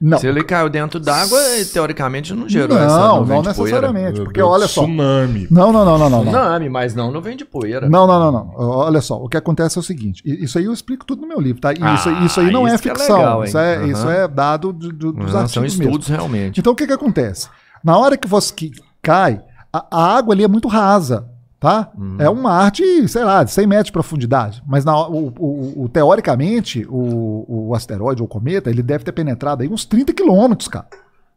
[0.00, 0.18] Não.
[0.18, 1.38] Se ele caiu dentro d'água,
[1.70, 4.20] teoricamente não gerou não, essa Não, não necessariamente.
[4.22, 4.82] Porque olha só.
[4.82, 5.46] Tsunami.
[5.50, 6.20] Não, não, não, não, não.
[6.22, 7.86] Tsunami, mas não nuvem de poeira.
[7.86, 8.54] Não, não, não, não.
[8.56, 9.22] Olha só.
[9.22, 10.22] O que acontece é o seguinte.
[10.24, 11.74] Isso aí eu explico tudo no meu livro, tá?
[11.74, 13.16] Isso, ah, isso aí não é ficção.
[13.16, 13.86] É legal, isso, é, uhum.
[13.90, 16.16] isso é dado do, do, dos uhum, artigos São estudos mesmo.
[16.16, 16.60] realmente.
[16.60, 17.50] Então o que que acontece?
[17.84, 18.72] Na hora que você que
[19.02, 21.28] cai, a, a água ali é muito rasa
[21.60, 21.90] tá?
[21.96, 22.16] Uhum.
[22.18, 24.62] É uma arte, sei lá, de 100 metros de profundidade.
[24.66, 29.12] Mas na, o, o, o, teoricamente, o, o asteroide ou o cometa, ele deve ter
[29.12, 30.86] penetrado aí uns 30 quilômetros, cara.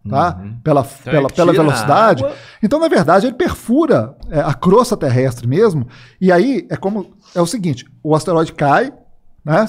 [0.10, 0.40] tá?
[0.42, 0.56] Uhum.
[0.64, 2.26] Pela, Então, pela, pela velocidade.
[2.64, 5.86] Então, na verdade, ele perfura é, a crosta terrestre mesmo.
[6.22, 8.94] E aí é como é o seguinte: o asteroide cai,
[9.44, 9.68] né?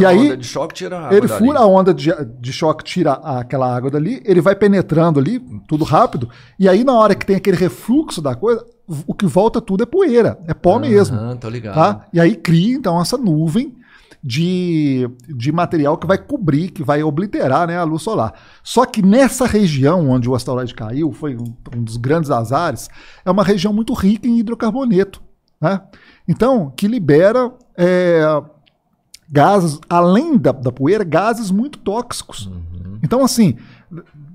[0.00, 2.10] E aí onda de choque tira a água ele fura a onda de,
[2.40, 5.38] de choque, tira aquela água dali, ele vai penetrando ali,
[5.68, 8.66] tudo rápido, e aí na hora que tem aquele refluxo da coisa,
[9.06, 11.74] o que volta tudo é poeira, é pó mesmo, Aham, tô ligado.
[11.74, 12.06] tá?
[12.12, 13.76] E aí cria então essa nuvem
[14.22, 18.34] de, de material que vai cobrir, que vai obliterar né, a luz solar.
[18.62, 22.88] Só que nessa região onde o asteroide caiu, foi um, um dos grandes azares,
[23.24, 25.20] é uma região muito rica em hidrocarboneto,
[25.60, 25.80] né?
[26.28, 28.22] Então, que libera é,
[29.28, 32.48] gases, além da, da poeira, gases muito tóxicos.
[33.02, 33.56] Então, assim,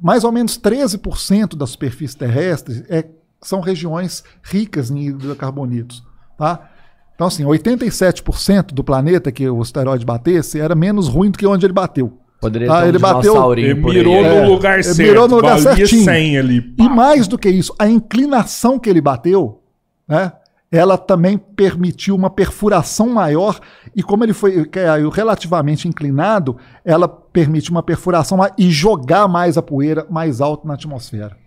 [0.01, 3.05] mais ou menos 13% da superfície terrestre é,
[3.41, 6.03] são regiões ricas em hidrocarbonetos.
[6.37, 6.69] Tá?
[7.15, 11.65] Então, assim, 87% do planeta que o asteroide batesse era menos ruim do que onde
[11.65, 12.17] ele bateu.
[12.39, 14.97] Poderia Ah, ter um ele bateu- dinossaurinho Ele mirou no É, lugar ele certo.
[15.07, 16.03] mirou no lugar certinho.
[16.03, 16.73] 100 ali.
[16.77, 19.61] E mais do que isso, a inclinação que ele bateu,
[20.07, 20.31] né?
[20.69, 23.57] Ela também permitiu uma perfuração maior
[23.95, 29.57] e como ele foi caiu relativamente inclinado, ela permite uma perfuração maior e jogar mais
[29.57, 31.37] a poeira mais alto na atmosfera.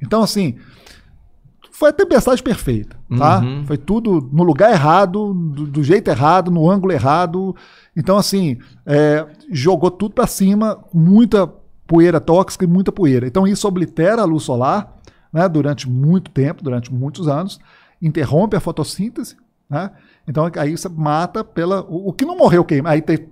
[0.00, 0.56] Então assim,
[1.76, 3.40] foi a tempestade perfeita, tá?
[3.40, 3.66] Uhum.
[3.66, 7.54] Foi tudo no lugar errado, do, do jeito errado, no ângulo errado.
[7.94, 11.46] Então assim, é, jogou tudo para cima, muita
[11.86, 13.26] poeira tóxica e muita poeira.
[13.26, 14.96] Então isso oblitera a luz solar,
[15.30, 17.60] né, durante muito tempo, durante muitos anos,
[18.00, 19.36] interrompe a fotossíntese,
[19.68, 19.90] né?
[20.26, 22.88] Então aí você mata pela o, o que não morreu queima.
[22.88, 23.28] Aí tem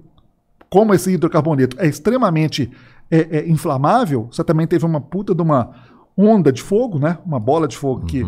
[0.68, 2.70] como esse hidrocarboneto é extremamente
[3.10, 5.70] é, é, inflamável, você também teve uma puta de uma
[6.16, 7.18] onda de fogo, né?
[7.24, 8.22] Uma bola de fogo que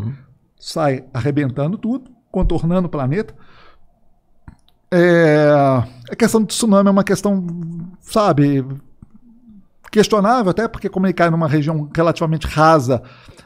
[0.59, 3.35] sai arrebentando tudo, contornando o planeta.
[4.91, 5.49] É,
[6.11, 7.45] a questão do tsunami é uma questão,
[8.01, 8.65] sabe,
[9.91, 13.03] questionável, até porque como ele cai numa região relativamente rasa,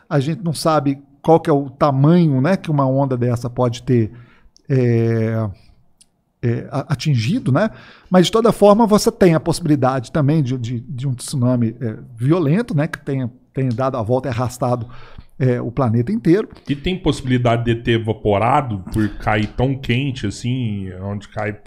[0.09, 3.83] a gente não sabe qual que é o tamanho né, que uma onda dessa pode
[3.83, 4.13] ter
[4.69, 5.49] é,
[6.43, 7.71] é, atingido, né?
[8.11, 11.99] Mas de toda forma você tem a possibilidade também de, de- de um tsunami é,
[12.17, 12.87] violento, né?
[12.87, 14.87] Que tenha, tenha dado a volta e arrastado
[15.39, 16.49] é, o planeta inteiro.
[16.69, 21.59] E tem possibilidade de ter evaporado por cair tão quente assim, onde cai.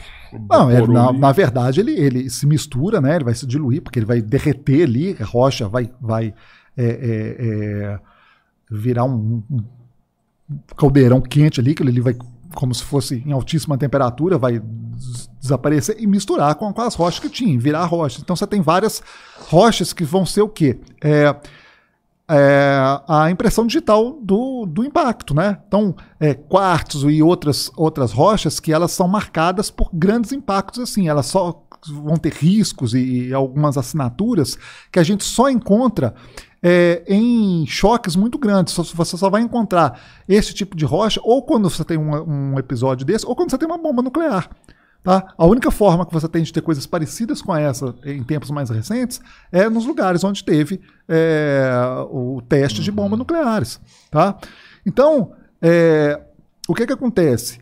[0.49, 3.15] Não, ele, evaporou na, na verdade ele, ele se mistura, né?
[3.15, 6.33] Ele vai se diluir porque ele vai derreter ali, a rocha vai, vai
[6.77, 7.99] é, é, é,
[8.69, 9.63] virar um, um
[10.75, 12.15] caldeirão quente ali, que ele vai
[12.53, 17.19] como se fosse em altíssima temperatura, vai des- desaparecer e misturar com, com as rochas
[17.19, 18.21] que tinha, virar rochas.
[18.21, 19.01] Então você tem várias
[19.47, 20.79] rochas que vão ser o quê?
[21.03, 21.35] É,
[22.29, 22.77] é,
[23.07, 25.59] a impressão digital do, do impacto, né?
[25.67, 31.07] Então, é, quartzo e outras, outras rochas que elas são marcadas por grandes impactos assim,
[31.07, 34.57] elas só vão ter riscos e, e algumas assinaturas
[34.91, 36.13] que a gente só encontra
[36.61, 38.73] é, em choques muito grandes.
[38.73, 43.05] Você só vai encontrar esse tipo de rocha ou quando você tem um, um episódio
[43.05, 44.49] desse, ou quando você tem uma bomba nuclear.
[45.03, 45.33] Tá?
[45.37, 48.69] A única forma que você tem de ter coisas parecidas com essa em tempos mais
[48.69, 49.19] recentes
[49.51, 51.69] é nos lugares onde teve é,
[52.09, 53.81] o teste de bombas nucleares.
[54.09, 54.37] Tá?
[54.85, 56.21] Então, é,
[56.69, 57.61] o que, que acontece?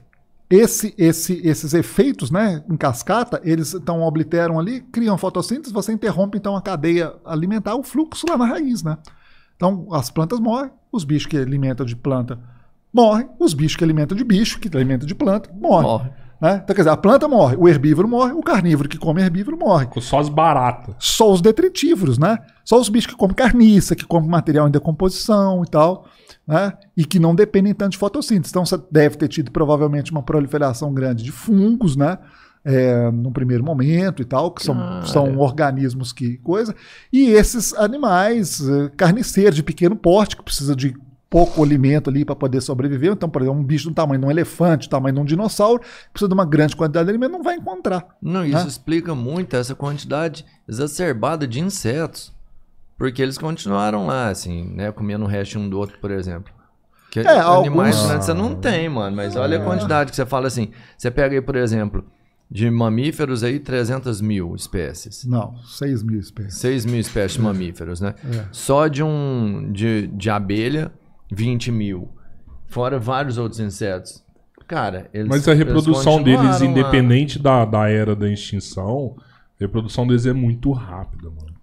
[0.52, 6.38] Esse, esse, esses efeitos né, em cascata, eles então obliteram ali, criam fotossíntese, você interrompe
[6.38, 8.84] então a cadeia alimentar, o fluxo lá na raiz.
[8.84, 8.98] Né?
[9.56, 12.38] Então, as plantas morrem, os bichos que alimentam de planta
[12.94, 15.90] morrem, os bichos que alimentam de bicho, que alimentam de planta, morrem.
[15.90, 16.21] Morre.
[16.42, 16.60] Né?
[16.64, 19.86] Então, quer dizer, a planta morre, o herbívoro morre, o carnívoro que come herbívoro morre.
[19.86, 20.96] Com só as baratas.
[20.98, 22.40] Só os detritívoros, né?
[22.66, 26.08] Só os bichos que comem carniça, que comem material em decomposição e tal,
[26.48, 26.74] né?
[26.98, 28.52] E que não dependem tanto de fotossíntese.
[28.52, 32.18] Então você deve ter tido provavelmente uma proliferação grande de fungos, né?
[32.64, 35.06] É, num primeiro momento e tal, que são, Cara.
[35.06, 36.76] são organismos que coisa.
[37.14, 40.94] E esses animais eh, carniceiros de pequeno porte, que precisa de
[41.32, 43.14] pouco alimento ali para poder sobreviver.
[43.14, 45.82] Então, por exemplo, um bicho do tamanho de um elefante, do tamanho de um dinossauro,
[46.12, 48.06] precisa de uma grande quantidade de alimento, não vai encontrar.
[48.22, 48.68] Não, isso Né?
[48.68, 52.34] explica muito essa quantidade exacerbada de insetos.
[52.98, 54.92] Porque eles continuaram lá, assim, né?
[54.92, 56.54] Comendo o resto um do outro, por exemplo.
[57.10, 59.16] Que É, animais alguns- né, você não tem, mano.
[59.16, 60.70] Mas olha a quantidade que você fala assim.
[60.98, 62.06] Você pega aí, por exemplo,
[62.50, 65.26] de mamíferos aí, 300 mil espécies.
[65.26, 66.56] Não, 6 mil espécies.
[66.60, 68.14] 6 mil espécies de mamíferos, né?
[68.24, 68.46] É.
[68.52, 70.92] Só de um de, de abelha,
[71.32, 72.10] 20 mil.
[72.68, 74.24] Fora vários outros insetos.
[74.68, 76.66] Cara, eles Mas a reprodução deles, lá.
[76.66, 79.24] independente da, da era da extinção, a
[79.60, 81.56] reprodução deles é muito rápida, mano.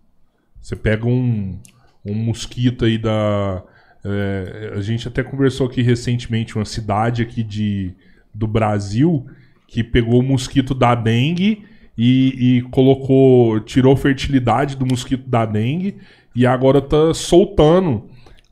[0.60, 1.58] Você pega um,
[2.04, 3.62] um mosquito aí da.
[4.04, 7.94] é, a gente até conversou aqui recentemente, uma cidade aqui de,
[8.34, 9.26] do Brasil
[9.66, 11.64] que pegou o mosquito da dengue
[11.96, 13.60] e, e colocou.
[13.60, 15.96] tirou fertilidade do mosquito da dengue
[16.34, 18.08] e agora tá soltando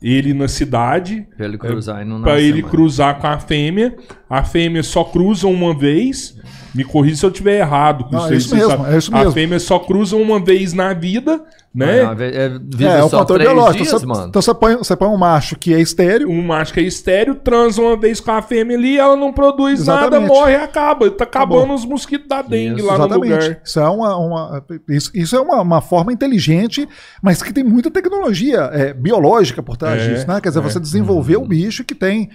[0.06, 3.96] ele na cidade Pra ele cruzar não pra nascer, ele cruzar com a fêmea.
[4.30, 6.40] A fêmea só cruza uma vez.
[6.76, 8.04] Me corrija se eu tiver errado.
[8.04, 8.94] com Não, é aí, isso mesmo, sabe.
[8.94, 9.32] é isso A mesmo.
[9.32, 11.42] fêmea só cruza uma vez na vida,
[11.74, 12.00] né?
[12.00, 13.84] É, vez- é, vive É, é o só fator biológico.
[13.84, 14.24] dias, Você-.
[14.28, 17.34] Então você põe, você põe um macho que é estéreo, Um macho que é estéreo,
[17.36, 20.28] transa uma vez com a fêmea ali, ela não produz nada, Exatamente.
[20.28, 21.10] morre e acaba.
[21.10, 21.74] Tá acabando Acabou.
[21.76, 23.32] os mosquitos da dengue Isso, lá no Exatamente.
[23.32, 23.60] lugar.
[23.64, 26.88] Isso é uma, uma- isso, isso é uma, uma forma inteligente,
[27.22, 30.40] mas que tem muita tecnologia é, biológica por trás É, disso, né?
[30.40, 30.62] Quer dizer, é.
[30.62, 32.28] você desenvolver o bicho que tem.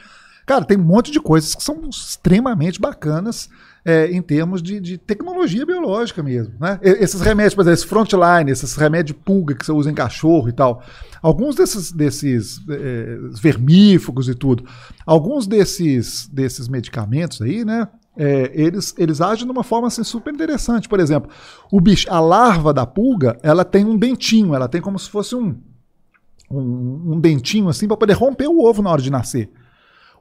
[0.45, 3.47] Cara, tem um monte de coisas que são extremamente bacanas
[3.83, 6.53] é, em termos de, de tecnologia biológica mesmo.
[6.59, 6.79] Né?
[6.81, 10.53] Esses remédios, por exemplo, esse frontline, esses remédios pulga que você usa em cachorro e
[10.53, 10.83] tal.
[11.21, 14.65] Alguns desses, desses é, vermífugos e tudo,
[15.05, 17.87] alguns desses, desses medicamentos aí, né?
[18.15, 20.89] é, eles, eles agem de uma forma assim, super interessante.
[20.89, 21.31] Por exemplo,
[21.71, 25.35] o bicho, a larva da pulga, ela tem um dentinho, ela tem como se fosse
[25.35, 25.55] um,
[26.49, 29.49] um, um dentinho assim para poder romper o ovo na hora de nascer.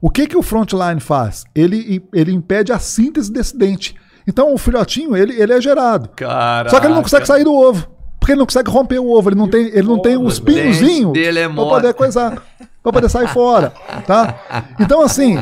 [0.01, 1.43] O que, que o frontline faz?
[1.53, 3.95] Ele, ele impede a síntese desse dente.
[4.27, 6.09] Então o filhotinho ele, ele é gerado.
[6.09, 6.69] Caraca.
[6.69, 7.87] Só que ele não consegue sair do ovo.
[8.19, 11.17] Porque ele não consegue romper o ovo, ele não tem, ele não tem os pinhozinhos
[11.17, 12.43] é para poder coisar,
[12.83, 13.71] para poder sair fora,
[14.05, 14.67] tá?
[14.79, 15.39] Então assim,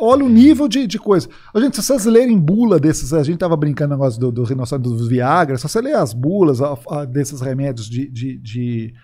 [0.00, 1.28] olha o nível de, de coisa.
[1.54, 4.42] Ô, gente, se vocês lerem bula desses, a gente tava brincando no negócio do, do
[4.42, 8.94] rinoceronte dos Viagra, se você ler as bulas ó, ó, desses remédios de, de, de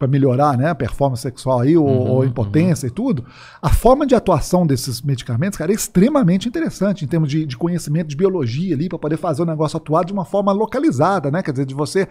[0.00, 3.22] para melhorar né, a performance sexual aí, ou, ou impotência e tudo,
[3.60, 8.08] a forma de atuação desses medicamentos, cara, é extremamente interessante em termos de, de conhecimento
[8.08, 11.42] de biologia ali, para poder fazer o negócio atuar de uma forma localizada, né?
[11.42, 12.08] Quer dizer, de você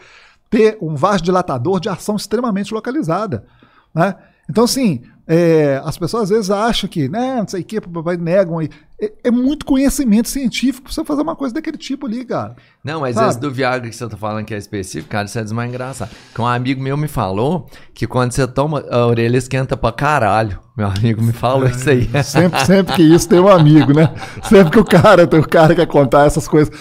[0.52, 3.44] ter um vasodilatador de ação extremamente localizada,
[3.92, 4.14] né?
[4.48, 7.80] Então, assim, é, as pessoas às vezes acham que, né, não sei o que,
[8.20, 8.70] negam aí.
[9.02, 12.56] É, é muito conhecimento científico pra você fazer uma coisa daquele tipo ali, cara.
[12.84, 13.30] Não, mas Sabe?
[13.30, 16.10] esse do Viagra que você tá falando que é específico, cara, isso é mais engraçado.
[16.34, 20.60] Que um amigo meu me falou que quando você toma, a orelha esquenta pra caralho.
[20.78, 21.72] Meu amigo me falou É.
[21.72, 22.10] isso aí.
[22.24, 24.14] Sempre, sempre que isso tem um amigo, né?
[24.44, 26.74] Sempre que o cara, o cara quer contar essas coisas.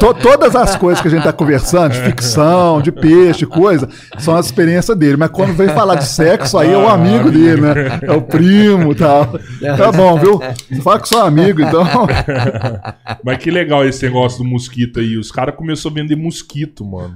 [0.00, 3.86] To- todas as coisas que a gente tá conversando, de ficção, de peixe, coisa,
[4.18, 5.18] são as experiências dele.
[5.18, 8.00] Mas quando vem falar de sexo, aí é o amigo dele, né?
[8.00, 9.38] É o primo e tal.
[9.76, 10.40] Tá bom, viu?
[10.70, 11.84] Você fala que sou amigo, então.
[13.24, 15.16] Mas que legal esse negócio do mosquito aí.
[15.16, 17.14] Os caras começaram a vender mosquito, mano.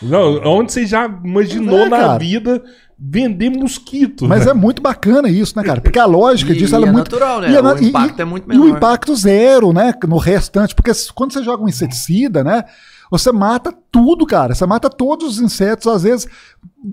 [0.00, 2.62] Não, onde você já imaginou é, na vida
[2.98, 4.26] vender mosquito?
[4.26, 5.80] Mas é muito bacana isso, né, cara?
[5.80, 7.04] Porque a lógica E- disso ela é é muito.
[7.10, 7.52] natural, né?
[7.52, 8.76] e O na- e- impacto e- é muito E o menor.
[8.76, 9.92] impacto zero, né?
[10.08, 10.74] No restante.
[10.74, 12.64] Porque quando você joga um inseticida, né?
[13.12, 14.54] Você mata tudo, cara.
[14.54, 16.26] Você mata todos os insetos, às vezes,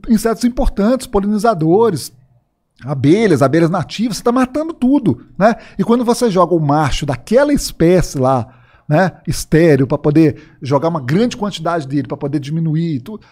[0.08, 2.12] insetos importantes, polinizadores,
[2.86, 5.56] abelhas, abelhas nativas, você está matando tudo, né?
[5.78, 8.48] E quando você joga o macho daquela espécie lá,
[8.88, 13.24] né, estéreo, para poder jogar uma grande quantidade dele, para poder diminuir e tudo,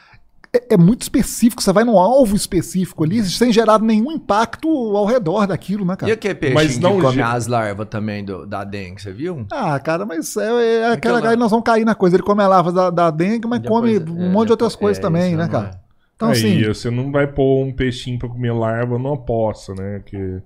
[0.53, 1.61] é, é muito específico.
[1.63, 5.97] Você vai num alvo específico ali, sem gerar nenhum impacto ao redor daquilo, né, E
[5.97, 6.13] cara?
[6.13, 9.45] aquele peixinho Mas não que come as larvas também do, da dengue, você viu?
[9.51, 12.15] Ah, cara, mas é, é aquela, Aquela- aí nós vamos cair na coisa.
[12.15, 14.73] Ele come a larva da, da dengue, mas Depois- come um é, monte de outras
[14.73, 15.79] depois- coisas é, também, né, cara?
[16.17, 16.25] É.
[16.25, 20.01] Então, aí, assim, você não vai pôr um peixinho pra comer larva numa poça, né?
[20.05, 20.41] Que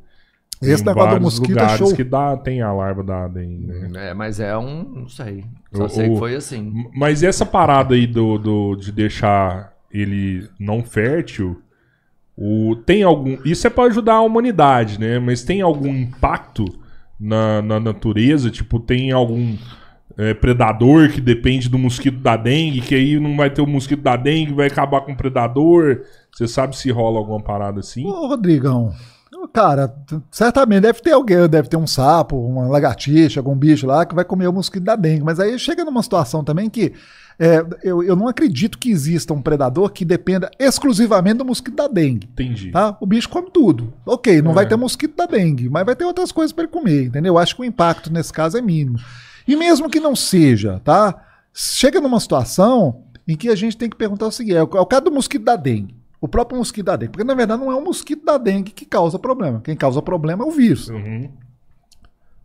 [0.61, 1.95] esse tem negócio do vários mosquito é lugares show.
[1.95, 4.09] que dá, tem a larva da dengue, né?
[4.09, 4.83] É, mas é um.
[4.83, 5.43] Não sei.
[5.73, 6.85] Só O- sei que foi assim.
[6.95, 11.61] Mas essa parada aí do, do- de deixar ele não fértil,
[12.37, 13.37] o, tem algum.
[13.43, 15.19] Isso é pra ajudar a humanidade, né?
[15.19, 16.65] Mas tem algum impacto
[17.19, 18.49] na, na natureza?
[18.51, 19.55] Tipo, tem algum
[20.21, 24.03] é, predador que depende do mosquito da dengue, que aí não vai ter o mosquito
[24.03, 26.01] da dengue, vai acabar com o predador?
[26.31, 28.05] Você sabe se rola alguma parada assim?
[28.05, 28.93] Ô, Rodrigão,
[29.51, 29.91] cara,
[30.29, 34.23] certamente deve ter alguém, deve ter um sapo, uma lagartixa, algum bicho lá que vai
[34.23, 35.23] comer o mosquito da dengue.
[35.23, 36.93] Mas aí chega numa situação também que
[37.39, 41.87] é, eu, eu não acredito que exista um predador que dependa exclusivamente do mosquito da
[41.87, 42.29] dengue.
[42.31, 42.69] Entendi.
[42.69, 42.95] Tá?
[43.01, 43.91] O bicho come tudo.
[44.05, 44.53] Ok, não É.
[44.53, 47.33] vai ter mosquito da dengue, mas vai ter outras coisas para ele comer, entendeu?
[47.33, 48.99] Eu acho que o impacto nesse caso é mínimo.
[49.47, 51.23] E mesmo que não seja, tá?
[51.53, 54.81] Chega numa situação em que a gente tem que perguntar o seguinte: é o é
[54.81, 55.95] o caso do mosquito da dengue.
[56.19, 57.11] O próprio mosquito da dengue.
[57.13, 59.61] Porque na verdade não é o mosquito da dengue que causa problema.
[59.63, 60.87] Quem causa problema é o vírus.
[60.89, 61.29] Uhum.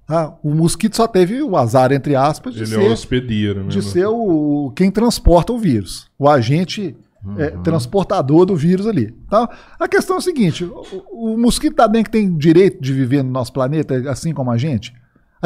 [0.06, 0.35] tá?
[0.43, 3.68] O mosquito só teve o azar, entre aspas, de Ele é ser o hospedeiro, né?
[3.68, 6.97] de ser o, quem transporta o vírus, o agente
[7.36, 9.12] é, transportador do vírus ali.
[9.28, 9.48] Tá?
[9.78, 13.31] A questão é a seguinte: o, o mosquito da dengue tem direito de viver no
[13.31, 14.94] nosso planeta, assim como a gente?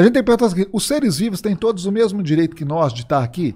[0.00, 2.90] A gente tem que perguntar os seres vivos têm todos o mesmo direito que nós
[2.90, 3.54] de estar aqui?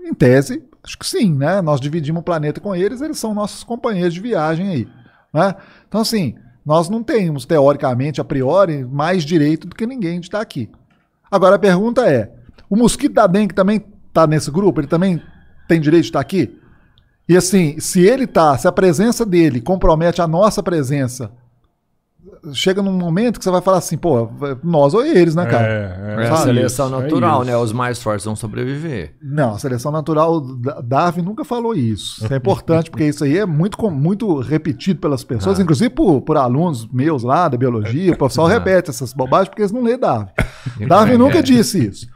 [0.00, 1.60] Em tese, acho que sim, né?
[1.60, 4.88] Nós dividimos o planeta com eles, eles são nossos companheiros de viagem aí.
[5.34, 5.56] Né?
[5.88, 10.40] Então, assim, nós não temos, teoricamente, a priori, mais direito do que ninguém de estar
[10.40, 10.70] aqui.
[11.28, 12.32] Agora a pergunta é:
[12.70, 14.80] o mosquito da dengue também está nesse grupo?
[14.80, 15.20] Ele também
[15.66, 16.56] tem direito de estar aqui?
[17.28, 21.32] E assim, se ele tá, se a presença dele compromete a nossa presença,
[22.52, 24.28] chega num momento que você vai falar assim, pô,
[24.62, 25.66] nós ou eles, né, cara?
[25.66, 27.50] É, É a isso, seleção é natural, isso.
[27.50, 27.56] né?
[27.56, 29.14] Os mais fortes vão sobreviver.
[29.22, 32.24] Não, a seleção natural, Da- Darwin nunca falou isso.
[32.24, 35.62] Isso é importante, porque isso aí é muito, com- muito repetido pelas pessoas, Ah.
[35.62, 38.12] inclusive por, por alunos meus lá da biologia.
[38.12, 38.50] O pessoal Ah.
[38.50, 40.26] repete essas bobagens porque eles não lêem Darwin.
[40.88, 42.06] Darwin nunca disse isso.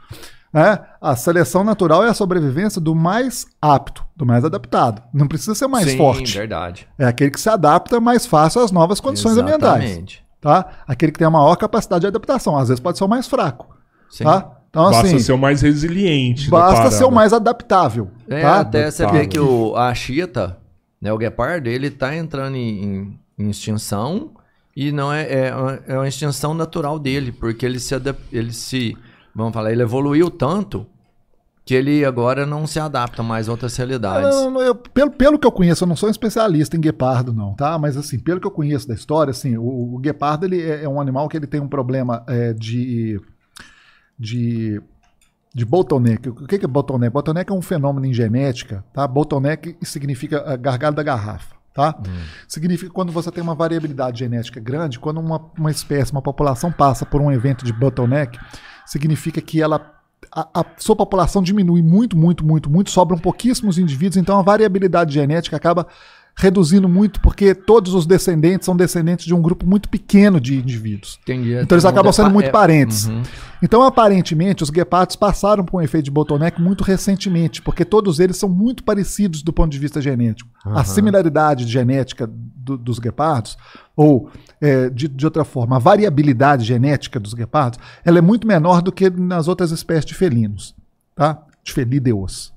[0.53, 0.79] Né?
[0.99, 5.01] A seleção natural é a sobrevivência do mais apto, do mais adaptado.
[5.13, 6.37] Não precisa ser mais Sim, forte.
[6.37, 6.87] verdade.
[6.99, 9.83] É aquele que se adapta mais fácil às novas condições ambientais.
[9.83, 10.23] Exatamente.
[10.41, 10.65] Tá?
[10.87, 12.57] Aquele que tem a maior capacidade de adaptação.
[12.57, 13.67] Às vezes pode ser o mais fraco.
[14.09, 14.23] Sim.
[14.23, 14.57] Tá?
[14.69, 16.49] Então, Basta assim, ser o mais resiliente.
[16.49, 18.09] basta ser o mais adaptável.
[18.27, 18.59] É, tá?
[18.61, 19.11] até você Tá.
[19.11, 20.57] vê que o, a chita,
[21.01, 24.31] né, o guepardo, ele tá entrando em, em- em extinção
[24.75, 28.53] e não é, é, uma- é uma extinção natural dele, porque ele se, adap- ele
[28.53, 28.97] se,
[29.35, 30.85] vamos falar, ele evoluiu tanto
[31.63, 34.35] que ele agora não se adapta mais a outras realidades.
[34.35, 37.53] Não, eu- pelo, pelo que eu conheço, eu não sou um especialista em guepardo, não,
[37.53, 37.77] tá?
[37.77, 40.89] Mas assim, pelo que eu conheço da história, assim, o, o guepardo ele é, é
[40.89, 43.19] um animal que ele tem um problema é, de,
[44.17, 44.81] de
[45.53, 46.29] de bottleneck.
[46.29, 47.11] O que que é bottleneck?
[47.11, 49.05] Bottleneck é um fenômeno em genética, tá?
[49.05, 51.93] Bottleneck significa ah, gargalo da garrafa, tá?
[52.47, 57.05] Significa quando você tem uma variabilidade genética grande, quando uma, uma espécie, uma população passa
[57.05, 58.39] por um evento de bottleneck,
[58.91, 64.17] significa que ela a, a sua população diminui muito, muito, muito, muito, sobram pouquíssimos indivíduos,
[64.17, 65.87] então a variabilidade genética acaba
[66.41, 71.19] reduzindo muito, porque todos os descendentes são descendentes de um grupo muito pequeno de indivíduos.
[71.21, 71.53] Entendi.
[71.53, 73.05] Então eles acabam é sendo muito é- parentes.
[73.05, 73.21] Uhum.
[73.63, 78.35] Então, aparentemente, os guepardos passaram por um efeito de bottleneck muito recentemente, porque todos eles
[78.37, 80.49] são muito parecidos do ponto de vista genético.
[80.65, 83.55] A similaridade genética do- dos guepardos,
[83.95, 88.81] ou é, de, de outra forma, a variabilidade genética dos guepardos, ela é muito menor
[88.81, 90.73] do que nas outras espécies de felinos,
[91.15, 91.43] tá?
[91.63, 92.51] De felídeos.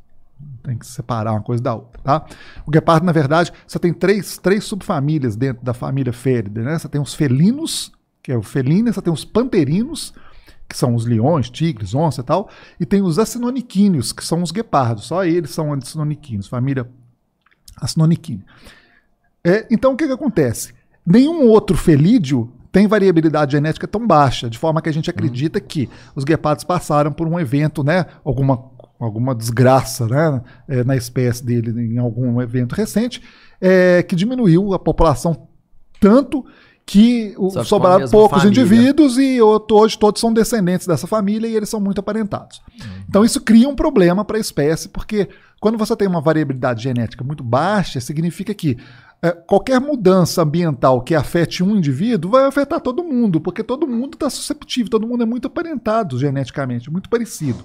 [0.65, 2.27] Tem que separar uma coisa da outra, tá?
[2.67, 6.79] O guepardo, na verdade, você tem três, três subfamílias dentro da família Féridae, né?
[6.79, 7.93] Você tem os felinos,
[8.23, 10.15] que é o felino, você tem os panterinos,
[10.67, 12.49] que são os leões, tigres, onça e tal,
[12.81, 15.05] e tem os acinoniquíneos, que são os guepardos.
[15.05, 16.89] Só eles são acinoniquíneos, família
[17.77, 18.47] acinoniquínea.
[19.45, 20.73] É, então, o que, que acontece?
[21.05, 25.89] Nenhum outro felídeo tem variabilidade genética tão baixa, de forma que a gente acredita que
[26.17, 31.71] os guepardos passaram por um evento, né, alguma, alguma desgraça né, é, na espécie dele
[31.95, 33.21] em algum evento recente,
[33.61, 35.49] é, que diminuiu a população
[36.01, 36.45] tanto
[36.87, 38.61] que o- Só sobraram poucos família.
[38.63, 42.61] indivíduos e hoje todos são descendentes dessa família e eles são muito aparentados.
[43.09, 45.29] Então isso cria um problema para a espécie, porque
[45.61, 48.77] quando você tem uma variabilidade genética muito baixa, significa que
[49.23, 54.13] é, qualquer mudança ambiental que afete um indivíduo vai afetar todo mundo, porque todo mundo
[54.15, 57.65] está susceptível, todo mundo é muito aparentado geneticamente, muito parecido.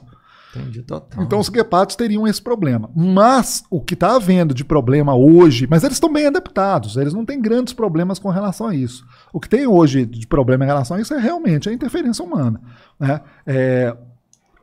[0.56, 1.24] Entendi total.
[1.24, 2.90] Então os guepardos teriam esse problema.
[2.96, 7.24] Mas o que está havendo de problema hoje, mas eles estão bem adaptados, eles não
[7.26, 9.06] têm grandes problemas com relação a isso.
[9.32, 12.60] O que tem hoje de problema em relação a isso é realmente a interferência humana.
[13.00, 13.22] Né?
[13.46, 13.96] É,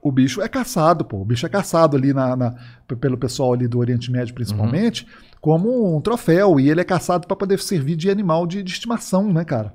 [0.03, 1.19] o bicho é caçado, pô.
[1.21, 2.55] O bicho é caçado ali na, na-
[3.01, 5.07] pelo pessoal ali do Oriente Médio, principalmente,
[5.41, 6.59] como um troféu.
[6.61, 9.73] E ele é caçado para poder servir de animal de, de estimação, né, cara?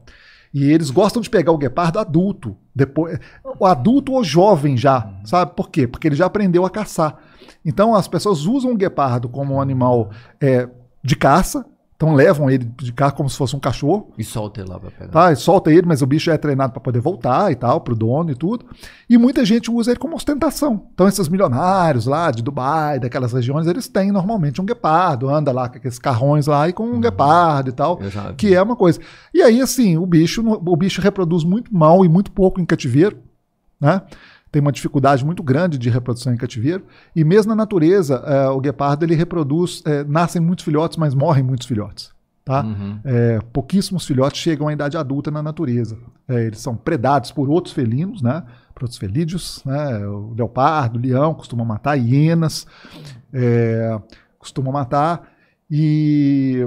[0.54, 3.20] E eles gostam de pegar o guepardo adulto, depois,
[3.60, 5.88] o adulto ou jovem já, sabe por quê?
[5.88, 7.18] Porque ele já aprendeu a caçar.
[7.66, 10.10] Então as pessoas usam o guepardo como um animal
[10.40, 10.68] é,
[11.04, 11.66] de caça,
[12.02, 14.90] então levam ele de caça como se fosse um cachorro, E solta ele lá pra
[14.90, 15.12] pegar.
[15.12, 15.32] tá?
[15.32, 18.32] E solta ele, mas o bicho é treinado para poder voltar e tal, pro dono
[18.32, 18.66] e tudo.
[19.08, 20.88] E muita gente usa ele como ostentação.
[20.96, 25.70] Então esses milionários lá de Dubai, daquelas regiões, eles têm normalmente um guepardo, anda lá
[25.70, 28.00] com aqueles carrões lá e com um guepardo e tal,
[28.36, 29.00] que é uma coisa.
[29.32, 33.20] E aí assim, o bicho, o bicho reproduz muito mal e muito pouco em cativeiro,
[33.80, 34.02] né?
[34.52, 36.84] Tem uma dificuldade muito grande de reprodução em cativeiro.
[37.16, 41.44] E mesmo na natureza, eh, o guepardo ele reproduz, eh, nascem muitos filhotes, mas morrem
[41.44, 42.12] muitos filhotes.
[42.44, 42.64] Tá?
[42.64, 43.00] Uhum.
[43.04, 45.96] É, pouquíssimos filhotes chegam à idade adulta na natureza.
[46.28, 48.44] É, eles são predados por outros felinos, né?
[48.74, 49.62] por outros felídeos.
[49.64, 50.06] Né?
[50.08, 52.66] O leopardo, o leão costumam matar, hienas
[53.32, 53.96] é,
[54.40, 55.30] costumam matar.
[55.70, 56.66] E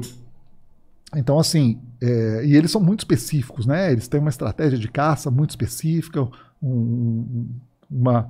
[1.16, 3.93] então, assim, é, e eles são muito específicos, né?
[3.93, 6.28] Eles têm uma estratégia de caça muito específica, um-
[6.62, 7.48] um-
[7.94, 8.28] uma,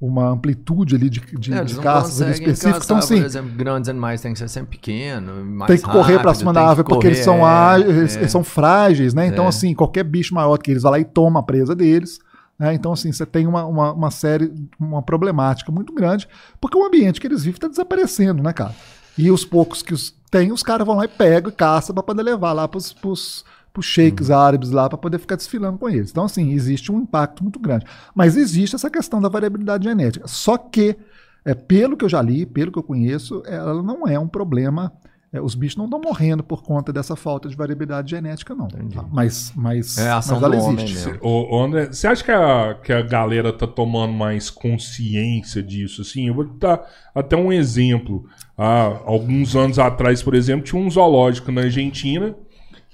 [0.00, 2.62] uma amplitude ali de, de, É, de caças específicos.
[2.62, 5.90] caçar, Então, assim, por exemplo, grandes animais têm que ser sempre pequeno, mais tem que
[5.90, 8.28] correr para cima da árvore porque eles correr, são, é, ágeis, eles, é.
[8.28, 9.26] são frágeis, né?
[9.26, 9.48] Então, É.
[9.48, 12.18] assim, qualquer bicho maior que eles vai lá e toma a presa deles.
[12.58, 12.74] né?
[12.74, 16.28] Então, assim, você tem uma, uma, uma série, uma problemática muito grande,
[16.60, 18.74] porque o ambiente que eles vivem está desaparecendo, né, cara?
[19.16, 22.02] E os poucos que os tem, os caras vão lá e pegam e caçam para
[22.02, 23.44] poder levar lá para os
[23.82, 26.10] sheiks árabes lá para poder ficar desfilando com eles.
[26.10, 27.84] Então, assim, existe um impacto muito grande.
[28.14, 30.26] Mas existe essa questão da variabilidade genética.
[30.26, 30.96] Só que
[31.44, 34.92] é, pelo que eu já li, pelo que eu conheço, ela não é um problema.
[35.32, 38.66] é, os bichos não estão morrendo por conta dessa falta de variabilidade genética, não.
[38.68, 39.04] tá?
[39.10, 41.18] Mas, mas, É a ação mas ela do homem existe.
[41.20, 46.02] ô, André, você acha que a, que a galera tá tomando mais consciência disso?
[46.02, 48.24] Assim, eu vou dar até um exemplo.
[48.56, 52.34] Há alguns anos atrás, por exemplo, tinha um zoológico na Argentina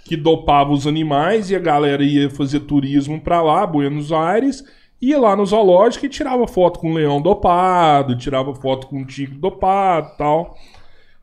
[0.04, 4.62] que dopava os animais e a galera ia fazer turismo pra lá, Buenos Aires,
[5.00, 9.04] ia lá no zoológico e tirava foto com um leão dopado, tirava foto com um
[9.04, 10.56] tigre dopado tal.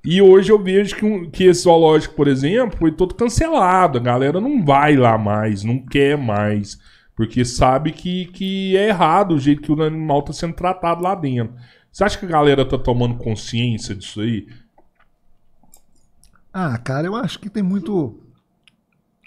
[0.03, 3.99] E hoje eu vejo que, que esse zoológico, por exemplo, foi todo cancelado.
[3.99, 6.79] A galera não vai lá mais, não quer mais.
[7.15, 11.13] Porque sabe que, que é errado o jeito que o animal está sendo tratado lá
[11.13, 11.53] dentro.
[11.91, 14.47] Você acha que a galera tá tomando consciência disso aí?
[16.51, 18.19] Ah, cara, eu acho que tem muito.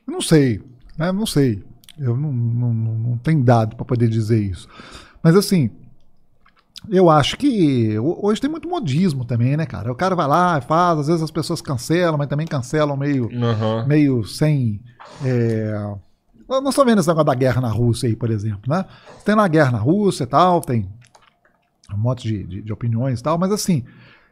[0.06, 0.60] Eu não sei,
[0.98, 1.10] né?
[1.12, 1.62] Não sei.
[1.98, 4.68] Eu não, não, não, tenho dado para poder dizer isso.
[5.22, 5.70] Mas assim,
[6.90, 9.90] eu acho que ho- hoje tem muito modismo também, né, cara?
[9.90, 13.30] O cara vai lá e faz, às vezes as pessoas cancelam, mas também cancelam meio,
[13.42, 13.86] Aham.
[13.86, 14.80] meio sem.
[15.24, 15.72] É...
[16.48, 18.84] Nós estamos vendo esse negócio da guerra na Rússia aí, por exemplo, né?
[19.24, 20.86] Tem lá a guerra na Rússia e tal, tem
[21.92, 23.84] um monte de, de, de opiniões e tal, mas assim,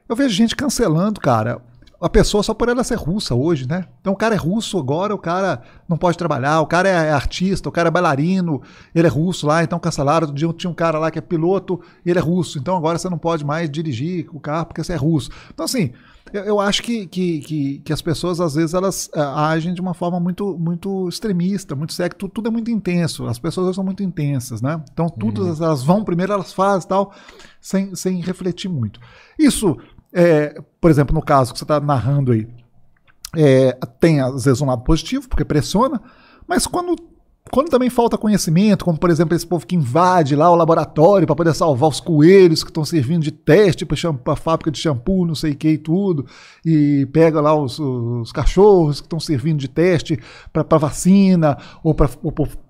[0.09, 1.62] eu vejo gente cancelando, cara,
[2.03, 3.87] a pessoa só por ela ser russa hoje, né?
[4.01, 7.69] Então o cara é russo agora, o cara não pode trabalhar, o cara é artista,
[7.69, 8.61] o cara é bailarino,
[8.93, 10.27] ele é russo lá, então cancelaram.
[10.27, 13.09] Outro dia tinha um cara lá que é piloto, ele é russo, então agora você
[13.09, 15.31] não pode mais dirigir o carro porque você é russo.
[15.55, 15.93] Então assim,
[16.33, 19.81] eu, eu acho que, que, que, que as pessoas às vezes elas ah, agem de
[19.81, 23.85] uma forma muito, muito extremista, muito cega, tudo, tudo é muito intenso, as pessoas são
[23.85, 24.83] muito intensas, né?
[24.93, 27.12] Então tudo elas vão, primeiro elas fazem e tal,
[27.61, 28.99] sem, sem refletir muito.
[29.39, 29.79] Isso
[30.12, 32.48] é, por exemplo, no caso que você está narrando aí,
[33.36, 36.01] é, tem às vezes um lado positivo, porque pressiona,
[36.47, 36.97] mas quando,
[37.51, 41.36] quando também falta conhecimento, como por exemplo esse povo que invade lá o laboratório para
[41.36, 45.35] poder salvar os coelhos que estão servindo de teste para a fábrica de shampoo, não
[45.35, 46.24] sei o que e tudo,
[46.64, 50.19] e pega lá os, os cachorros que estão servindo de teste
[50.52, 52.09] para vacina ou para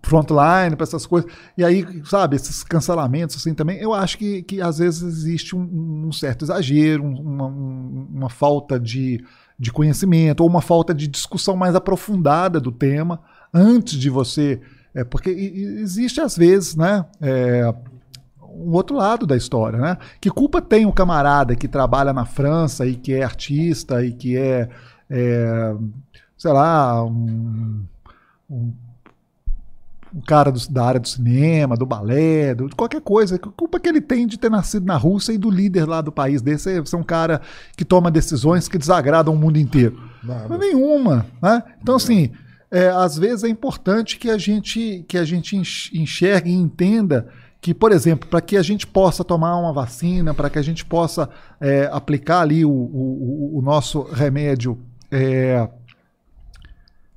[0.03, 4.61] frontline, para essas coisas, e aí, sabe, esses cancelamentos assim também, eu acho que, que
[4.61, 9.23] às vezes existe um, um certo exagero, um- uma, um- uma falta de
[9.59, 13.21] de conhecimento ou uma falta de discussão mais aprofundada do tema
[13.53, 14.61] antes de você.
[14.95, 17.05] É, porque existe às vezes, né?
[17.21, 17.73] é,
[18.43, 19.97] um outro lado da história, né?
[20.21, 24.37] Que culpa tem o camarada que trabalha na França e que é artista e que
[24.37, 24.69] é,
[25.09, 25.75] é,
[26.37, 27.83] sei lá, um,
[28.51, 28.73] um,
[30.15, 33.39] um cara do- da área do cinema, do balé, do- de qualquer coisa.
[33.39, 36.13] Que culpa que ele tem de ter nascido na Rússia e do líder lá do
[36.13, 37.41] país desse ser, ser um cara
[37.75, 39.99] que toma decisões que desagradam o mundo inteiro?
[40.51, 41.63] Mas nenhuma, né?
[41.81, 42.31] Então, assim,
[42.73, 47.29] é, às vezes é importante que a gente, que a gente enx- enxergue e entenda
[47.61, 50.85] que, por exemplo, para que a gente possa tomar uma vacina, para que a gente
[50.85, 51.29] possa
[51.61, 54.79] é, aplicar ali o, o- o- o nosso remédio
[55.11, 55.69] é,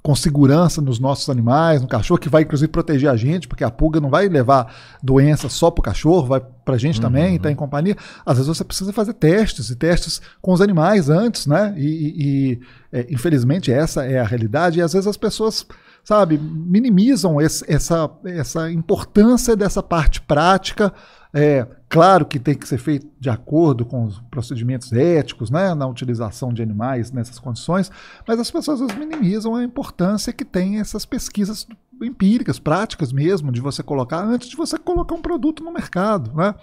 [0.06, 3.72] com segurança nos nossos animais, no cachorro, que vai inclusive proteger a gente, porque a
[3.72, 4.72] pulga não vai levar
[5.02, 7.98] doença só para o cachorro, vai para a gente também, está em companhia.
[8.23, 11.73] Às vezes você precisa fazer testes e testes com os animais antes, né?
[11.76, 12.60] E, e- e,
[12.99, 14.77] é, infelizmente essa é a realidade.
[14.77, 15.65] E às vezes as pessoas,
[16.03, 20.94] sabe, minimizam esse- essa, essa importância dessa parte prática.
[21.38, 25.86] É, claro que tem que ser feito de acordo com os procedimentos éticos, né, na
[25.86, 27.91] utilização de animais nessas condições,
[28.26, 31.68] mas as pessoas minimizam a importância que tem essas pesquisas
[32.02, 36.56] empíricas, práticas mesmo, de você colocar antes de você colocar um produto no mercado, né?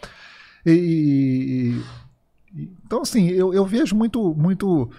[0.64, 1.76] E,
[2.56, 4.90] e- então assim, eu, eu vejo muito, muito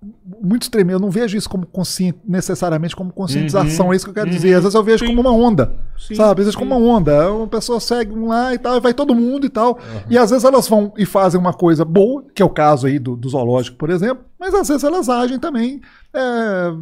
[0.00, 0.90] muito extremo.
[0.90, 2.14] Eu não vejo isso como consci...
[2.24, 3.86] necessariamente como conscientização.
[3.86, 4.32] Uhum, É isso que eu quero uhum.
[4.32, 4.54] dizer.
[4.54, 5.14] Às vezes eu vejo Sim.
[5.14, 5.74] como uma onda.
[5.98, 6.40] Sim, sabe?
[6.40, 6.58] Às vezes sim.
[6.60, 7.32] como uma onda.
[7.32, 9.78] Uma pessoa segue um lá e tal, e vai todo mundo e tal.
[10.08, 12.98] E às vezes elas vão e fazem uma coisa boa, que é o caso aí
[12.98, 15.80] do, do zoológico, por exemplo, mas às vezes elas agem também
[16.14, 16.72] é,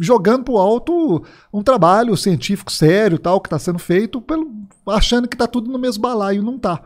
[0.00, 1.22] jogando pro alto
[1.52, 4.50] um trabalho científico sério tal, que está sendo feito, pelo,
[4.88, 6.80] achando que está tudo no mesmo balaio, não está.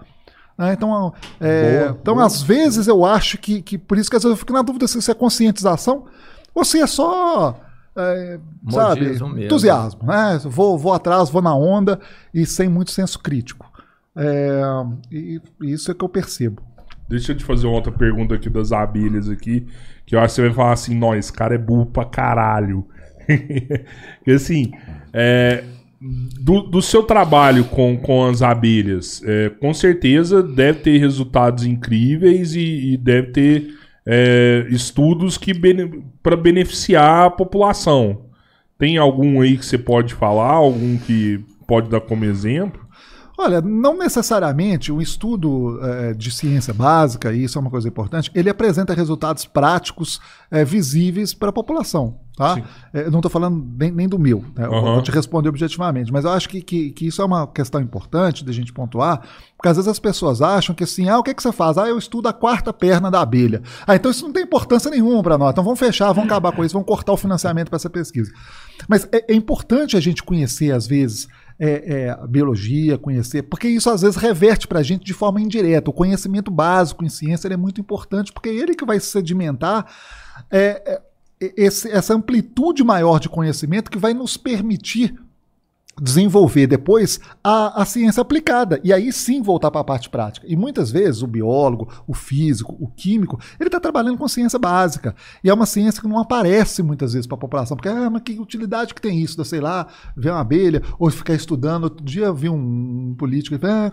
[0.58, 2.26] Então, é, Boa, então boa.
[2.26, 4.88] às vezes eu acho que, que por isso que às vezes eu fico na dúvida
[4.88, 6.06] se isso é conscientização
[6.54, 7.60] ou se é só
[7.96, 8.38] é,
[8.70, 10.38] sabe, entusiasmo, né?
[10.44, 11.98] Vou, vou atrás, vou na onda
[12.32, 13.70] e sem muito senso crítico.
[14.14, 14.60] É,
[15.10, 16.62] e, e isso é que eu percebo.
[17.08, 19.66] Deixa eu te fazer uma outra pergunta aqui das abelhas aqui,
[20.04, 22.86] que eu acho que você vai falar assim, nós, esse cara é burro pra caralho.
[24.26, 24.72] e assim,
[25.12, 25.64] é,
[26.00, 32.54] do, do seu trabalho com, com as abelhas, é, com certeza deve ter resultados incríveis
[32.54, 33.74] e, e deve ter
[34.06, 38.26] é, estudos que bene, para beneficiar a população.
[38.78, 40.52] Tem algum aí que você pode falar?
[40.52, 42.86] Algum que pode dar como exemplo?
[43.38, 48.30] Olha, não necessariamente um estudo é, de ciência básica, e isso é uma coisa importante,
[48.34, 50.20] ele apresenta resultados práticos
[50.50, 52.18] é, visíveis para a população.
[52.36, 52.62] Tá?
[52.92, 54.68] É, não estou falando nem, nem, do meu, né?
[54.68, 54.92] uhum.
[54.92, 58.44] vou te responder objetivamente, mas eu acho que, que, que, isso é uma questão importante
[58.44, 59.22] da gente pontuar,
[59.56, 61.78] porque às vezes as pessoas acham que assim, ah, o que, que você faz?
[61.78, 63.62] Ah, eu estudo a quarta perna da abelha.
[63.86, 66.62] Ah, então isso não tem importância nenhuma para nós, então vamos fechar, vamos acabar com
[66.62, 68.30] isso, vamos cortar o financiamento para essa pesquisa.
[68.86, 73.88] Mas é, é importante a gente conhecer, às vezes, é, é, biologia, conhecer, porque isso
[73.88, 75.88] às vezes reverte para a gente de forma indireta.
[75.88, 79.86] O conhecimento básico em ciência é muito importante, porque é ele que vai sedimentar
[80.50, 81.02] é, é,
[81.40, 85.14] esse, essa amplitude maior de conhecimento que vai nos permitir
[86.00, 90.46] desenvolver depois a, a ciência aplicada e aí sim voltar para a parte prática.
[90.48, 95.14] E muitas vezes o biólogo, o físico, o químico, ele está trabalhando com ciência básica
[95.42, 98.22] e é uma ciência que não aparece muitas vezes para a população, porque ah, mas
[98.22, 101.84] que utilidade que tem isso, da sei lá, ver uma abelha ou ficar estudando.
[101.84, 103.90] Outro dia vi um, um político, ah,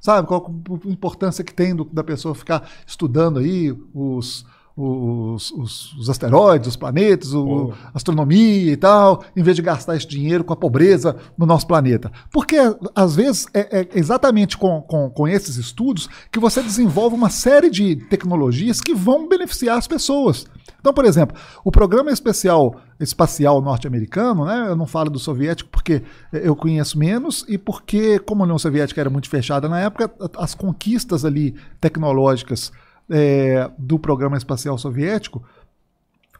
[0.00, 0.54] sabe qual
[0.84, 4.46] a importância que tem do, da pessoa ficar estudando aí os
[4.80, 10.06] os, os, os, asteroides, os planetas, o, astronomia e tal, em vez de gastar esse
[10.06, 12.10] dinheiro com a pobreza no nosso planeta.
[12.32, 12.56] Porque,
[12.94, 17.70] às vezes, é, é exatamente com, com, com, esses estudos que você desenvolve uma série
[17.70, 20.46] de tecnologias que vão beneficiar as pessoas.
[20.80, 26.02] Então, por exemplo, o programa especial espacial norte-americano, né, eu não falo do soviético porque
[26.32, 30.54] eu conheço menos e porque, como a União Soviética era muito fechada na época, as
[30.54, 32.70] conquistas ali tecnológicas
[33.10, 35.42] é, do programa espacial soviético,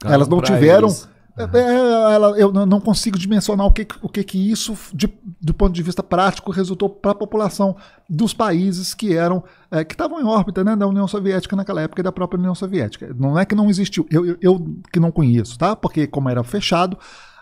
[0.04, 0.88] elas não tiveram.
[1.36, 5.08] É, é, ela, eu não consigo dimensionar o que, o que, que isso, de,
[5.40, 7.76] do ponto de vista prático, resultou para a população
[8.08, 12.00] dos países que eram é, que estavam em órbita né, da União Soviética naquela época
[12.00, 13.14] e da própria União Soviética.
[13.16, 15.74] Não é que não existiu, eu, eu, eu que não conheço, tá?
[15.74, 16.98] Porque como era fechado,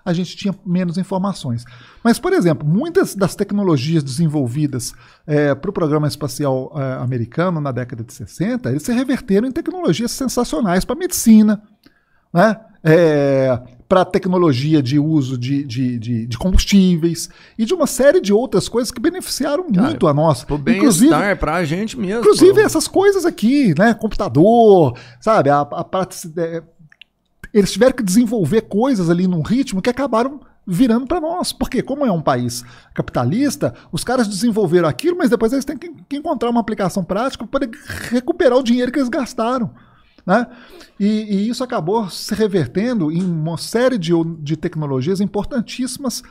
[0.08, 1.66] a gente tinha menos informações.
[2.02, 4.94] Mas, por exemplo, muitas das tecnologias desenvolvidas
[5.26, 9.52] é, para o programa espacial é, americano na década de 60, eles se reverteram em
[9.52, 11.62] tecnologias sensacionais para a medicina,
[12.32, 12.58] né?
[12.82, 17.28] É, para tecnologia de uso de, de, de, de, combustíveis
[17.58, 20.46] e de uma série de outras coisas que beneficiaram Cara, muito a nós.
[20.68, 22.20] Inclusive para a gente mesmo.
[22.20, 23.94] Inclusive essas coisas aqui, né?
[23.94, 25.50] Computador, sabe?
[25.50, 26.06] A, a, a,
[27.52, 31.52] eles tiveram que desenvolver coisas ali num ritmo que acabaram virando para nós.
[31.52, 32.62] Porque, como é um país
[32.94, 37.68] capitalista, os caras desenvolveram aquilo, mas depois eles têm que, encontrar uma aplicação prática para
[38.10, 39.70] recuperar o dinheiro que eles gastaram.
[40.26, 40.46] Né?
[41.00, 46.22] E, e, isso acabou se revertendo em uma série de, de tecnologias importantíssimas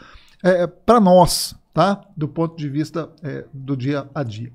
[0.43, 2.01] é, para nós, tá?
[2.15, 4.53] do ponto de vista é, do dia a dia.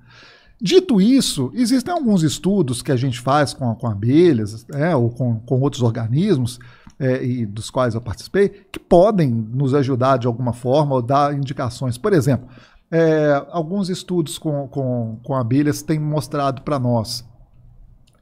[0.64, 5.40] Dito isso, existem alguns estudos que a gente faz com, com abelhas é, ou com,
[5.40, 6.60] com outros organismos,
[7.00, 11.34] é, e dos quais eu participei, que podem nos ajudar de alguma forma ou dar
[11.34, 11.98] indicações.
[11.98, 12.48] Por exemplo,
[12.92, 17.24] é, alguns estudos com, com, com abelhas têm mostrado para nós.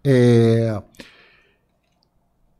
[0.02, 0.82] É,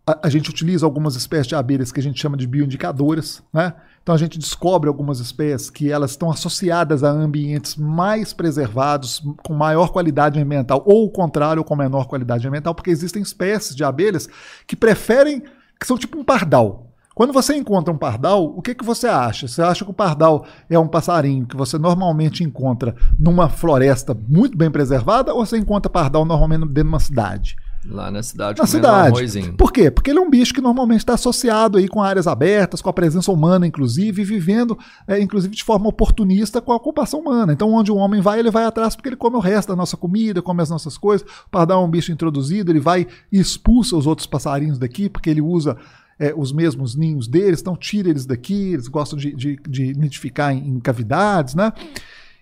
[0.07, 3.73] a, a, gente utiliza algumas espécies de abelhas que a gente chama de bioindicadoras, né?
[4.03, 9.53] Então a gente descobre algumas espécies que elas estão associadas a ambientes mais preservados, com
[9.53, 14.29] maior qualidade ambiental, ou o contrário, com menor qualidade ambiental, porque existem espécies de abelhas
[14.67, 15.43] que preferem,
[15.79, 16.87] que são tipo um pardal.
[17.15, 19.47] Quando você encontra um pardal, o que, que você acha?
[19.47, 24.57] Você acha que o pardal é um passarinho que você normalmente encontra numa floresta muito
[24.57, 27.57] bem preservada, ou você encontra pardal normalmente dentro de uma cidade?
[27.85, 29.39] Lá na cidade, na cidade.
[29.39, 29.91] Um Por quê?
[29.91, 32.93] Porque ele é um bicho que normalmente está associado aí com áreas abertas, com a
[32.93, 34.79] presença humana, inclusive, e vivendo,
[35.09, 37.55] é, inclusive, de forma oportunista com a ocupação humana.
[37.55, 39.97] Então, onde o homem vai, ele vai atrás porque ele come o resto da nossa
[39.97, 41.27] comida, come as nossas coisas.
[41.47, 45.31] O pardal é um bicho introduzido, ele vai e expulsa os outros passarinhos daqui, porque
[45.31, 45.75] ele usa
[46.19, 50.53] é, os mesmos ninhos deles, então tira eles daqui, eles gostam de, de, de nidificar
[50.53, 51.73] em, em cavidades, né?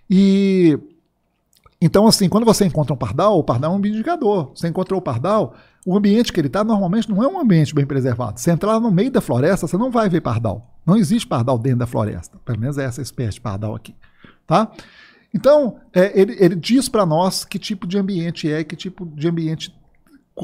[0.09, 0.77] E
[1.81, 4.51] então, assim, quando você encontra um pardal, o pardal é um indicador.
[4.53, 7.85] Você encontrou o pardal, o ambiente que ele está normalmente não é um ambiente bem
[7.85, 8.39] preservado.
[8.39, 10.77] Se entrar no meio da floresta, você não vai ver pardal.
[10.85, 12.37] Não existe pardal dentro da floresta.
[12.43, 13.95] Pelo menos é essa espécie de pardal aqui.
[14.45, 14.69] Tá?
[15.33, 19.29] Então, é, ele, ele diz para nós que tipo de ambiente é, que tipo de
[19.29, 19.73] ambiente,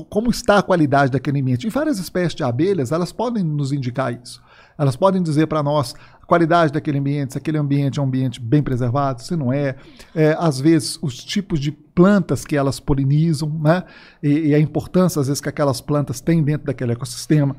[0.09, 1.67] como está a qualidade daquele ambiente.
[1.67, 4.41] E várias espécies de abelhas, elas podem nos indicar isso.
[4.77, 8.41] Elas podem dizer para nós a qualidade daquele ambiente, se aquele ambiente é um ambiente
[8.41, 9.75] bem preservado, se não é.
[10.13, 13.83] é às vezes, os tipos de plantas que elas polinizam, né?
[14.21, 17.55] E, e, a importância, às vezes, que aquelas plantas têm dentro daquele ecossistema.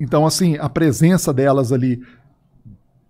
[0.00, 2.02] Então, assim, a presença delas ali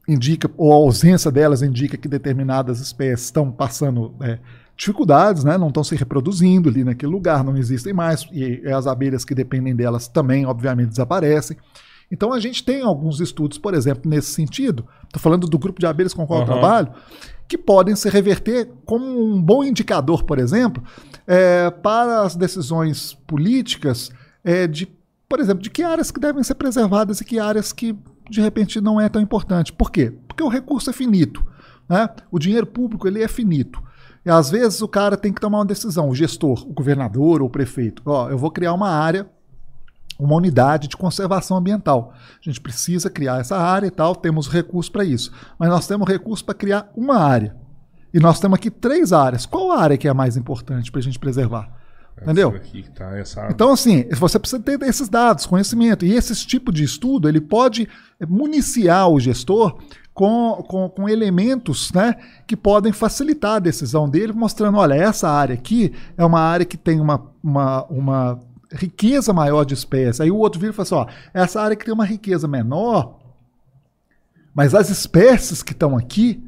[0.09, 4.39] indica, ou a ausência delas indica que determinadas espécies estão passando é,
[4.77, 5.57] dificuldades, né?
[5.57, 9.75] não estão se reproduzindo ali naquele lugar, não existem mais, e as abelhas que dependem
[9.75, 11.57] delas também, obviamente, desaparecem.
[12.15, 14.87] Então a gente tem alguns estudos, por exemplo, nesse sentido.
[15.03, 16.47] Estou falando do grupo de abelhas com o qual uhum.
[16.47, 16.93] eu trabalho,
[17.49, 20.81] que podem se reverter como um bom indicador, por exemplo,
[21.27, 24.13] é, para as decisões políticas
[24.45, 24.87] é, de,
[25.29, 27.97] por exemplo, de que áreas que devem ser preservadas e que áreas que
[28.31, 29.73] de repente não é tão importante.
[29.73, 30.13] Por quê?
[30.29, 31.45] Porque o recurso é finito.
[31.89, 32.09] Né?
[32.31, 33.83] O dinheiro público ele é finito.
[34.25, 37.49] E às vezes o cara tem que tomar uma decisão, o gestor, o governador ou
[37.49, 38.03] o prefeito.
[38.07, 39.29] Ó, eu vou criar uma área,
[40.19, 42.13] uma unidade de conservação ambiental.
[42.15, 45.33] A gente precisa criar essa área e tal, temos recursos para isso.
[45.59, 47.57] Mas nós temos recursos para criar uma área.
[48.13, 49.45] E nós temos aqui três áreas.
[49.45, 51.69] Qual área que é a mais importante para a gente preservar?
[52.23, 52.53] Entendeu?
[52.53, 53.49] Tá.
[53.51, 56.05] Então, assim, você precisa ter esses dados, conhecimento.
[56.05, 57.89] E esse tipo de estudo, ele pode
[58.29, 59.79] municiar o gestor
[60.15, 62.15] com, com, com, elementos né,
[62.47, 66.77] que podem facilitar a decisão dele, mostrando: olha, essa área aqui é uma área que
[66.77, 68.41] tem uma, uma, uma
[68.73, 70.21] riqueza maior de espécies.
[70.21, 73.19] Aí o outro vira e fala assim: ó, essa área que tem uma riqueza menor,
[74.55, 76.43] mas as espécies que estão aqui,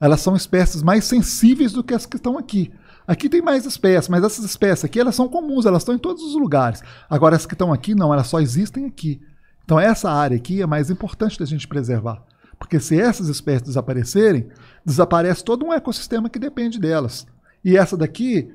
[0.00, 2.72] elas são espécies mais sensíveis do que as que estão aqui.
[3.06, 6.22] Aqui tem mais espécies, mas essas espécies aqui elas são comuns, elas estão em todos
[6.22, 6.82] os lugares.
[7.10, 9.20] Agora, as que estão aqui, não, elas só existem aqui.
[9.64, 12.22] Então, essa área aqui é mais importante da gente preservar.
[12.58, 14.48] Porque se essas espécies desaparecerem,
[14.84, 17.26] desaparece todo um ecossistema que depende delas.
[17.64, 18.52] E essa daqui,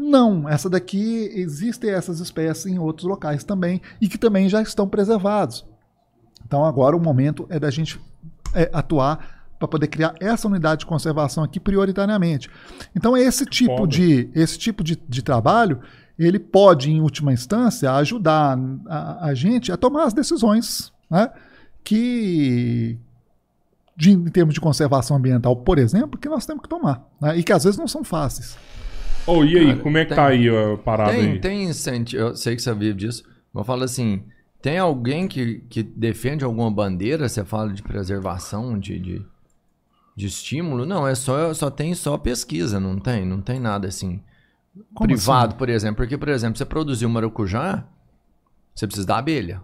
[0.00, 0.48] não.
[0.48, 5.64] Essa daqui, existem essas espécies em outros locais também, e que também já estão preservados.
[6.44, 8.00] Então, agora o momento é da gente
[8.54, 12.48] é, atuar para poder criar essa unidade de conservação aqui prioritariamente.
[12.96, 15.80] Então esse tipo de esse tipo de, de, trabalho
[16.18, 18.58] ele pode em última instância ajudar
[18.88, 21.30] a, a gente a tomar as decisões, né,
[21.84, 22.98] que
[23.94, 27.42] de, em termos de conservação ambiental, por exemplo, que nós temos que tomar né, e
[27.42, 28.56] que às vezes não são fáceis.
[29.26, 31.38] Oh, e aí, Cara, como é que tem, tá aí a parada tem, aí?
[31.40, 33.22] Tem incentivo, eu sei que você vive disso,
[33.52, 34.24] mas falo assim,
[34.60, 39.26] tem alguém que, que defende alguma bandeira, você fala de preservação, de, de
[40.20, 40.84] de estímulo?
[40.84, 44.20] Não, é só, só tem só pesquisa, não tem, não tem nada assim.
[44.94, 45.58] Como privado, assim?
[45.58, 45.96] por exemplo.
[45.96, 47.84] Porque, por exemplo, você produzir um maracujá,
[48.74, 49.62] você precisa da abelha.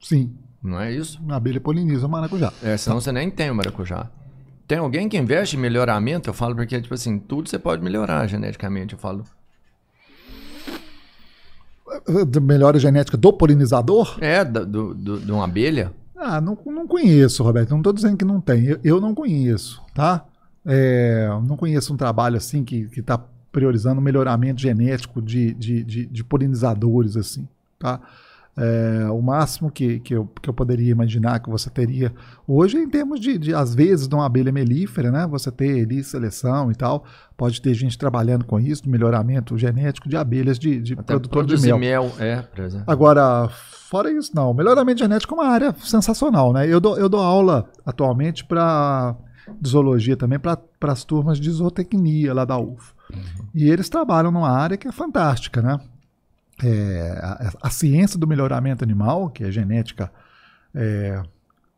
[0.00, 0.34] Sim.
[0.62, 1.20] Não é isso?
[1.28, 2.52] A abelha poliniza o maracujá.
[2.62, 3.02] É, senão tá.
[3.02, 4.10] você nem tem o maracujá.
[4.70, 6.30] Tem alguém que investe em melhoramento?
[6.30, 8.92] Eu falo porque, tipo assim, tudo você pode melhorar geneticamente.
[8.92, 9.24] Eu falo.
[12.40, 14.16] Melhora a genética do polinizador?
[14.20, 15.92] É, do, do, de uma abelha.
[16.16, 17.70] Ah, não, não conheço, Roberto.
[17.70, 18.64] Não estou dizendo que não tem.
[18.64, 20.24] Eu, eu não conheço, tá?
[20.64, 23.18] É, não conheço um trabalho assim que está
[23.50, 28.00] priorizando o melhoramento genético de, de, de, de polinizadores, assim, tá?
[28.56, 32.12] É, o máximo que, que, eu, que eu poderia imaginar que você teria
[32.46, 35.26] hoje, em termos de, de às vezes, de uma abelha melífera, né?
[35.28, 37.04] Você ter ali seleção e tal,
[37.36, 41.78] pode ter gente trabalhando com isso, melhoramento genético de abelhas de, de produtor de mel.
[41.78, 42.44] mel é.
[42.86, 43.48] Agora,
[43.90, 44.54] Fora isso, não.
[44.54, 46.64] Melhoramento genético é uma área sensacional, né?
[46.64, 49.16] Eu dou, eu dou aula atualmente para
[49.66, 52.92] zoologia também, para as turmas de zootecnia lá da UF.
[53.12, 53.48] Uhum.
[53.52, 55.76] E eles trabalham numa área que é fantástica, né?
[56.62, 60.10] É, a, a, ciência do melhoramento animal, que é genética,
[60.74, 61.22] é,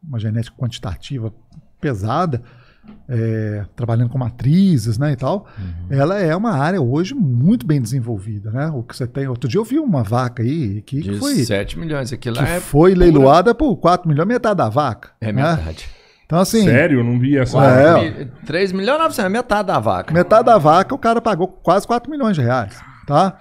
[0.02, 1.32] uma genética quantitativa
[1.80, 2.42] pesada,
[3.08, 5.86] é, trabalhando com matrizes, né, e tal, uhum.
[5.90, 8.68] ela é uma área hoje muito bem desenvolvida, né?
[8.74, 11.78] O que você tem, outro dia eu vi uma vaca aí que, De foi 7
[11.78, 13.04] milhões, aquilo que é foi pura...
[13.04, 15.10] leiloada por 4 milhões, metade da vaca.
[15.20, 15.56] É né?
[15.56, 15.88] metade.
[16.26, 17.58] Então assim, Sério, eu não vi essa.
[17.62, 20.14] É, 3 milhões 900, é metade da vaca.
[20.14, 23.38] Metade da vaca, o cara pagou quase 4 milhões de reais, tá?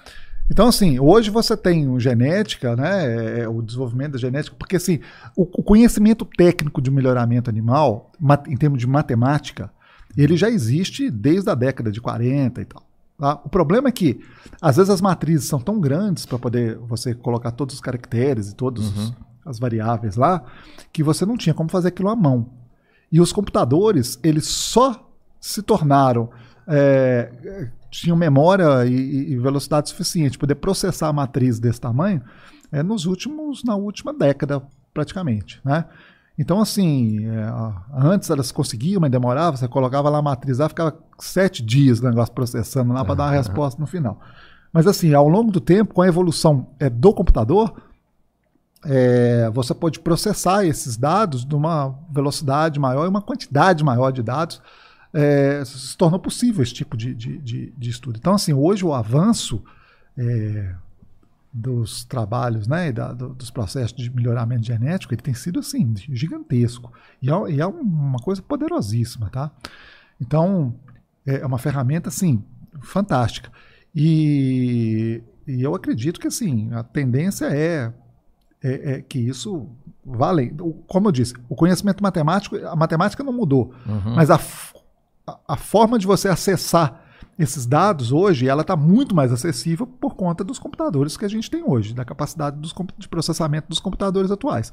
[0.52, 5.00] Então, assim, hoje você tem genética, né, é, é, o desenvolvimento da genética, porque assim,
[5.34, 8.12] o, o conhecimento técnico de melhoramento animal,
[8.50, 9.72] em termos de matemática,
[10.18, 12.84] ele já existe desde a década de 40 e tal.
[13.18, 13.40] Tá?
[13.46, 14.20] O problema é que,
[14.62, 18.56] às vezes, as matrizes são tão grandes para poder você colocar todos os caracteres e
[18.56, 19.14] todas uhum.
[19.46, 20.44] as variáveis lá,
[20.92, 22.50] que você não tinha como fazer aquilo à mão.
[23.10, 25.10] E os computadores, eles só
[25.40, 26.30] se tornaram
[26.68, 32.22] é, tinham memória e, e, velocidade suficiente para poder processar a matriz desse tamanho
[32.72, 34.64] é, nos últimos, na última década,
[34.94, 35.60] praticamente.
[35.64, 35.84] Né?
[36.40, 37.54] Então, assim, é,
[37.94, 42.06] antes elas conseguiam, mas demorava, você colocava lá a matriz lá, ficava sete dias o
[42.06, 44.20] negócio processando lá para dar uma resposta no final.
[44.72, 47.76] Mas, assim, ao longo do tempo, com a evolução é, do computador,
[48.86, 54.62] é, você pode processar esses dados numa velocidade maior e uma quantidade maior de dados
[55.14, 58.18] é, se tornou possível esse tipo de, de, de, de, estudo.
[58.18, 59.64] Então, assim, hoje o avanço
[60.18, 60.74] é,
[61.52, 66.92] dos trabalhos, né, da, do, dos processos de melhoramento genético, ele tem sido, assim, gigantesco.
[67.22, 69.52] E é, e é uma coisa poderosíssima, tá?
[70.20, 70.74] Então,
[71.26, 72.44] é uma ferramenta, assim,
[72.80, 73.52] fantástica.
[73.94, 77.92] E, e eu acredito que, assim, a tendência é,
[78.64, 79.68] é, é que isso
[80.06, 80.56] vale.
[80.88, 84.16] Como eu disse, o conhecimento matemático, a matemática não mudou, uhum.
[84.16, 84.40] mas a
[85.48, 87.02] a, forma de você acessar
[87.38, 91.50] esses dados hoje, ela está muito mais acessível por conta dos computadores que a gente
[91.50, 94.72] tem hoje, da capacidade dos, de processamento dos computadores atuais.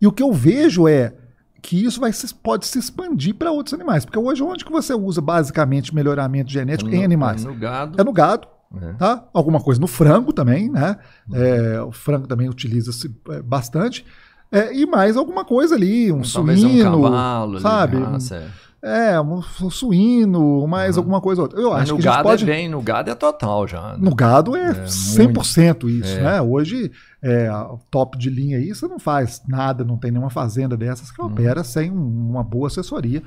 [0.00, 1.14] E o que eu vejo é
[1.62, 4.04] que isso vai se, pode se expandir para outros animais.
[4.04, 7.44] Porque hoje, onde que você usa basicamente melhoramento genético no, em animais?
[7.44, 8.00] É no gado.
[8.00, 8.48] É no gado.
[8.82, 8.92] É.
[8.94, 9.24] Tá?
[9.32, 10.98] Alguma coisa no frango também, né?
[11.32, 14.04] É, o frango também utiliza-se é, bastante.
[14.52, 17.96] É, e mais alguma coisa ali, um Talvez suíno, um cavalo, sabe?
[17.96, 18.48] Ali, raça, é.
[18.86, 19.40] É, um
[19.70, 21.58] suíno, mais alguma coisa ou outra.
[21.58, 22.42] Eu Mas acho no que a gente gado pode...
[22.42, 23.92] é bem, no gado é total já.
[23.92, 23.98] né?
[23.98, 26.20] No gado é, É, 100% isso, É.
[26.22, 26.40] né?
[26.42, 26.92] Hoje,
[27.22, 27.48] é,
[27.90, 31.64] top de linha aí, você não faz nada, não tem nenhuma fazenda dessas que opera
[31.64, 33.22] sem um- uma boa assessoria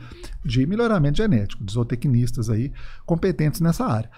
[0.46, 2.72] de melhoramento genético, de zootecnistas aí
[3.04, 4.12] competentes nessa área.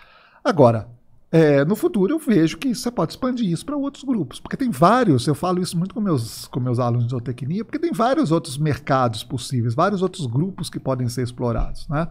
[0.44, 0.88] Agora,
[1.32, 4.72] é, no futuro eu vejo que você pode expandir isso para outros grupos, porque tem
[4.72, 8.32] vários, eu falo isso muito com meus, com meus alunos de zootecnia, porque tem vários
[8.32, 12.08] outros mercados possíveis, vários outros grupos que podem ser explorados, né?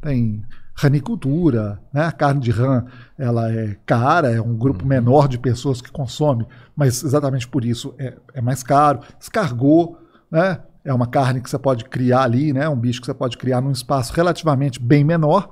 [0.00, 0.42] Tem
[0.74, 2.06] ranicultura, né?
[2.06, 2.84] A carne de rã,
[3.16, 7.94] ela é cara, é um grupo menor de pessoas que consome, mas exatamente por isso
[7.98, 9.00] é, é mais caro.
[9.20, 9.96] Escargot,
[10.30, 10.60] né?
[10.84, 12.68] É uma carne que você pode criar ali, né?
[12.68, 15.50] Um bicho que você pode criar num espaço relativamente bem menor.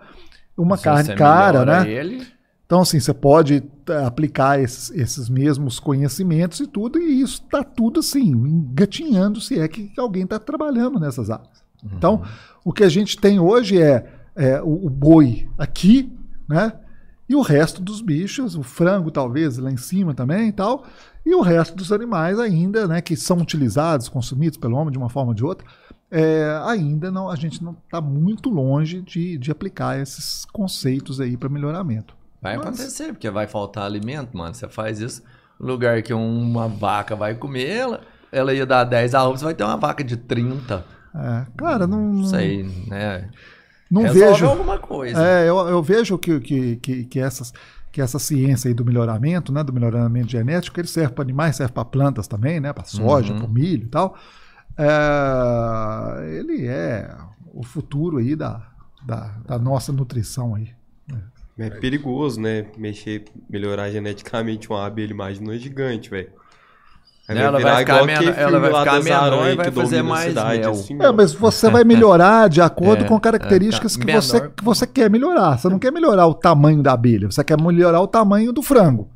[0.56, 1.90] Uma Se carne você cara, né?
[1.90, 2.26] Ele,
[2.66, 7.62] Então, assim, você pode eh, aplicar esses, esses mesmos conhecimentos e tudo, e isso está
[7.62, 11.64] tudo assim, engatinhando se é que alguém está trabalhando nessas áreas.
[11.84, 12.22] Então,
[12.64, 16.12] o que a gente tem hoje é, é, o, o boi aqui,
[16.48, 16.72] né?
[17.28, 20.84] E o resto dos bichos, o frango talvez lá em cima também e tal,
[21.24, 25.08] e o resto dos animais ainda, né, que são utilizados, consumidos pelo homem de uma
[25.08, 25.66] forma ou de outra,
[26.08, 31.36] é, ainda não, a gente não está muito longe de, de aplicar esses conceitos aí
[31.36, 32.16] para melhoramento.
[32.40, 34.54] Vai Mas- acontecer, porque vai faltar alimento, mano.
[34.54, 35.22] Você faz isso
[35.58, 38.00] no lugar que uma vaca vai comer, ela,
[38.30, 40.84] ela ia dar 10 arrobas, você vai ter uma vaca de 30.
[41.14, 43.30] É, cara, não, Não não, sei, né?
[43.90, 44.46] não Resolve vejo.
[44.46, 45.18] alguma coisa.
[45.26, 47.54] É, eu, eu vejo que, que, que, que, essas,
[47.90, 51.72] que essa ciência aí do melhoramento, né, do melhoramento genético, ele serve para animais, serve
[51.72, 53.38] para plantas também, né, para soja, Uhum.
[53.38, 54.14] para milho e tal.
[54.76, 57.08] É, ele é
[57.54, 58.62] o futuro aí da,
[59.04, 60.68] da, da nossa nutrição aí.
[61.58, 62.66] É perigoso, né?
[62.76, 66.28] Mexer, melhorar geneticamente uma abelha, imagina gigante, velho.
[67.28, 70.28] Aí Ela vai virar ficar igual ela vai lá ficar menor e vai fazer mais
[70.28, 70.70] cidade, mel.
[70.70, 74.22] assim, É, mas você vai melhorar de acordo É, com características é, que, menor.
[74.22, 75.58] você, que você quer melhorar.
[75.58, 79.08] Você não quer melhorar o tamanho da abelha, você quer melhorar o tamanho do frango.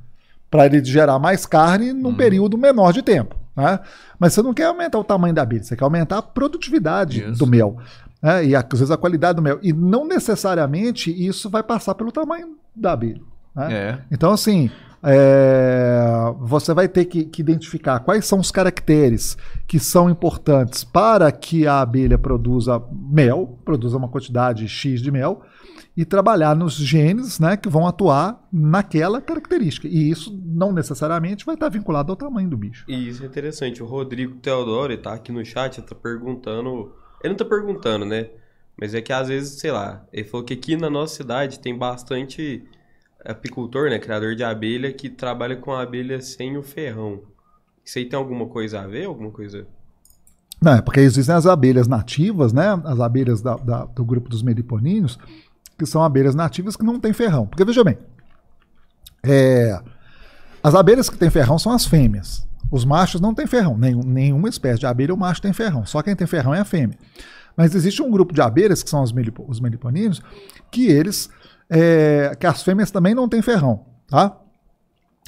[0.51, 3.37] Para ele gerar mais carne num período menor de tempo.
[3.57, 3.79] Né?
[4.19, 7.39] Mas você não quer aumentar o tamanho da abelha, você quer aumentar a produtividade Isso.
[7.39, 7.77] do mel.
[8.23, 8.45] Né?
[8.45, 9.59] E às vezes a qualidade do mel.
[9.63, 13.21] E não necessariamente isso vai passar pelo tamanho da abelha.
[13.55, 13.73] né?
[13.73, 13.99] É.
[14.11, 14.71] Então, assim,
[15.03, 19.37] é, você vai ter que, que identificar quais são os caracteres
[19.67, 25.43] que são importantes para que a abelha produza mel, produza uma quantidade X de mel,
[25.97, 29.89] e trabalhar nos genes né, que vão atuar naquela característica.
[29.89, 32.85] E isso não necessariamente vai estar vinculado ao tamanho do bicho.
[32.89, 33.83] E isso é interessante.
[33.83, 36.93] O Rodrigo Teodoro, ele tá aqui no chat, ele tá perguntando.
[37.23, 38.29] Ele não tá perguntando, né?
[38.81, 41.77] Mas é que às vezes, sei lá, ele falou que aqui na nossa cidade tem
[41.77, 42.65] bastante
[43.25, 43.99] apicultor, né?
[43.99, 47.23] Criador de abelha que trabalha com a abelha sem o ferrão.
[47.85, 49.05] Isso aí tem alguma coisa a ver?
[49.05, 49.67] Alguma coisa.
[50.63, 52.81] Não, é porque existem as abelhas nativas, né?
[52.85, 55.19] As abelhas da- da- do grupo dos meliponíneos,
[55.79, 57.47] que são abelhas nativas que não têm ferrão.
[57.47, 57.99] Porque veja bem,
[59.23, 59.79] é,
[60.63, 62.47] as abelhas que têm ferrão são as fêmeas.
[62.71, 63.77] Os machos não têm ferrão.
[63.77, 65.85] Nenhum, nenhuma espécie de abelha o macho tem ferrão.
[65.85, 66.97] Só quem tem ferrão é a fêmea.
[67.57, 70.23] Mas existe um grupo de abelhas, que são os, melipo, os meliponíneos,
[70.71, 71.29] que eles.
[71.69, 73.85] é, que as fêmeas também não têm ferrão.
[74.07, 74.37] Tá?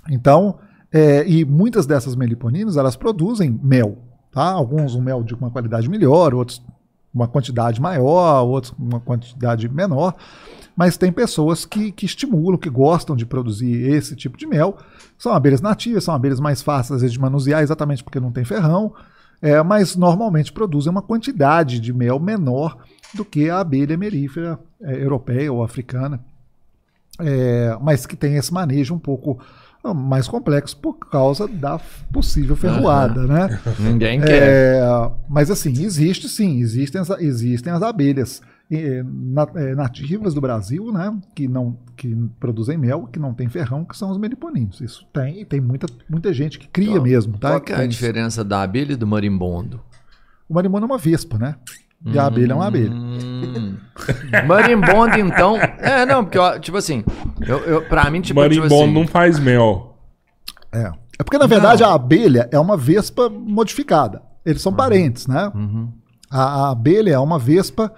[0.09, 0.59] Então,
[0.93, 3.99] é, e muitas dessas meliponinas, elas produzem mel,
[4.31, 4.51] tá?
[4.51, 6.63] Alguns um mel de uma qualidade melhor, outros
[7.15, 10.15] uma quantidade maior, outros uma quantidade menor,
[10.77, 14.77] mas tem pessoas que, que estimulam, que gostam de produzir esse tipo de mel.
[15.19, 18.45] São abelhas nativas, são abelhas mais fáceis às vezes, de manusear, exatamente porque não tem
[18.45, 18.95] ferrão,
[19.41, 22.79] é, mas normalmente produzem uma quantidade de mel menor
[23.15, 26.21] do que a abelha melífera é, europeia ou africana
[27.21, 29.39] é, mas que tem esse manejo um pouco
[29.85, 31.79] ah, mais complexo por causa da
[32.13, 33.61] possível ferroada, né?
[33.79, 34.43] Ninguém quer.
[34.43, 38.41] É, mas assim, existe sim, existem as, existem as abelhas
[39.77, 41.15] nativas do Brasil, né?
[41.35, 44.81] Que não que produzem mel, que não tem ferrão, que são os meliponinos.
[44.81, 47.51] Isso tem, e tem muita, muita gente que cria Qual- mesmo, tá?
[47.51, 49.81] Qual que é a diferença da abelha e do marimbondo?
[50.49, 51.57] O marimbondo é uma vespa, né?
[52.05, 52.93] E a abelha é uma abelha.
[52.93, 53.77] Hum.
[54.47, 55.57] Marimbondo, então.
[55.57, 57.05] É, não, porque, ó, tipo assim,
[57.47, 59.97] eu, eu, pra mim, tipo, tipo Marimbondo assim, não faz mel.
[60.73, 60.91] É.
[61.19, 64.21] É porque, na verdade, a abelha é uma vespa modificada.
[64.45, 65.53] Eles são parentes, né?
[65.55, 65.93] Uhum.
[66.29, 67.93] A, a abelha é uma vespa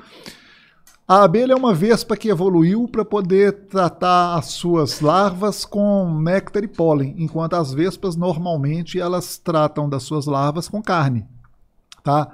[1.06, 6.64] A abelha é uma vespa que evoluiu para poder tratar as suas larvas com néctar
[6.64, 11.26] e pólen, enquanto as vespas normalmente elas tratam das suas larvas com carne,
[12.02, 12.28] tá?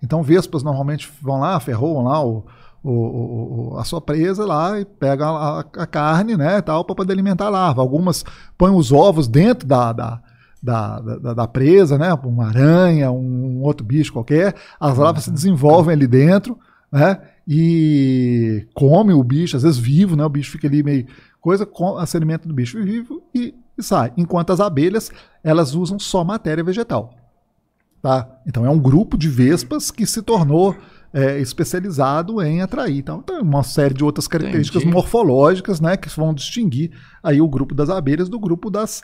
[0.00, 2.44] Então vespas normalmente vão lá, ferroam lá o,
[2.84, 7.14] o, o, a sua presa lá e pegam a, a carne, né, tal, para poder
[7.14, 7.82] alimentar a larva.
[7.82, 8.24] Algumas
[8.56, 10.22] põem os ovos dentro da, da
[10.62, 12.14] da, da, da, presa, né?
[12.14, 14.54] Uma aranha, um outro bicho qualquer.
[14.78, 16.56] As larvas se desenvolvem ali dentro,
[16.92, 17.18] né?
[17.46, 20.24] E come o bicho, às vezes vivo, né?
[20.24, 21.06] O bicho fica ali meio
[21.40, 24.12] coisa, com, se alimenta do bicho vivo e, e sai.
[24.16, 25.10] Enquanto as abelhas,
[25.42, 27.14] elas usam só matéria vegetal.
[28.00, 28.28] Tá?
[28.46, 30.76] Então é um grupo de vespas que se tornou
[31.12, 32.98] é, especializado em atrair.
[32.98, 34.94] Então, tem uma série de outras características Entendi.
[34.94, 36.90] morfológicas né, que vão distinguir
[37.22, 39.02] aí o grupo das abelhas do grupo das,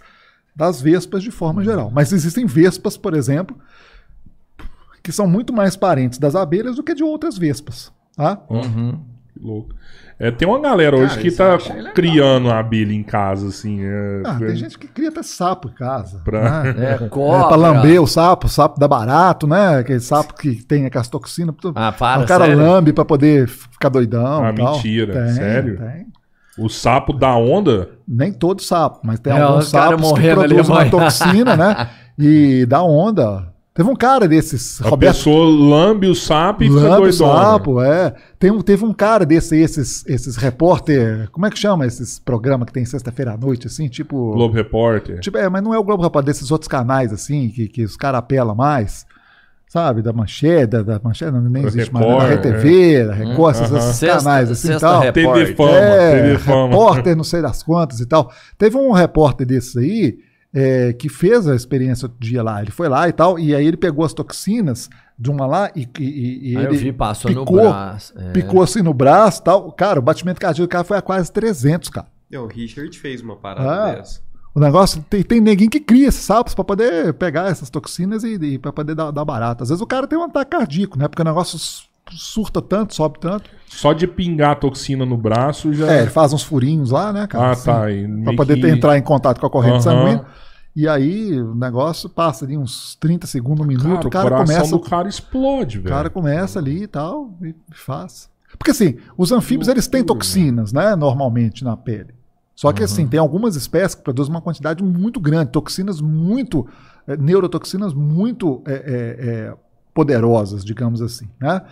[0.56, 1.90] das vespas de forma geral.
[1.90, 3.56] Mas existem vespas, por exemplo,
[5.02, 7.93] que são muito mais parentes das abelhas do que de outras vespas.
[8.19, 8.36] Tá?
[8.51, 8.99] Uhum.
[9.32, 9.73] Que louco.
[10.19, 13.78] É, tem uma galera hoje Cara, que tá criando abelha em casa, assim.
[13.81, 16.20] É, ah, tem gente que cria até sapo em casa.
[16.24, 16.65] Pra...
[16.65, 16.99] Né?
[17.01, 17.45] É, cobra.
[17.45, 19.78] É, pra lamber o sapo, o sapo dá barato, né?
[19.78, 21.55] Aquele sapo que tem aquelas toxinas.
[21.77, 22.61] Ah, para, O cara sério?
[22.61, 24.45] lambe pra poder ficar doidão.
[24.45, 25.12] Ah, mentira.
[25.12, 25.78] Tem, Sério?
[25.78, 26.07] Tem.
[26.59, 27.89] O sapo da onda?
[28.07, 31.89] Nem todo sapo, mas tem é, alguns sapos que produzem uma toxina, né?
[32.20, 33.55] E dá onda.
[33.79, 34.83] Teve um cara desses.
[34.83, 35.15] A Roberto...
[35.15, 37.09] pessoa lambe o sapo e fica doidona.
[37.09, 38.13] o sapo, é.
[38.37, 41.31] Tem, teve um cara desse, esses, esses repórter.
[41.31, 43.87] Como é que chama esses programas que tem sexta-feira à noite, assim?
[43.87, 44.33] Tipo.
[44.33, 45.21] Globo Repórter.
[45.21, 47.97] Tipo, é, mas não é o Globo Repórter, desses outros canais, assim, que, que os
[47.97, 49.07] caras apelam mais.
[49.69, 50.03] Sabe?
[50.03, 52.05] Da Manchete, da, da Manchete, não, nem existe mais.
[52.05, 52.37] Né?
[52.37, 53.07] Da RTV, é.
[53.07, 54.19] da Record, esses, uh -huh.
[54.19, 55.13] canais, assim e tal.
[55.13, 56.69] TV Fama, é, TV Fama.
[56.71, 58.33] Repórter, não sei das quantas e tal.
[58.59, 60.19] Teve um repórter desses aí
[60.53, 62.61] é, que fez a experiência outro dia lá.
[62.62, 64.89] Ele foi lá e tal, e aí ele pegou as toxinas
[65.19, 68.15] de uma lá e, e, e aí ele vi, passou picou, no braço.
[68.19, 68.33] É.
[68.33, 69.73] Picou assim no braço tal.
[69.73, 72.07] Cara, o batimento cardíaco do cara foi a quase 300, cara.
[72.31, 74.20] É, o Richard fez uma parada ah, dessa.
[74.55, 78.35] O negócio, tem, tem neguinho que cria esses sapos para poder pegar essas toxinas e,
[78.35, 79.62] e para poder dar, dar barato.
[79.62, 81.09] Às vezes o cara tem um ataque cardíaco, né?
[81.09, 81.59] Porque o negócio
[82.16, 83.51] surta tanto, sobe tanto.
[83.66, 85.93] Só de pingar a toxina no braço já.
[85.93, 87.48] É, ele faz uns furinhos lá, né, cara?
[87.48, 88.24] Ah, assim, tá.
[88.24, 88.62] Pra poder que...
[88.62, 89.80] ter, entrar em contato com a corrente uhum.
[89.80, 90.26] sanguínea.
[90.74, 94.76] E aí o negócio passa ali uns 30 segundos, um minuto, cara, o cara começa.
[94.76, 95.86] O cara explode, velho.
[95.86, 98.30] O cara começa ali e tal, e faz.
[98.56, 100.94] Porque assim, os anfíbios eles têm toxinas, né?
[100.94, 102.14] Normalmente na pele.
[102.55, 103.02] Só que assim, uhum.
[103.02, 106.66] assim, tem algumas espécies que produzem uma quantidade muito grande, toxinas muito.
[107.06, 109.55] É, neurotoxinas muito é, é, é
[109.94, 111.62] poderosas, digamos assim, né?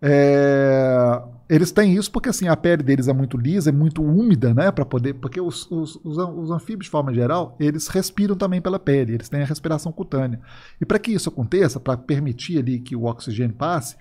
[0.00, 4.52] É, eles têm isso porque assim a pele deles é muito lisa, é muito úmida,
[4.52, 8.60] né, para poder, porque os, os, os, os, anfíbios de forma geral eles respiram também
[8.60, 10.40] pela pele, eles têm a respiração cutânea.
[10.80, 13.96] E para que isso aconteça, para permitir ali que o oxigênio passe,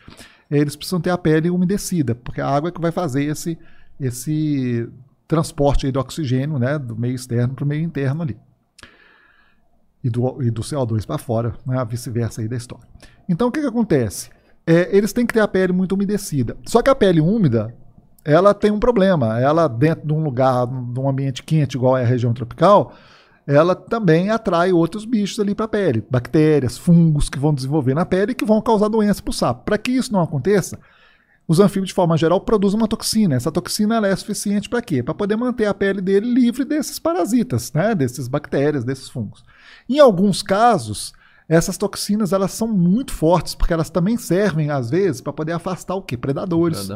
[0.49, 3.57] eles precisam ter a pele umedecida, porque a água é que vai fazer esse
[3.97, 4.89] esse
[5.25, 8.37] transporte do oxigênio, né, do meio externo para o meio interno ali.
[10.03, 12.85] E do, e do CO2 para fora, né, a vice-versa aí da história.
[13.27, 14.29] Então o que, que acontece?
[14.65, 16.57] É, eles têm que ter a pele muito umedecida.
[16.65, 17.73] Só que a pele úmida,
[18.23, 19.39] ela tem um problema.
[19.39, 22.93] Ela, dentro de um lugar, de um ambiente quente, igual é a região tropical,
[23.45, 26.03] ela também atrai outros bichos ali para a pele.
[26.09, 29.65] Bactérias, fungos que vão desenvolver na pele e que vão causar doença para o sapo.
[29.65, 30.79] Para que isso não aconteça,
[31.47, 33.35] os anfíbios, de forma geral, produzem uma toxina.
[33.35, 35.03] Essa toxina é suficiente para quê?
[35.03, 37.93] Para poder manter a pele dele livre desses parasitas, né?
[37.93, 39.43] desses bactérias, desses fungos.
[39.87, 41.13] Em alguns casos,
[41.47, 45.95] essas toxinas elas são muito fortes porque elas também servem às vezes para poder afastar
[45.95, 46.89] o que predadores.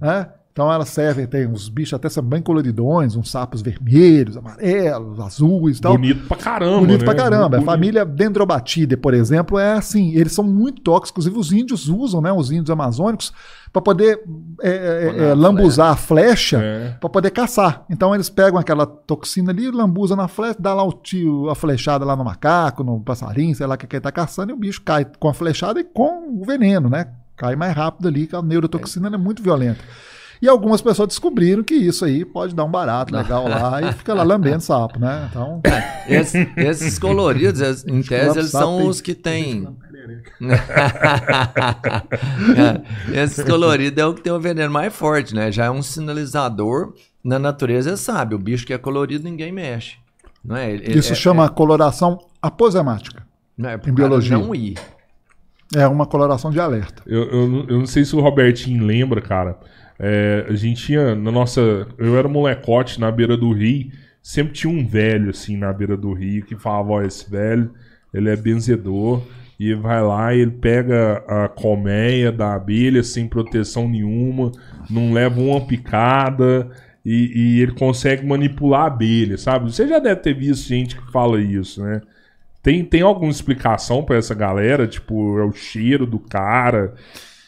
[0.00, 0.28] Né?
[0.52, 5.80] Então elas servem tem uns bichos até são bem coloridões uns sapos vermelhos amarelos azuis
[5.80, 7.04] tal bonito pra caramba bonito né?
[7.06, 11.52] pra caramba a família Dendrobatidae por exemplo é assim eles são muito tóxicos inclusive os
[11.52, 13.32] índios usam né os índios amazônicos
[13.72, 14.22] para poder
[14.60, 16.90] é, é, é lambuzar a flecha é.
[17.00, 17.84] para poder caçar.
[17.88, 22.04] Então eles pegam aquela toxina ali, lambuzam na flecha, dá lá o tio, a flechada
[22.04, 25.06] lá no macaco, no passarinho, sei lá que ele está caçando, e o bicho cai
[25.18, 27.08] com a flechada e com o veneno, né?
[27.34, 29.80] Cai mais rápido ali, que a neurotoxina é muito violenta.
[30.42, 34.12] E algumas pessoas descobriram que isso aí pode dar um barato legal lá e fica
[34.12, 35.28] lá lambendo sapo, né?
[35.30, 35.60] Então.
[35.64, 39.68] É, esses, esses coloridos, em tese, eles são os que têm
[43.12, 45.52] é, esse colorido é o que tem o veneno mais forte, né?
[45.52, 46.94] Já é um sinalizador.
[47.22, 49.96] Na natureza, sabe, o bicho que é colorido ninguém mexe.
[50.44, 50.74] Não é?
[50.74, 51.48] Isso é, chama é...
[51.48, 53.24] coloração aposemática.
[53.56, 54.36] Não é em biologia.
[54.36, 54.76] Não ir.
[55.74, 57.00] É uma coloração de alerta.
[57.06, 59.56] Eu, eu, eu não sei se o Robertinho lembra, cara.
[60.04, 61.86] É, a gente tinha na nossa.
[61.96, 63.92] Eu era molecote na beira do rio.
[64.20, 67.70] Sempre tinha um velho assim na beira do rio que falava: Ó, esse velho,
[68.12, 69.22] ele é benzedor
[69.60, 74.50] e vai lá e ele pega a colmeia da abelha sem proteção nenhuma,
[74.90, 76.68] não leva uma picada
[77.04, 79.72] e, e ele consegue manipular a abelha, sabe?
[79.72, 82.00] Você já deve ter visto gente que fala isso, né?
[82.60, 84.86] Tem, tem alguma explicação pra essa galera?
[84.88, 86.94] Tipo, é o cheiro do cara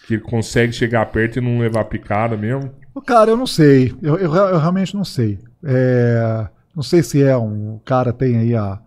[0.06, 2.70] que consegue chegar perto e não levar picada mesmo?
[3.06, 3.94] Cara, eu não sei.
[4.02, 5.38] Eu, eu, eu realmente não sei.
[5.64, 8.78] É, não sei se é um o cara tem aí a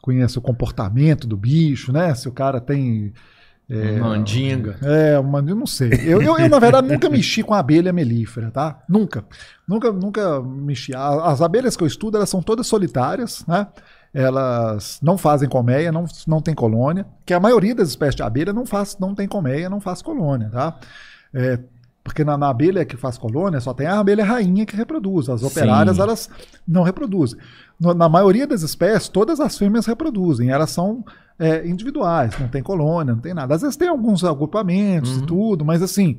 [0.00, 2.14] conhece o comportamento do bicho, né?
[2.14, 3.12] Se o cara tem
[3.68, 4.78] é, Mandinga.
[4.82, 5.90] É, uma, eu não sei.
[6.02, 8.82] Eu, eu, eu, na verdade, nunca mexi com abelha melífera, tá?
[8.88, 9.24] Nunca.
[9.66, 10.92] Nunca, nunca mexi.
[10.94, 13.66] As abelhas que eu estudo, elas são todas solitárias, né?
[14.12, 17.06] Elas não fazem colmeia, não, não tem colônia.
[17.26, 20.48] Que a maioria das espécies de abelha não, faz, não tem colmeia, não faz colônia,
[20.50, 20.76] tá?
[21.32, 21.58] É,
[22.02, 25.28] porque na, na abelha que faz colônia só tem a abelha rainha que reproduz.
[25.28, 26.02] As operárias, Sim.
[26.02, 26.30] elas
[26.66, 27.38] não reproduzem.
[27.78, 30.48] No- na maioria das espécies, todas as fêmeas reproduzem.
[30.50, 31.04] Elas são
[31.38, 33.54] é, individuais, não tem colônia, não tem nada.
[33.54, 35.26] Às vezes tem alguns agrupamentos e Uhum.
[35.26, 36.18] tudo, mas assim,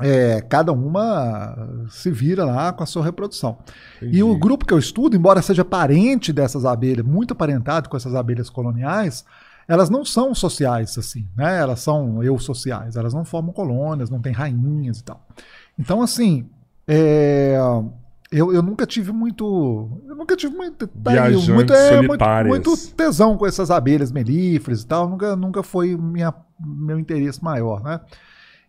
[0.00, 3.58] é, cada uma se vira lá com a sua reprodução.
[4.02, 8.14] E o grupo que eu estudo, embora seja parente dessas abelhas, muito aparentado com essas
[8.14, 9.24] abelhas coloniais,
[9.66, 11.58] elas não são sociais assim, né?
[11.58, 15.26] Elas são eusociais, elas não formam colônias, não têm rainhas e tal.
[15.78, 16.48] Então, assim,
[16.86, 17.56] é,
[18.30, 20.00] eu, eu nunca tive muito.
[20.06, 20.86] Eu nunca tive muito.
[20.86, 25.08] tá aí, muito, é, muito, muito tesão com essas abelhas melíferas e tal.
[25.08, 28.00] Nunca, nunca foi minha, meu interesse maior, né?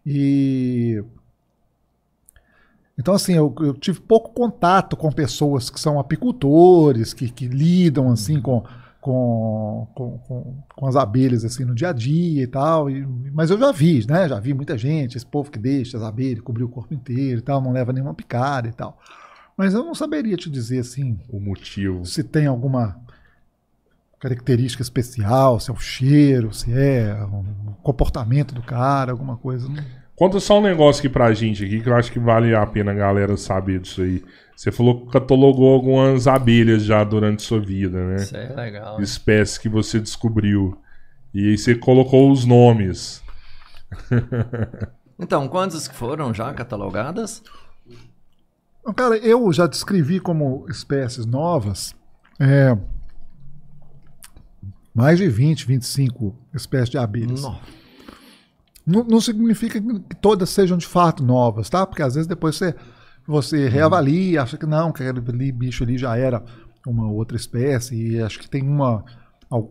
[0.06, 1.04] E.
[3.00, 8.10] Então, assim, eu, eu tive pouco contato com pessoas que são apicultores, que, que lidam,
[8.10, 8.64] assim, com,
[9.00, 12.90] com, com, com, com as abelhas, assim, no dia a dia e tal.
[12.90, 14.28] E- mas eu já vi, né?
[14.28, 17.42] Já vi muita gente, esse povo que deixa as abelhas cobrir o corpo inteiro e
[17.44, 18.98] tal, não leva nenhuma picada e tal.
[19.56, 22.04] Mas eu não saberia te dizer, assim, O motivo.
[22.06, 23.00] se tem alguma
[24.20, 29.68] característica especial, se é o cheiro, se é o comportamento do cara, alguma coisa.
[29.70, 32.66] Não- Conta só um negócio aqui pra gente aqui que eu acho que vale a
[32.66, 34.24] pena a galera saber disso aí.
[34.56, 38.16] Você falou que catalogou algumas abelhas já durante sua vida, né?
[38.16, 39.00] Isso é legal.
[39.00, 40.76] Espécies que você descobriu.
[41.32, 43.24] E aí você colocou os nomes.
[45.20, 47.42] Então, quantas que foram já catalogadas?
[48.96, 51.96] Cara, eu já descrevi como espécies novas
[52.40, 52.78] é,
[54.94, 57.42] mais de 20, 25 espécies de abelhas.
[57.42, 57.60] Não.
[58.88, 61.86] Não, não significa que todas sejam de fato novas, tá?
[61.86, 62.74] Porque às vezes depois você,
[63.28, 66.42] você reavalia, acha que não, que aquele bicho ali já era
[66.88, 69.04] uma outra espécie, e acho que tem uma,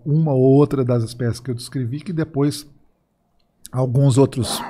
[0.04, 2.66] uma ou outra das espécies que eu descrevi que depois
[3.72, 4.60] alguns outros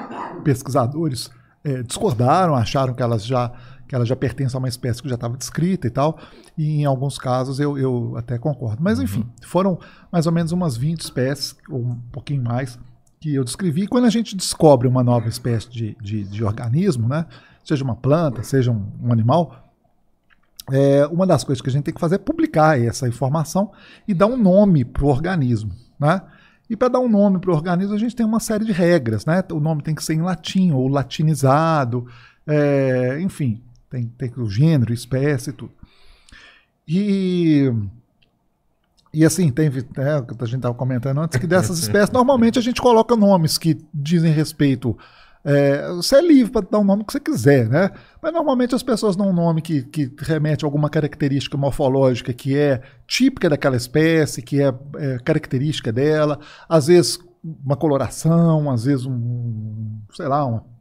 [0.45, 1.29] pesquisadores
[1.65, 3.53] eh, discordaram, acharam que elas já
[3.89, 6.19] que elas já pertencem a uma espécie que já estava descrita e tal,
[6.59, 8.83] e em alguns casos eu, eu até concordo.
[8.83, 9.79] Mas enfim, foram
[10.11, 12.77] mais ou menos umas 20 espécies, ou um pouquinho mais,
[13.27, 13.89] que eu descrevi.
[13.89, 17.27] Quando a gente descobre uma nova espécie de, de, de organismo, né,
[17.65, 19.69] seja uma planta, seja um, um animal,
[20.71, 23.73] é, uma das coisas que a gente tem que fazer é publicar essa informação
[24.07, 25.73] e dar um nome para o organismo.
[25.99, 26.23] Né?
[26.71, 29.27] E para dar um nome para o organismo, a gente tem uma série de regras.
[29.27, 29.43] Né?
[29.51, 32.07] O nome tem que ser em latim ou latinizado,
[32.47, 35.73] é, enfim, tem, tem o gênero, espécie e tudo.
[36.87, 37.73] E,
[39.17, 42.59] e assim, tem, é, o que a gente estava comentando antes, que dessas espécies, normalmente
[42.59, 44.95] a gente coloca nomes que dizem respeito.
[45.43, 47.91] É, você é livre para dar o nome que você quiser, né?
[48.21, 52.59] Mas normalmente as pessoas dão um nome que, que remete a alguma característica morfológica que
[52.59, 56.39] é típica daquela espécie, que é, é característica dela,
[56.69, 60.76] às vezes uma coloração, às vezes um, sei lá, uma um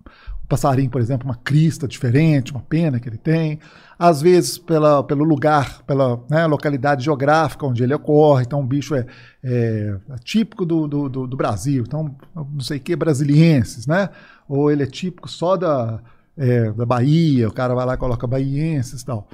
[0.48, 3.60] passarinho, por exemplo, uma crista diferente, uma pena que ele tem,
[3.98, 8.94] às vezes pela, pelo lugar, pela né, localidade geográfica onde ele ocorre, então o bicho
[8.96, 9.06] é,
[9.44, 14.10] é típico do, do, do, do Brasil, então não sei o que, brasilienses, né?
[14.48, 16.00] Ou ele é típico só da,
[16.38, 19.28] é, da Bahia, o cara vai lá e coloca baienses e tal.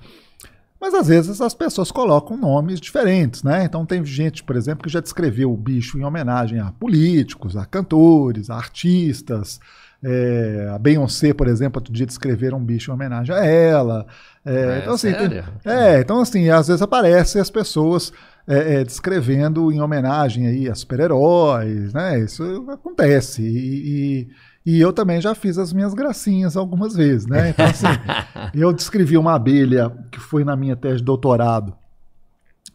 [0.80, 3.66] Mas às vezes as pessoas colocam nomes diferentes, né?
[3.66, 7.66] Então tem gente, por exemplo, que já descreveu o bicho em homenagem a políticos, a
[7.68, 9.60] cantores, a artistas,
[10.04, 14.06] é, a Beyoncé, por exemplo, outro dia descreveram um bicho em homenagem a ela.
[14.46, 15.28] É, É, então, assim, tem-
[15.66, 18.12] é, então, assim, às vezes aparecem as pessoas
[18.48, 22.20] é, é, descrevendo em homenagem aí a super-heróis, né?
[22.20, 23.44] Isso acontece.
[23.44, 24.28] E,
[24.66, 27.50] e- e eu também já fiz as minhas gracinhas algumas vezes, né?
[27.50, 27.86] Então, assim,
[28.54, 31.76] eu descrevi uma abelha que foi na minha tese de doutorado.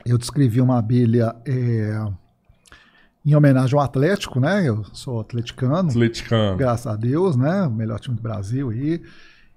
[0.05, 1.35] Eu descrevi uma abelha
[3.27, 4.69] em homenagem ao Atlético, né?
[4.69, 6.57] Eu sou atleticano Atleticano.
[6.57, 7.63] graças a Deus, né?
[7.63, 9.03] O melhor time do Brasil aí.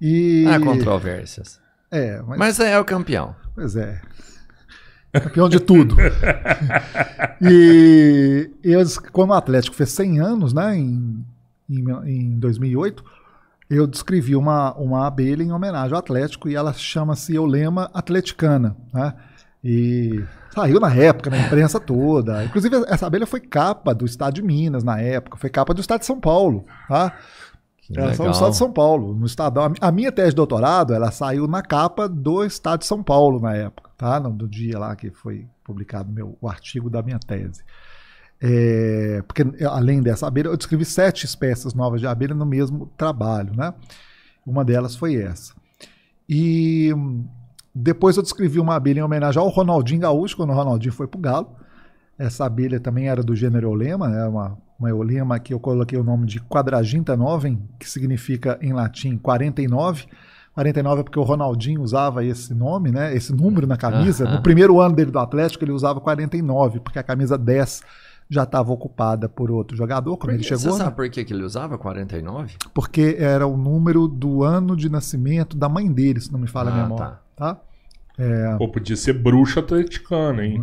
[0.02, 1.60] E Há controvérsias.
[1.92, 3.36] é, mas, Mas é o campeão.
[3.54, 4.02] pois é.
[5.14, 5.96] Campeão de tudo.
[7.42, 8.80] e eu,
[9.12, 11.26] quando o Atlético fez 100 anos, né, em,
[11.70, 13.04] em, em 2008,
[13.70, 19.14] eu descrevi uma, uma abelha em homenagem ao Atlético e ela chama-se Eulema atleticana, né?
[19.64, 22.44] E saiu na época, na imprensa toda.
[22.44, 26.02] Inclusive, essa abelha foi capa do Estado de Minas na época, foi capa do Estado
[26.02, 27.14] de São Paulo, tá?
[27.96, 29.74] Ela saiu no Estado de São Paulo, no Estadão.
[29.82, 33.56] A minha tese de doutorado, ela saiu na capa do Estado de São Paulo na
[33.56, 34.20] época, tá?
[34.20, 37.64] No, no dia lá que foi publicado meu, o artigo da minha tese.
[38.42, 43.56] É, porque além dessa abelha, eu descrevi sete espécies novas de abelha no mesmo trabalho,
[43.56, 43.74] né?
[44.46, 45.54] Uma delas foi essa.
[46.28, 46.94] E
[47.74, 51.18] depois eu descrevi uma abelha em homenagem ao Ronaldinho Gaúcho, quando o Ronaldinho foi para
[51.18, 51.56] o Galo.
[52.18, 54.26] Essa abelha também era do gênero Eulema, né?
[54.26, 59.18] uma, uma Eulema que eu coloquei o nome de Quadraginta novem, que significa em latim
[59.18, 60.06] 49.
[60.54, 63.16] 49 é porque o Ronaldinho usava esse nome, né?
[63.16, 64.26] esse número na camisa.
[64.30, 67.82] No primeiro ano dele do Atlético, ele usava 49, porque a camisa 10
[68.30, 70.60] já estava ocupada por outro jogador quando ele chegou.
[70.60, 70.96] Você sabe né?
[70.96, 72.58] por que, que ele usava 49?
[72.74, 76.70] Porque era o número do ano de nascimento da mãe dele, se não me falha
[76.70, 77.06] ah, a memória.
[77.06, 77.22] Tá.
[77.40, 77.62] Tá?
[78.18, 78.58] É...
[78.58, 80.62] Pô, podia ser bruxa atleticana, hein?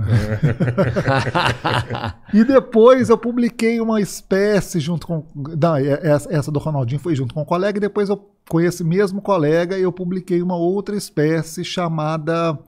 [2.34, 5.24] e depois eu publiquei uma espécie junto com.
[5.34, 8.60] Não, é, é, essa do Ronaldinho foi junto com um colega, e depois eu, com
[8.60, 12.58] esse mesmo colega, eu publiquei uma outra espécie chamada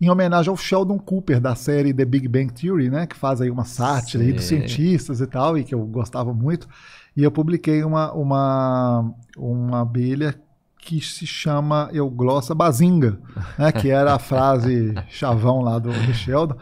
[0.00, 3.50] em homenagem ao Sheldon Cooper da série The Big Bang Theory, né, que faz aí
[3.50, 6.66] uma sátira aí dos cientistas e tal, e que eu gostava muito.
[7.14, 10.34] E eu publiquei uma, uma, uma abelha
[10.82, 13.18] que se chama Euglossa Bazinga,
[13.58, 16.56] né, que era a frase chavão lá do, do Sheldon.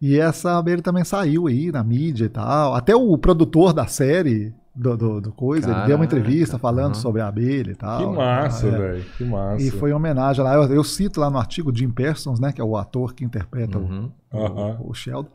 [0.00, 2.74] E essa abelha também saiu aí na mídia e tal.
[2.74, 5.68] Até o produtor da série do, do, do coisa.
[5.68, 7.00] Caraca, ele deu uma entrevista falando uhum.
[7.00, 7.98] sobre a abelha e tal.
[7.98, 8.70] Que massa, é.
[8.70, 9.04] velho.
[9.16, 9.62] Que massa.
[9.62, 10.54] E foi em homenagem lá.
[10.54, 12.52] Eu, eu, cito lá no artigo Jim Parsons, né?
[12.52, 14.10] Que é o ator que interpreta uhum.
[14.32, 14.76] o, uhum.
[14.80, 15.30] o, o Sheldon.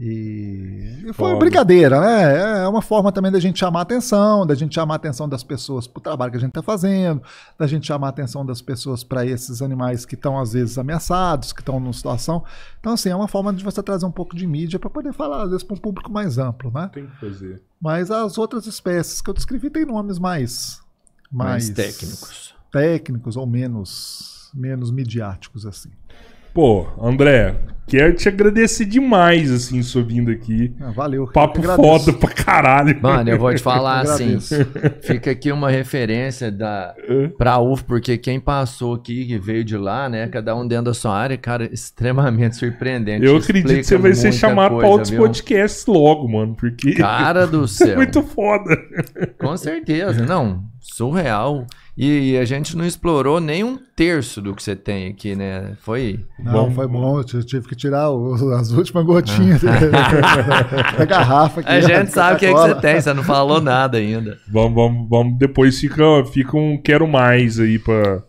[0.00, 2.62] E, e foi brincadeira, né?
[2.64, 5.44] É uma forma também da gente chamar a atenção, da gente chamar a atenção das
[5.44, 7.20] pessoas para o trabalho que a gente está fazendo,
[7.58, 11.52] da gente chamar a atenção das pessoas para esses animais que estão às vezes ameaçados,
[11.52, 12.42] que estão numa situação.
[12.80, 15.42] Então, assim, é uma forma de você trazer um pouco de mídia para poder falar,
[15.42, 16.88] às vezes, para um público mais amplo, né?
[16.94, 17.62] Tem que fazer.
[17.78, 20.80] Mas as outras espécies que eu descrevi têm nomes mais,
[21.30, 22.54] mais, mais técnicos.
[22.72, 25.90] Técnicos ou menos, menos midiáticos, assim.
[26.52, 27.54] Pô, André,
[27.86, 30.74] quero te agradecer demais, assim, sua vinda aqui.
[30.80, 31.26] Ah, valeu.
[31.28, 32.98] Papo foda pra caralho.
[33.00, 34.38] Mano, eu vou te falar assim.
[35.02, 36.94] fica aqui uma referência da,
[37.38, 40.26] pra UF, porque quem passou aqui, que veio de lá, né?
[40.26, 43.24] Cada um dentro da sua área, cara, extremamente surpreendente.
[43.24, 45.20] Eu acredito que você vai ser chamado coisa, pra outros viu?
[45.22, 46.94] podcasts logo, mano, porque.
[46.94, 47.92] Cara do céu.
[47.92, 48.76] É muito foda.
[49.38, 50.64] Com certeza, não.
[50.80, 51.66] Surreal.
[51.96, 55.76] E a gente não explorou nem um terço do que você tem aqui, né?
[55.80, 56.20] Foi.
[56.38, 56.70] Não, bom.
[56.70, 57.18] foi bom.
[57.18, 59.60] Eu tive que tirar o, as últimas gotinhas
[60.96, 61.60] da garrafa.
[61.60, 64.38] Aqui, a gente sabe o que, é que você tem, você não falou nada ainda.
[64.50, 65.38] Vamos, vamos, vamos.
[65.38, 68.22] Depois fica, fica um quero mais aí pra,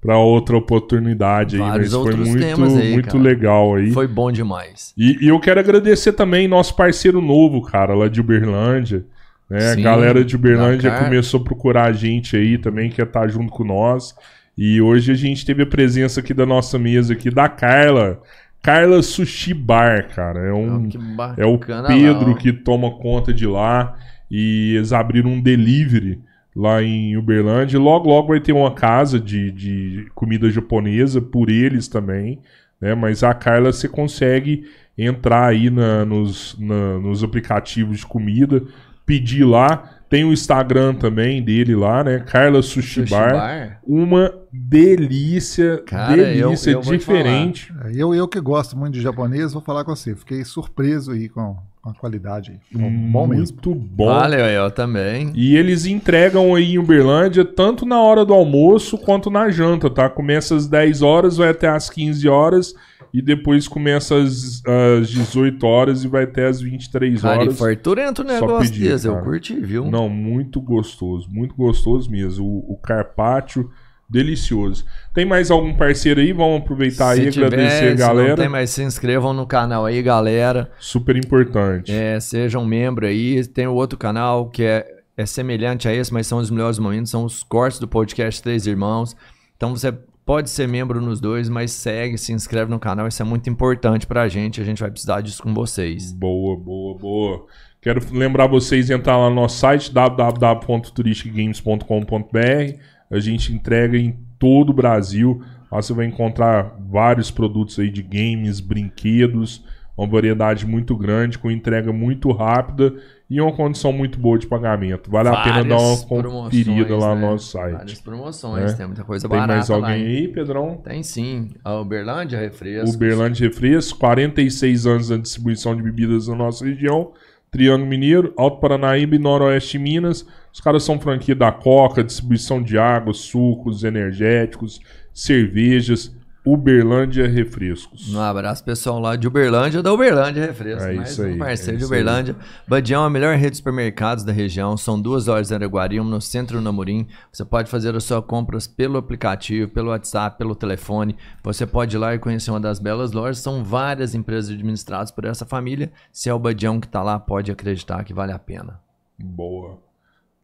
[0.00, 1.62] pra outra oportunidade aí.
[1.62, 3.92] Vários mas foi muito, aí, muito legal aí.
[3.92, 4.92] Foi bom demais.
[4.96, 9.04] E, e eu quero agradecer também nosso parceiro novo, cara, lá de Uberlândia.
[9.48, 9.60] Né?
[9.60, 13.28] Sim, a galera de Uberlândia começou a procurar a gente aí também, que ia estar
[13.28, 14.14] junto com nós.
[14.56, 18.20] E hoje a gente teve a presença aqui da nossa mesa aqui da Carla.
[18.62, 20.40] Carla Sushi Bar, cara.
[20.40, 23.96] É, um, oh, é o Pedro lá, que toma conta de lá.
[24.30, 26.20] E eles abriram um delivery
[26.54, 27.78] lá em Uberlândia.
[27.78, 32.38] Logo, logo vai ter uma casa de, de comida japonesa por eles também.
[32.80, 32.94] Né?
[32.94, 34.64] Mas a Carla você consegue
[34.96, 38.62] entrar aí na, nos, na, nos aplicativos de comida
[39.04, 39.90] pedir lá.
[40.08, 42.18] Tem o Instagram também dele lá, né?
[42.20, 43.32] Carla Sushi, Sushi Bar.
[43.32, 43.80] Bar.
[43.82, 47.72] Uma delícia, Cara, delícia eu, eu diferente.
[47.94, 50.14] Eu, eu que gosto muito de japonês, vou falar com você.
[50.14, 52.60] Fiquei surpreso aí com, com a qualidade.
[52.70, 54.04] bom muito bom.
[54.04, 55.32] Valeu, eu também.
[55.34, 60.10] E eles entregam aí em Uberlândia tanto na hora do almoço quanto na janta, tá?
[60.10, 62.74] Começa às 10 horas, vai até às 15 horas
[63.12, 67.38] e depois começa às, às 18 horas e vai até às 23 horas.
[67.38, 69.90] Cara, e farturento o negócio pedir, desse, eu curti, viu?
[69.90, 72.44] Não, muito gostoso, muito gostoso mesmo.
[72.44, 73.70] O, o carpaccio,
[74.08, 74.84] delicioso.
[75.14, 76.32] Tem mais algum parceiro aí?
[76.32, 78.28] Vamos aproveitar se aí e agradecer a galera.
[78.30, 80.70] não tem mais, se inscrevam no canal aí, galera.
[80.78, 81.92] Super importante.
[81.92, 83.46] É, sejam membro aí.
[83.46, 87.10] Tem o outro canal que é, é semelhante a esse, mas são os melhores momentos,
[87.10, 89.16] são os cortes do podcast Três Irmãos.
[89.56, 89.94] Então você
[90.32, 94.06] Pode ser membro nos dois, mas segue, se inscreve no canal, isso é muito importante
[94.06, 96.10] pra gente, a gente vai precisar disso com vocês.
[96.10, 97.44] Boa, boa, boa.
[97.82, 102.78] Quero lembrar vocês de entrar lá no nosso site www.turisticgames.com.br.
[103.10, 105.42] A gente entrega em todo o Brasil.
[105.70, 109.62] Lá você vai encontrar vários produtos aí de games, brinquedos,
[109.94, 112.94] uma variedade muito grande, com entrega muito rápida
[113.34, 115.10] e uma condição muito boa de pagamento.
[115.10, 117.20] Vale a pena dar uma conferida lá né?
[117.22, 117.72] no nosso site.
[117.72, 118.76] Várias promoções, É.
[118.76, 120.16] tem muita coisa Tem barata mais lá, alguém hein?
[120.18, 120.76] aí, Pedrão?
[120.84, 121.48] Tem sim.
[121.64, 122.94] A Uberlândia Refrescos.
[122.94, 127.12] Uberlândia Refrescos, 46 anos da distribuição de bebidas na nossa região.
[127.50, 130.26] Triângulo Mineiro, Alto Paranaíba e Noroeste Minas.
[130.52, 134.78] Os caras são franquia da Coca, distribuição de água, sucos, energéticos,
[135.12, 136.14] cervejas.
[136.44, 138.12] Uberlândia Refrescos.
[138.12, 140.84] Um abraço pessoal lá de Uberlândia, da Uberlândia Refrescos.
[140.84, 142.00] É mais isso um aí, parceiro é de isso aí.
[142.00, 142.36] Uberlândia.
[142.66, 144.76] Badião é a melhor rede de supermercados da região.
[144.76, 147.06] São duas lojas em Araguari, uma no centro do Namorim.
[147.32, 151.16] Você pode fazer as suas compras pelo aplicativo, pelo WhatsApp, pelo telefone.
[151.44, 153.38] Você pode ir lá e conhecer uma das belas lojas.
[153.38, 155.92] São várias empresas administradas por essa família.
[156.10, 158.80] Se é o Badião que tá lá, pode acreditar que vale a pena.
[159.16, 159.78] Boa.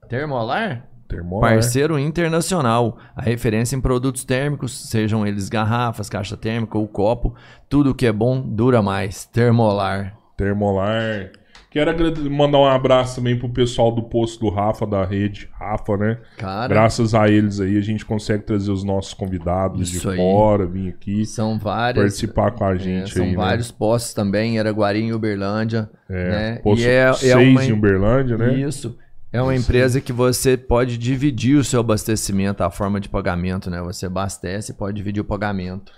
[0.08, 0.87] Termolar?
[1.08, 1.54] Termolar.
[1.54, 7.34] Parceiro internacional, a referência em produtos térmicos, sejam eles garrafas, caixa térmica ou copo,
[7.68, 9.24] tudo que é bom dura mais.
[9.24, 10.14] Termolar.
[10.36, 11.32] Termolar.
[11.70, 16.18] Quero mandar um abraço também pro pessoal do posto do Rafa, da rede Rafa, né?
[16.38, 20.16] Cara, Graças a eles aí, a gente consegue trazer os nossos convidados de aí.
[20.16, 22.04] fora, vir aqui são várias.
[22.04, 23.36] participar com a é, gente são aí, né?
[23.36, 25.90] vários postos também, Araguari e Uberlândia.
[26.08, 26.56] É, né?
[26.56, 28.54] posto E é, é 6 uma, em Uberlândia, né?
[28.54, 28.96] Isso.
[29.32, 33.80] É uma empresa que você pode dividir o seu abastecimento, a forma de pagamento, né?
[33.82, 35.92] Você abastece e pode dividir o pagamento.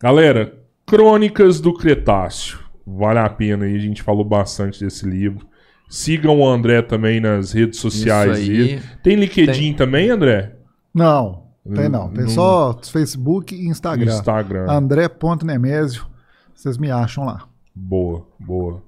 [0.00, 2.58] Galera, Crônicas do Cretáceo.
[2.86, 5.46] Vale a pena aí, a gente falou bastante desse livro.
[5.88, 8.38] Sigam o André também nas redes sociais.
[8.38, 8.82] Isso aí.
[9.02, 10.56] Tem LinkedIn também, André?
[10.94, 12.08] Não, tem não.
[12.08, 14.16] Tem Não- só Facebook e Instagram.
[14.16, 14.70] Instagram.
[14.70, 16.06] André.nemésio.
[16.54, 17.44] Vocês me acham lá.
[17.74, 18.82] Boa, boa.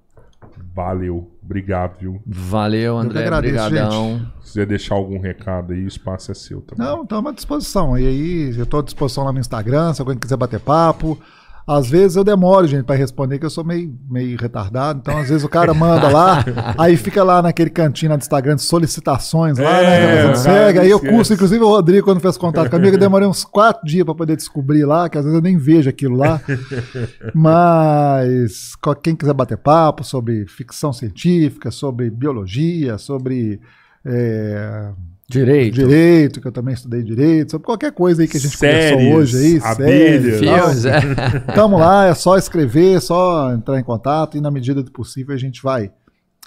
[0.75, 1.32] Valeu.
[1.45, 2.23] Obrigado, viu?
[2.27, 3.23] Valeu, André.
[3.23, 4.27] agradeço, Obrigadão.
[4.41, 6.87] Se quiser deixar algum recado aí, o espaço é seu também.
[6.87, 7.99] Não, estamos à disposição.
[7.99, 11.19] E aí, eu estou à disposição lá no Instagram, se alguém quiser bater papo.
[11.67, 14.99] Às vezes eu demoro, gente, para responder, que eu sou meio, meio retardado.
[15.01, 16.45] Então, às vezes o cara manda lá,
[16.77, 20.35] aí fica lá naquele cantinho lá do Instagram de solicitações lá, É, né?
[20.35, 20.79] Segue.
[20.81, 24.05] Aí eu curso, inclusive o Rodrigo, quando fez contato comigo, eu demorei uns quatro dias
[24.05, 26.41] para poder descobrir lá, que às vezes eu nem vejo aquilo lá.
[27.35, 33.61] Mas quem quiser bater papo sobre ficção científica, sobre biologia, sobre.
[34.05, 34.91] é,
[35.29, 35.75] Direito.
[35.75, 39.19] direito, que eu também estudei direito, sobre qualquer coisa aí que a gente Séries, conversou
[39.19, 40.39] hoje aí, abelhas.
[40.41, 40.83] séries.
[40.83, 41.41] Fios, é.
[41.55, 45.39] Tamo lá, é só escrever, só entrar em contato e na medida do possível a
[45.39, 45.91] gente vai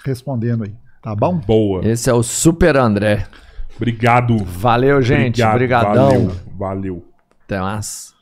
[0.04, 1.36] respondendo aí, tá bom?
[1.36, 1.84] Boa.
[1.84, 3.26] Esse é o Super André.
[3.76, 4.38] Obrigado.
[4.44, 5.42] Valeu, gente.
[5.42, 6.08] Obrigado, Obrigadão.
[6.08, 6.32] Valeu.
[6.56, 7.04] valeu.
[7.44, 8.15] Até mais.